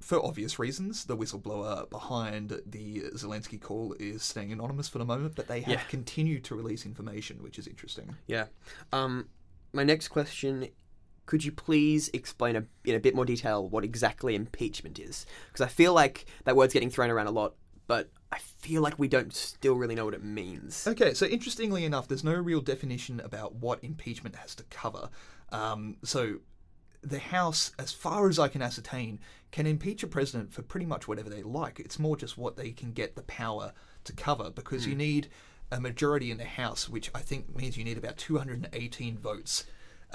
for 0.02 0.24
obvious 0.24 0.60
reasons, 0.60 1.06
the 1.06 1.16
whistleblower 1.18 1.90
behind 1.90 2.62
the 2.66 3.02
Zelensky 3.16 3.60
call 3.60 3.96
is 4.00 4.22
staying 4.22 4.52
anonymous 4.52 4.88
for 4.90 4.98
the 5.00 5.06
moment, 5.06 5.34
but 5.36 5.48
they 5.48 5.62
have 5.62 5.72
Yeah. 5.74 5.84
continued 5.86 6.44
to 6.46 6.56
release 6.56 6.86
information, 6.86 7.42
which 7.42 7.58
is 7.58 7.66
interesting. 7.68 8.16
yeah. 8.28 8.48
Um, 8.92 9.30
my 9.74 9.84
next 9.84 10.10
question. 10.10 10.68
Could 11.26 11.44
you 11.44 11.52
please 11.52 12.10
explain 12.14 12.56
a, 12.56 12.66
in 12.84 12.96
a 12.96 13.00
bit 13.00 13.16
more 13.16 13.26
detail 13.26 13.68
what 13.68 13.84
exactly 13.84 14.36
impeachment 14.36 15.00
is? 15.00 15.26
Because 15.48 15.66
I 15.66 15.70
feel 15.70 15.94
like 15.94 16.26
that 16.44 16.56
word's 16.56 16.74
getting 16.74 16.90
thrown 16.90 17.10
around 17.10 17.28
a 17.28 17.32
lot, 17.32 17.56
but 17.88 18.10
I 18.32 18.38
feel 18.40 18.82
like 18.82 18.98
we 19.00 19.08
don't 19.08 19.34
still 19.34 19.76
really 19.76 19.96
know 19.96 20.06
what 20.06 20.14
it 20.14 20.24
means. 20.24 20.88
Okay, 20.88 21.14
so 21.14 21.26
interestingly 21.26 21.86
enough, 21.86 22.08
there's 22.08 22.24
no 22.24 22.34
real 22.34 22.62
definition 22.62 23.20
about 23.20 23.56
what 23.56 23.84
impeachment 23.84 24.36
has 24.36 24.56
to 24.56 24.64
cover. 24.66 25.10
Um, 25.52 25.98
so, 26.04 26.38
the 27.02 27.20
House, 27.20 27.72
as 27.78 27.92
far 27.92 28.28
as 28.30 28.40
I 28.40 28.48
can 28.48 28.64
ascertain, 28.64 29.20
can 29.52 29.68
impeach 29.68 30.02
a 30.02 30.08
president 30.08 30.52
for 30.52 30.64
pretty 30.64 30.88
much 30.88 31.08
whatever 31.08 31.30
they 31.30 31.44
like. 31.44 31.80
It's 31.80 32.00
more 32.00 32.18
just 32.18 32.38
what 32.38 32.58
they 32.58 32.72
can 32.72 32.92
get 32.94 33.16
the 33.16 33.22
power 33.24 33.74
to 34.06 34.14
cover 34.14 34.50
because 34.50 34.88
you 34.88 34.96
need 34.96 35.28
a 35.72 35.80
majority 35.80 36.32
in 36.32 36.38
the 36.38 36.46
House, 36.46 36.90
which 36.90 37.12
I 37.14 37.20
think 37.20 37.56
means 37.56 37.78
you 37.78 37.84
need 37.84 37.98
about 37.98 38.18
218 38.18 39.18
votes. 39.18 39.66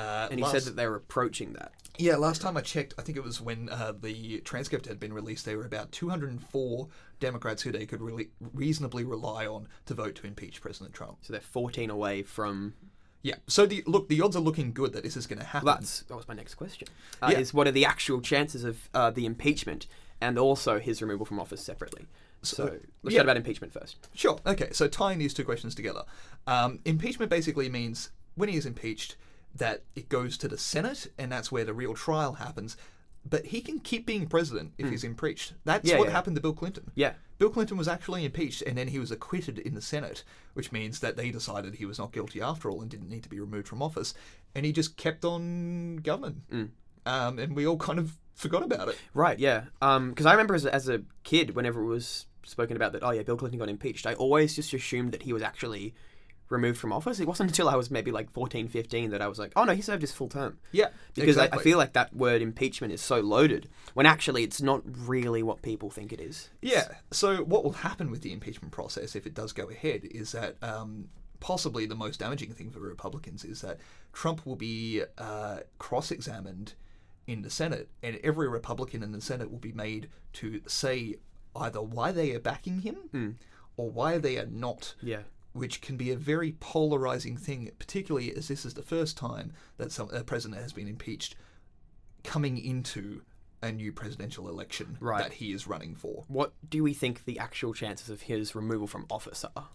Uh, 0.01 0.29
And 0.31 0.39
he 0.39 0.45
last- 0.45 0.53
said 0.53 0.63
that 0.65 0.77
they 0.77 0.87
were 0.87 0.97
approaching 0.97 1.53
that. 1.55 1.73
yeah, 1.99 2.17
last 2.17 2.41
time 2.41 2.57
I 2.57 2.63
checked, 2.63 2.95
I 2.99 3.03
think 3.03 3.19
it 3.19 3.25
was 3.25 3.41
when 3.41 3.69
uh, 3.69 3.93
the 4.01 4.41
transcript 4.41 4.87
had 4.87 4.99
been 4.99 5.13
released, 5.13 5.45
there 5.45 5.59
were 5.59 5.67
about 5.67 5.93
204 5.93 6.89
Democrats 7.19 7.63
who 7.63 7.71
they 7.73 7.85
could 7.87 8.01
really 8.01 8.31
reasonably 8.55 9.05
rely 9.05 9.47
on 9.47 9.69
to 9.87 9.95
vote 9.95 10.15
to 10.17 10.27
impeach 10.27 10.61
President 10.63 10.95
Trump. 10.95 11.19
So 11.23 11.33
they're 11.33 11.41
14 11.43 11.91
away 11.91 12.23
from. 12.23 12.75
Yeah. 13.23 13.35
So 13.47 13.67
the 13.67 13.83
look, 13.87 14.09
the 14.09 14.23
odds 14.23 14.35
are 14.35 14.41
looking 14.41 14.73
good 14.73 14.95
that 14.95 15.03
this 15.03 15.15
is 15.17 15.27
going 15.27 15.41
to 15.41 15.45
happen. 15.45 15.67
That's 15.67 16.01
that 16.05 16.17
was 16.17 16.27
my 16.27 16.33
next 16.35 16.55
question. 16.55 16.89
Uh, 17.21 17.29
Yeah. 17.33 17.39
Is 17.41 17.53
what 17.53 17.67
are 17.69 17.73
the 17.73 17.85
actual 17.85 18.23
chances 18.23 18.65
of 18.65 18.89
uh, 18.95 19.11
the 19.11 19.27
impeachment 19.27 19.87
and 20.23 20.39
also 20.39 20.79
his 20.79 21.03
removal 21.03 21.27
from 21.27 21.39
office 21.39 21.61
separately? 21.63 22.07
So, 22.43 22.65
let's 23.03 23.13
yeah. 23.13 23.19
chat 23.19 23.27
about 23.27 23.37
impeachment 23.37 23.75
first. 23.75 24.09
Sure. 24.15 24.39
Okay. 24.47 24.71
So 24.73 24.89
tying 24.89 25.19
these 25.19 25.35
two 25.35 25.45
questions 25.45 25.75
together, 25.75 26.05
um, 26.47 26.79
impeachment 26.87 27.29
basically 27.31 27.69
means 27.69 28.09
when 28.37 28.49
he 28.49 28.57
is 28.57 28.65
impeached, 28.65 29.17
that 29.55 29.83
it 29.95 30.09
goes 30.09 30.39
to 30.39 30.49
the 30.49 30.59
Senate, 30.59 31.11
and 31.19 31.31
that's 31.31 31.51
where 31.51 31.65
the 31.65 31.75
real 31.75 31.95
trial 31.95 32.35
happens. 32.35 32.77
But 33.29 33.47
he 33.47 33.61
can 33.61 33.81
keep 33.81 34.07
being 34.07 34.27
president 34.27 34.73
if 34.79 34.89
he's 34.89 35.05
impeached. 35.05 35.53
That's. 35.65 35.89
Yeah, 35.89 35.99
what 35.99 36.09
yeah. 36.09 36.13
happened 36.13 36.37
to 36.37 36.43
Bill 36.43 36.55
Clinton. 36.55 36.91
Yeah. 36.95 37.13
Bill 37.37 37.51
Clinton 37.51 37.77
was 37.77 37.89
actually 37.89 38.25
impeached, 38.25 38.63
and 38.63 38.79
then 38.79 38.89
he 38.89 38.99
was 38.99 39.11
acquitted 39.11 39.59
in 39.59 39.75
the 39.75 39.83
Senate, 39.83 40.25
which 40.55 40.73
means 40.73 41.01
that 41.01 41.17
they 41.17 41.31
decided 41.31 41.75
he 41.75 41.87
was 41.87 41.99
not 41.99 42.13
guilty 42.13 42.41
after 42.41 42.71
all 42.71 42.81
and 42.81 42.91
didn't 42.91 43.09
need 43.09 43.23
to 43.23 43.29
be 43.29 43.41
removed 43.41 43.69
from 43.69 43.83
office, 43.83 44.15
and 44.55 44.65
he 44.65 44.73
just 44.73 44.97
kept 44.97 45.25
on 45.25 45.97
governing. 45.97 46.43
Mm. 46.53 46.69
Um, 47.07 47.39
and 47.39 47.57
we 47.57 47.67
all 47.67 47.77
kind 47.79 47.99
of 47.99 48.19
forgot 48.35 48.63
about 48.63 48.89
it. 48.89 48.99
Right. 49.15 49.39
Yeah. 49.39 49.65
Because 49.81 50.27
I 50.27 50.33
remember 50.33 50.55
as, 50.55 50.67
as 50.67 50.89
a 50.89 51.03
kid, 51.23 51.55
whenever 51.55 51.83
it 51.83 51.87
was 51.87 52.27
spoken 52.45 52.77
about 52.77 52.93
that, 52.93 53.03
oh 53.03 53.11
yeah, 53.11 53.23
Bill 53.23 53.37
Clinton 53.37 53.59
got 53.59 53.69
impeached, 53.69 54.07
I 54.07 54.15
always 54.15 54.57
just 54.57 54.73
assumed 54.73 55.13
that 55.13 55.23
he 55.23 55.33
was 55.33 55.43
actually 55.43 55.95
removed 56.51 56.79
from 56.79 56.93
office. 56.93 57.21
It 57.21 57.27
wasn't 57.27 57.51
until 57.51 57.69
I 57.69 57.77
was 57.77 57.91
maybe 57.91 58.11
like 58.11 58.31
14, 58.31 58.69
15 58.69 59.11
that 59.11 59.23
I 59.23 59.29
was 59.29 59.39
like, 59.39 59.53
oh 59.57 59.65
no, 59.65 59.73
he 59.73 59.81
served 59.81 60.03
his 60.03 60.13
full 60.13 60.29
term. 60.29 60.59
Yeah, 60.73 60.89
Because 61.15 61.39
I, 61.39 61.45
I 61.53 61.59
feel 61.59 61.79
like 61.79 61.95
that 61.95 62.15
word 62.15 62.43
impeachment 62.43 62.93
is 62.93 63.01
so 63.01 63.21
loaded 63.21 63.69
when 63.95 64.05
actually 64.05 64.43
it's 64.43 64.61
not 64.61 64.83
really 64.85 65.43
what 65.43 65.63
people 65.63 65.91
think 65.91 66.13
it 66.13 66.21
is. 66.21 66.51
Yeah. 66.61 66.89
So 67.11 67.39
what 67.39 67.65
will 67.65 67.73
happen 67.73 68.11
with 68.11 68.23
the 68.23 68.33
impeachment 68.33 68.73
process 68.73 69.17
if 69.17 69.27
it 69.27 69.35
does 69.35 69.53
go 69.53 69.71
ahead 69.71 70.03
is 70.05 70.33
that 70.33 70.57
um, 70.63 71.09
possibly 71.39 71.87
the 71.87 71.95
most 71.95 72.21
damaging 72.21 72.53
thing 72.53 72.71
for 72.71 72.81
Republicans 72.81 73.45
is 73.45 73.61
that 73.63 73.79
Trump 74.13 74.45
will 74.45 74.57
be 74.57 75.03
uh, 75.19 75.59
cross-examined 75.79 76.75
in 77.27 77.43
the 77.43 77.51
Senate, 77.51 77.89
and 78.03 78.19
every 78.25 78.49
Republican 78.49 79.05
in 79.05 79.13
the 79.13 79.21
Senate 79.21 79.51
will 79.51 79.59
be 79.59 79.73
made 79.73 80.09
to 80.33 80.61
say 80.67 81.15
either 81.55 81.81
why 81.81 82.11
they 82.11 82.35
are 82.35 82.41
backing 82.41 82.81
him 82.81 83.39
or 83.77 83.89
why 83.91 84.19
they 84.19 84.37
are 84.37 84.47
not. 84.47 84.95
Yeah. 85.01 85.21
Which 85.53 85.81
can 85.81 85.97
be 85.97 86.11
a 86.11 86.17
very 86.17 86.53
polarizing 86.61 87.37
thing, 87.37 87.71
particularly 87.79 88.35
as 88.35 88.49
this 88.49 88.65
is 88.65 88.75
the 88.75 88.83
first 88.83 89.17
time 89.17 89.53
that 89.79 89.91
some 89.93 90.09
a 90.11 90.23
president 90.23 90.61
has 90.63 90.73
been 90.73 90.87
impeached 90.89 91.35
coming 92.23 92.57
into 92.59 93.23
a 93.63 93.73
new 93.73 93.93
presidential 93.93 94.49
election 94.49 94.97
Right. 95.01 95.23
that 95.23 95.35
he 95.35 95.53
is 95.53 95.67
running 95.67 95.95
for. 95.95 96.25
What 96.29 96.53
do 96.69 96.83
we 96.83 96.95
think 96.95 97.25
the 97.25 97.39
actual 97.39 97.75
chances 97.75 98.09
of 98.11 98.23
his 98.23 98.55
removal 98.55 98.87
from 98.87 99.07
office 99.11 99.45
are? 99.57 99.69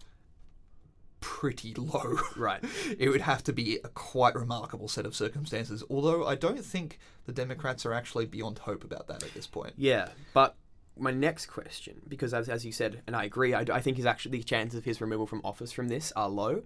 pretty 1.20 1.74
low. 1.74 2.18
Right. 2.36 2.62
It 2.98 3.08
would 3.08 3.22
have 3.22 3.42
to 3.44 3.52
be 3.52 3.78
a 3.82 3.88
quite 3.88 4.34
remarkable 4.34 4.86
set 4.86 5.04
of 5.06 5.14
circumstances, 5.16 5.82
although 5.90 6.24
I 6.26 6.34
don't 6.36 6.64
think 6.64 6.98
the 7.24 7.32
Democrats 7.32 7.84
are 7.84 7.92
actually 7.92 8.26
beyond 8.26 8.58
hope 8.60 8.84
about 8.84 9.08
that 9.08 9.22
at 9.24 9.34
this 9.34 9.46
point. 9.46 9.74
Yeah, 9.76 10.10
but 10.34 10.54
my 10.98 11.10
next 11.10 11.46
question, 11.46 12.02
because 12.08 12.32
as, 12.32 12.48
as 12.48 12.64
you 12.64 12.72
said, 12.72 13.02
and 13.06 13.14
I 13.14 13.24
agree, 13.24 13.54
I, 13.54 13.64
I 13.72 13.80
think 13.80 13.96
his 13.96 14.06
actually 14.06 14.38
the 14.38 14.44
chances 14.44 14.78
of 14.78 14.84
his 14.84 15.00
removal 15.00 15.26
from 15.26 15.40
office 15.44 15.72
from 15.72 15.88
this 15.88 16.12
are 16.16 16.28
low. 16.28 16.62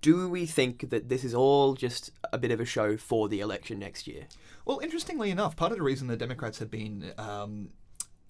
Do 0.00 0.28
we 0.28 0.44
think 0.44 0.90
that 0.90 1.08
this 1.08 1.24
is 1.24 1.34
all 1.34 1.74
just 1.74 2.10
a 2.32 2.38
bit 2.38 2.50
of 2.50 2.60
a 2.60 2.64
show 2.64 2.96
for 2.96 3.28
the 3.28 3.40
election 3.40 3.78
next 3.78 4.06
year? 4.06 4.26
Well, 4.66 4.80
interestingly 4.80 5.30
enough, 5.30 5.56
part 5.56 5.72
of 5.72 5.78
the 5.78 5.84
reason 5.84 6.08
the 6.08 6.16
Democrats 6.16 6.58
have 6.58 6.70
been 6.70 7.12
um, 7.16 7.70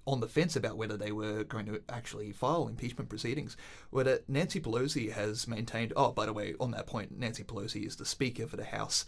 on 0.06 0.20
the 0.20 0.28
fence 0.28 0.54
about 0.54 0.76
whether 0.76 0.96
they 0.96 1.12
were 1.12 1.44
going 1.44 1.66
to 1.66 1.80
actually 1.88 2.32
file 2.32 2.68
impeachment 2.68 3.08
proceedings 3.08 3.56
were 3.90 4.04
that 4.04 4.28
Nancy 4.28 4.60
Pelosi 4.60 5.12
has 5.12 5.48
maintained. 5.48 5.92
Oh, 5.96 6.12
by 6.12 6.26
the 6.26 6.32
way, 6.32 6.54
on 6.60 6.72
that 6.72 6.86
point, 6.86 7.18
Nancy 7.18 7.42
Pelosi 7.42 7.86
is 7.86 7.96
the 7.96 8.04
Speaker 8.04 8.46
for 8.46 8.56
the 8.56 8.64
House, 8.64 9.06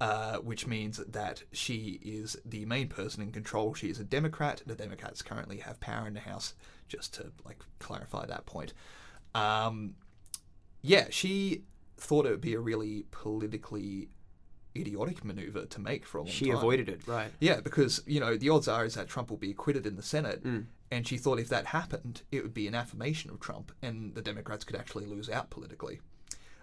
uh, 0.00 0.36
which 0.38 0.66
means 0.66 0.98
that 0.98 1.42
she 1.52 2.00
is 2.02 2.36
the 2.44 2.64
main 2.64 2.88
person 2.88 3.22
in 3.22 3.32
control. 3.32 3.74
She 3.74 3.90
is 3.90 3.98
a 3.98 4.04
Democrat. 4.04 4.62
The 4.64 4.74
Democrats 4.76 5.22
currently 5.22 5.58
have 5.58 5.80
power 5.80 6.06
in 6.06 6.14
the 6.14 6.20
House. 6.20 6.54
Just 6.88 7.14
to 7.14 7.32
like 7.44 7.58
clarify 7.80 8.26
that 8.26 8.46
point. 8.46 8.72
Um, 9.34 9.96
yeah, 10.82 11.06
she 11.10 11.64
thought 11.96 12.26
it 12.26 12.30
would 12.30 12.40
be 12.40 12.54
a 12.54 12.60
really 12.60 13.06
politically 13.10 14.10
idiotic 14.80 15.24
maneuver 15.24 15.66
to 15.66 15.80
make 15.80 16.04
for 16.06 16.18
a 16.18 16.22
long 16.22 16.30
She 16.30 16.46
time. 16.46 16.56
avoided 16.56 16.88
it, 16.88 17.06
right? 17.06 17.30
Yeah, 17.40 17.60
because 17.60 18.02
you 18.06 18.20
know 18.20 18.36
the 18.36 18.50
odds 18.50 18.68
are 18.68 18.84
is 18.84 18.94
that 18.94 19.08
Trump 19.08 19.30
will 19.30 19.36
be 19.36 19.50
acquitted 19.50 19.86
in 19.86 19.96
the 19.96 20.02
Senate, 20.02 20.42
Mm. 20.44 20.66
and 20.90 21.06
she 21.06 21.16
thought 21.18 21.38
if 21.38 21.48
that 21.48 21.66
happened, 21.66 22.22
it 22.30 22.42
would 22.42 22.54
be 22.54 22.66
an 22.68 22.74
affirmation 22.74 23.30
of 23.30 23.40
Trump, 23.40 23.72
and 23.82 24.14
the 24.14 24.22
Democrats 24.22 24.64
could 24.64 24.76
actually 24.76 25.06
lose 25.06 25.28
out 25.30 25.50
politically. 25.50 26.00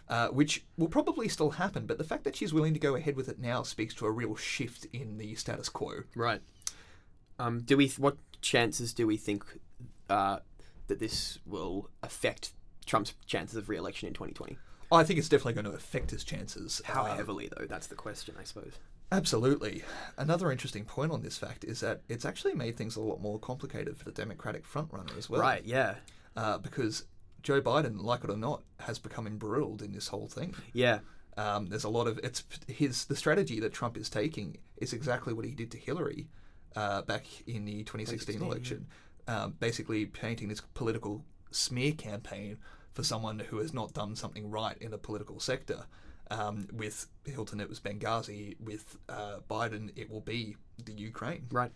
uh, 0.10 0.28
which 0.28 0.66
will 0.78 0.90
probably 0.90 1.30
still 1.30 1.52
happen. 1.52 1.86
But 1.86 1.98
the 1.98 2.04
fact 2.04 2.26
that 2.26 2.36
she's 2.36 2.54
willing 2.54 2.74
to 2.74 2.80
go 2.80 2.94
ahead 2.96 3.16
with 3.16 3.30
it 3.30 3.40
now 3.40 3.64
speaks 3.64 3.94
to 3.96 4.06
a 4.06 4.12
real 4.12 4.36
shift 4.36 4.86
in 4.92 5.18
the 5.18 5.34
status 5.36 5.70
quo. 5.70 6.04
Right. 6.14 6.42
Um, 7.40 7.62
do 7.62 7.78
we? 7.78 7.88
What 7.92 8.18
chances 8.42 8.94
do 8.94 9.08
we 9.08 9.16
think 9.16 9.46
uh, 10.10 10.40
that 10.88 11.00
this 11.00 11.40
will 11.46 11.90
affect 12.04 12.52
Trump's 12.86 13.14
chances 13.26 13.56
of 13.56 13.70
re-election 13.70 14.08
in 14.10 14.14
2020? 14.14 14.58
I 14.94 15.04
think 15.04 15.20
it's 15.20 15.30
definitely 15.30 15.54
going 15.54 15.66
to 15.66 15.72
affect 15.72 16.12
his 16.12 16.24
chances. 16.24 16.82
How 16.86 17.04
Uh, 17.04 17.16
heavily, 17.16 17.50
though? 17.56 17.66
That's 17.66 17.88
the 17.88 17.96
question, 17.96 18.36
I 18.40 18.44
suppose. 18.44 18.74
Absolutely. 19.12 19.84
Another 20.18 20.52
interesting 20.52 20.86
point 20.86 21.12
on 21.12 21.22
this 21.22 21.38
fact 21.38 21.64
is 21.64 21.80
that 21.82 22.02
it's 22.10 22.26
actually 22.26 22.56
made 22.56 22.78
things 22.78 22.96
a 22.96 23.02
lot 23.02 23.22
more 23.22 23.40
complicated 23.40 23.98
for 23.98 24.06
the 24.06 24.12
Democratic 24.12 24.66
frontrunner 24.66 25.16
as 25.18 25.30
well. 25.30 25.42
right. 25.42 25.64
Yeah. 25.66 25.96
Uh, 26.36 26.58
because 26.58 27.06
Joe 27.44 27.62
Biden, 27.62 28.02
like 28.02 28.24
it 28.24 28.30
or 28.30 28.38
not, 28.38 28.64
has 28.80 28.98
become 28.98 29.28
embroiled 29.28 29.82
in 29.82 29.92
this 29.92 30.08
whole 30.08 30.28
thing. 30.28 30.56
Yeah. 30.74 31.00
Um, 31.38 31.68
there's 31.68 31.84
a 31.84 31.90
lot 31.90 32.08
of 32.08 32.20
it's 32.24 32.44
his 32.68 33.06
the 33.06 33.16
strategy 33.16 33.60
that 33.60 33.74
Trump 33.74 33.98
is 33.98 34.10
taking 34.10 34.58
is 34.78 34.94
exactly 34.94 35.34
what 35.34 35.46
he 35.46 35.52
did 35.52 35.72
to 35.72 35.78
Hillary 35.78 36.28
uh, 36.76 37.02
back 37.04 37.26
in 37.48 37.66
the 37.66 37.84
2016 37.84 38.40
2016, 38.40 38.42
election. 38.48 38.88
Um, 39.28 39.56
basically, 39.60 40.06
painting 40.06 40.48
this 40.48 40.62
political 40.74 41.24
smear 41.52 41.94
campaign 41.94 42.58
for 42.94 43.04
someone 43.04 43.40
who 43.40 43.58
has 43.58 43.74
not 43.74 43.94
done 43.94 44.16
something 44.16 44.50
right 44.50 44.78
in 44.80 44.94
a 44.94 44.98
political 44.98 45.40
sector. 45.40 45.86
Um, 46.32 46.68
with 46.72 47.08
Hilton, 47.26 47.60
it 47.60 47.70
was 47.70 47.80
Benghazi. 47.80 48.56
With 48.60 48.98
uh, 49.10 49.40
Biden, 49.50 49.92
it 49.96 50.10
will 50.10 50.22
be 50.22 50.56
the 50.84 50.94
Ukraine. 50.94 51.48
Right. 51.52 51.72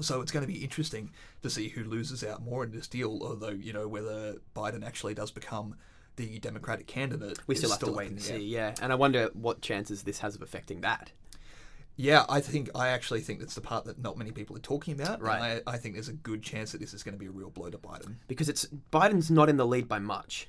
So 0.00 0.20
it's 0.20 0.32
going 0.32 0.46
to 0.46 0.52
be 0.52 0.62
interesting 0.62 1.12
to 1.42 1.50
see 1.50 1.68
who 1.68 1.84
loses 1.84 2.24
out 2.24 2.42
more 2.42 2.64
in 2.64 2.72
this 2.72 2.88
deal. 2.88 3.20
Although 3.22 3.50
you 3.50 3.72
know 3.72 3.88
whether 3.88 4.36
Biden 4.54 4.84
actually 4.84 5.14
does 5.14 5.30
become 5.30 5.76
the 6.16 6.38
Democratic 6.38 6.86
candidate, 6.86 7.38
We 7.46 7.54
still 7.54 7.70
have 7.70 7.80
to 7.80 7.92
wait 7.92 8.10
and 8.10 8.22
see. 8.22 8.38
Yeah. 8.38 8.74
And 8.80 8.92
I 8.92 8.94
wonder 8.94 9.30
what 9.32 9.60
chances 9.60 10.04
this 10.04 10.20
has 10.20 10.34
of 10.34 10.42
affecting 10.42 10.80
that. 10.82 11.10
Yeah, 11.96 12.24
I 12.28 12.40
think 12.40 12.70
I 12.74 12.88
actually 12.88 13.20
think 13.20 13.38
that's 13.40 13.54
the 13.54 13.60
part 13.60 13.84
that 13.84 14.00
not 14.00 14.18
many 14.18 14.32
people 14.32 14.56
are 14.56 14.60
talking 14.60 14.94
about. 15.00 15.18
and 15.18 15.22
Right. 15.22 15.62
I, 15.66 15.74
I 15.74 15.76
think 15.76 15.94
there's 15.94 16.08
a 16.08 16.12
good 16.12 16.42
chance 16.42 16.72
that 16.72 16.80
this 16.80 16.92
is 16.92 17.02
going 17.02 17.14
to 17.14 17.18
be 17.18 17.26
a 17.26 17.30
real 17.30 17.50
blow 17.50 17.70
to 17.70 17.78
Biden. 17.78 18.16
Because 18.26 18.48
it's 18.48 18.66
Biden's 18.92 19.30
not 19.30 19.48
in 19.48 19.56
the 19.56 19.66
lead 19.66 19.86
by 19.86 20.00
much. 20.00 20.48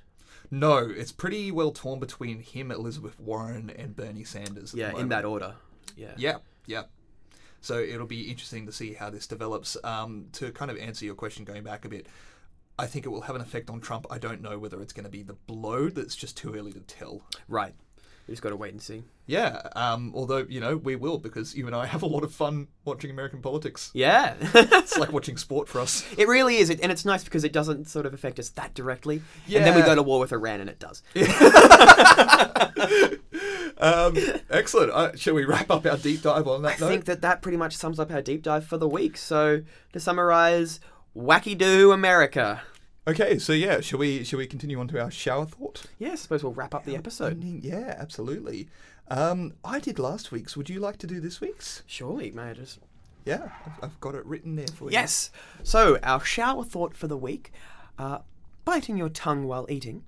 No, 0.51 0.77
it's 0.77 1.11
pretty 1.11 1.51
well 1.51 1.71
torn 1.71 1.99
between 1.99 2.39
him, 2.39 2.71
Elizabeth 2.71 3.19
Warren, 3.19 3.71
and 3.75 3.95
Bernie 3.95 4.23
Sanders. 4.23 4.73
Yeah, 4.73 4.95
in 4.97 5.09
that 5.09 5.25
order. 5.25 5.55
Yeah. 5.95 6.13
Yeah, 6.17 6.37
yeah. 6.65 6.83
So 7.61 7.79
it'll 7.79 8.05
be 8.05 8.29
interesting 8.29 8.65
to 8.67 8.71
see 8.71 8.93
how 8.93 9.09
this 9.09 9.27
develops. 9.27 9.75
Um, 9.83 10.27
to 10.33 10.51
kind 10.51 10.69
of 10.69 10.77
answer 10.77 11.05
your 11.05 11.15
question, 11.15 11.45
going 11.45 11.63
back 11.63 11.85
a 11.85 11.89
bit, 11.89 12.07
I 12.77 12.85
think 12.85 13.05
it 13.05 13.09
will 13.09 13.21
have 13.21 13.35
an 13.35 13.41
effect 13.41 13.69
on 13.69 13.81
Trump. 13.81 14.05
I 14.09 14.17
don't 14.19 14.41
know 14.41 14.59
whether 14.59 14.81
it's 14.81 14.93
going 14.93 15.05
to 15.05 15.09
be 15.09 15.23
the 15.23 15.33
blow. 15.33 15.89
That's 15.89 16.15
just 16.15 16.37
too 16.37 16.53
early 16.53 16.73
to 16.73 16.79
tell. 16.81 17.23
Right. 17.47 17.73
We 18.27 18.31
just 18.31 18.41
got 18.41 18.49
to 18.49 18.55
wait 18.55 18.73
and 18.73 18.81
see. 18.81 19.03
Yeah. 19.27 19.61
Um, 19.75 20.11
although 20.15 20.45
you 20.49 20.59
know 20.59 20.77
we 20.77 20.95
will 20.95 21.19
because 21.19 21.55
you 21.55 21.67
and 21.67 21.75
I 21.75 21.85
have 21.85 22.01
a 22.01 22.07
lot 22.07 22.23
of 22.23 22.33
fun 22.33 22.67
watching 22.83 23.11
American 23.11 23.41
politics. 23.41 23.91
Yeah. 23.93 24.35
It's 24.53 24.97
like 24.97 25.11
watching 25.11 25.37
sport 25.37 25.67
for 25.67 25.79
us. 25.79 26.03
It 26.17 26.27
really 26.27 26.57
is, 26.57 26.69
and 26.69 26.91
it's 26.91 27.05
nice 27.05 27.23
because 27.23 27.43
it 27.43 27.53
doesn't 27.53 27.87
sort 27.87 28.05
of 28.05 28.13
affect 28.13 28.39
us 28.39 28.49
that 28.51 28.73
directly. 28.73 29.21
Yeah. 29.45 29.59
And 29.59 29.67
then 29.67 29.75
we 29.75 29.81
go 29.83 29.95
to 29.95 30.03
war 30.03 30.19
with 30.19 30.31
Iran, 30.31 30.61
and 30.61 30.69
it 30.69 30.79
does. 30.79 31.03
Um, 33.77 34.15
excellent. 34.49 34.91
Uh, 34.91 35.15
shall 35.17 35.33
we 35.33 35.43
wrap 35.43 35.69
up 35.69 35.85
our 35.85 35.97
deep 35.97 36.21
dive 36.21 36.47
on 36.47 36.61
that 36.61 36.77
I 36.77 36.79
note? 36.79 36.89
think 36.89 37.05
that 37.05 37.21
that 37.21 37.41
pretty 37.41 37.57
much 37.57 37.75
sums 37.75 37.99
up 37.99 38.09
our 38.09 38.21
deep 38.21 38.41
dive 38.41 38.65
for 38.65 38.77
the 38.77 38.87
week. 38.87 39.17
So 39.17 39.63
to 39.91 39.99
summarize, 39.99 40.79
wacky 41.15 41.57
do 41.57 41.91
America. 41.91 42.61
Okay, 43.07 43.37
so 43.37 43.53
yeah, 43.53 43.81
shall 43.81 43.99
we 43.99 44.23
shall 44.23 44.39
we 44.39 44.47
continue 44.47 44.79
on 44.79 44.87
to 44.87 44.99
our 44.99 45.11
shower 45.11 45.45
thought? 45.45 45.83
Yeah, 45.99 46.13
I 46.13 46.15
suppose 46.15 46.43
we'll 46.43 46.53
wrap 46.53 46.73
up 46.73 46.85
the 46.85 46.95
episode. 46.95 47.43
Yeah, 47.43 47.95
absolutely. 47.99 48.67
Um, 49.09 49.53
I 49.63 49.79
did 49.79 49.99
last 49.99 50.31
week's. 50.31 50.57
Would 50.57 50.69
you 50.69 50.79
like 50.79 50.97
to 50.97 51.07
do 51.07 51.19
this 51.19 51.39
week's? 51.39 51.83
Surely, 51.85 52.31
may 52.31 52.49
I 52.49 52.53
just 52.53 52.79
Yeah, 53.23 53.49
I've, 53.65 53.83
I've 53.83 53.99
got 53.99 54.15
it 54.15 54.25
written 54.25 54.55
there 54.55 54.67
for 54.67 54.85
you. 54.85 54.93
Yes. 54.93 55.29
So, 55.61 55.99
our 56.01 56.19
shower 56.25 56.63
thought 56.63 56.95
for 56.95 57.07
the 57.07 57.17
week 57.17 57.51
uh, 57.99 58.19
biting 58.65 58.97
your 58.97 59.09
tongue 59.09 59.45
while 59.45 59.67
eating 59.69 60.03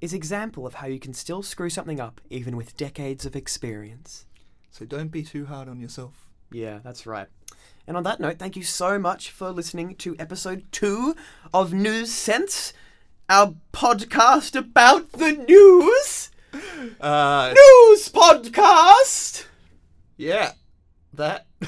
is 0.00 0.12
example 0.12 0.66
of 0.66 0.74
how 0.74 0.86
you 0.86 1.00
can 1.00 1.14
still 1.14 1.42
screw 1.42 1.70
something 1.70 2.00
up 2.00 2.20
even 2.30 2.56
with 2.56 2.76
decades 2.76 3.26
of 3.26 3.34
experience. 3.34 4.26
So 4.70 4.84
don't 4.84 5.08
be 5.08 5.22
too 5.22 5.46
hard 5.46 5.68
on 5.68 5.80
yourself. 5.80 6.28
Yeah, 6.52 6.78
that's 6.84 7.06
right. 7.06 7.28
And 7.86 7.96
on 7.96 8.02
that 8.02 8.18
note, 8.20 8.38
thank 8.38 8.56
you 8.56 8.62
so 8.64 8.98
much 8.98 9.30
for 9.30 9.50
listening 9.50 9.94
to 9.96 10.16
episode 10.18 10.64
two 10.72 11.14
of 11.54 11.72
News 11.72 12.12
Sense, 12.12 12.72
our 13.28 13.54
podcast 13.72 14.56
about 14.56 15.12
the 15.12 15.32
news. 15.32 16.30
Uh, 17.00 17.52
News 17.54 18.08
podcast! 18.08 19.44
yeah, 20.16 20.52
that. 21.12 21.46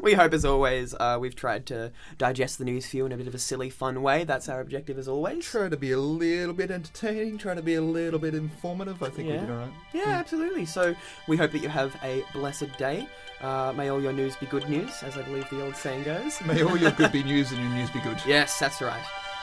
We 0.00 0.14
hope, 0.14 0.32
as 0.32 0.44
always, 0.44 0.94
uh, 0.94 1.18
we've 1.20 1.34
tried 1.34 1.66
to 1.66 1.92
digest 2.16 2.58
the 2.58 2.64
news 2.64 2.86
for 2.86 2.96
you 2.96 3.06
in 3.06 3.12
a 3.12 3.16
bit 3.16 3.26
of 3.26 3.34
a 3.34 3.38
silly, 3.38 3.68
fun 3.68 4.00
way. 4.02 4.24
That's 4.24 4.48
our 4.48 4.60
objective, 4.60 4.96
as 4.96 5.06
always. 5.08 5.44
try 5.44 5.68
to 5.68 5.76
be 5.76 5.92
a 5.92 5.98
little 5.98 6.54
bit 6.54 6.70
entertaining. 6.70 7.36
Try 7.36 7.54
to 7.54 7.62
be 7.62 7.74
a 7.74 7.82
little 7.82 8.18
bit 8.18 8.34
informative. 8.34 9.02
I 9.02 9.10
think 9.10 9.28
we 9.28 9.34
Yeah. 9.34 9.40
did 9.40 9.50
all 9.50 9.56
right. 9.56 9.72
Yeah, 9.92 10.08
absolutely. 10.08 10.66
So 10.66 10.94
we 11.26 11.36
hope 11.36 11.50
that 11.52 11.58
you 11.62 11.68
have 11.68 11.94
a 12.02 12.24
blessed 12.32 12.76
day. 12.78 13.06
Uh, 13.42 13.72
may 13.76 13.90
all 13.90 14.00
your 14.00 14.12
news 14.12 14.36
be 14.36 14.46
good 14.46 14.68
news, 14.68 15.02
as 15.02 15.18
I 15.18 15.22
believe 15.22 15.48
the 15.50 15.62
old 15.62 15.74
saying 15.74 16.04
goes. 16.04 16.40
May 16.42 16.62
all 16.62 16.76
your 16.76 16.92
good 16.92 17.10
be 17.10 17.22
news 17.32 17.50
and 17.50 17.60
your 17.60 17.70
news 17.70 17.90
be 17.90 18.00
good. 18.00 18.18
Yes, 18.24 18.58
that's 18.58 18.80
right. 18.80 19.02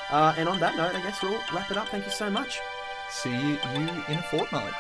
Uh, 0.10 0.34
and 0.38 0.48
on 0.48 0.60
that 0.60 0.76
note, 0.78 0.96
I 0.96 1.02
guess 1.02 1.22
we'll 1.22 1.40
wrap 1.54 1.70
it 1.70 1.78
up. 1.78 1.90
Thank 1.90 2.06
you 2.06 2.12
so 2.12 2.30
much. 2.30 2.60
See 3.10 3.30
you 3.32 3.58
in 3.68 3.90
a 4.18 4.22
fortnight. 4.32 4.74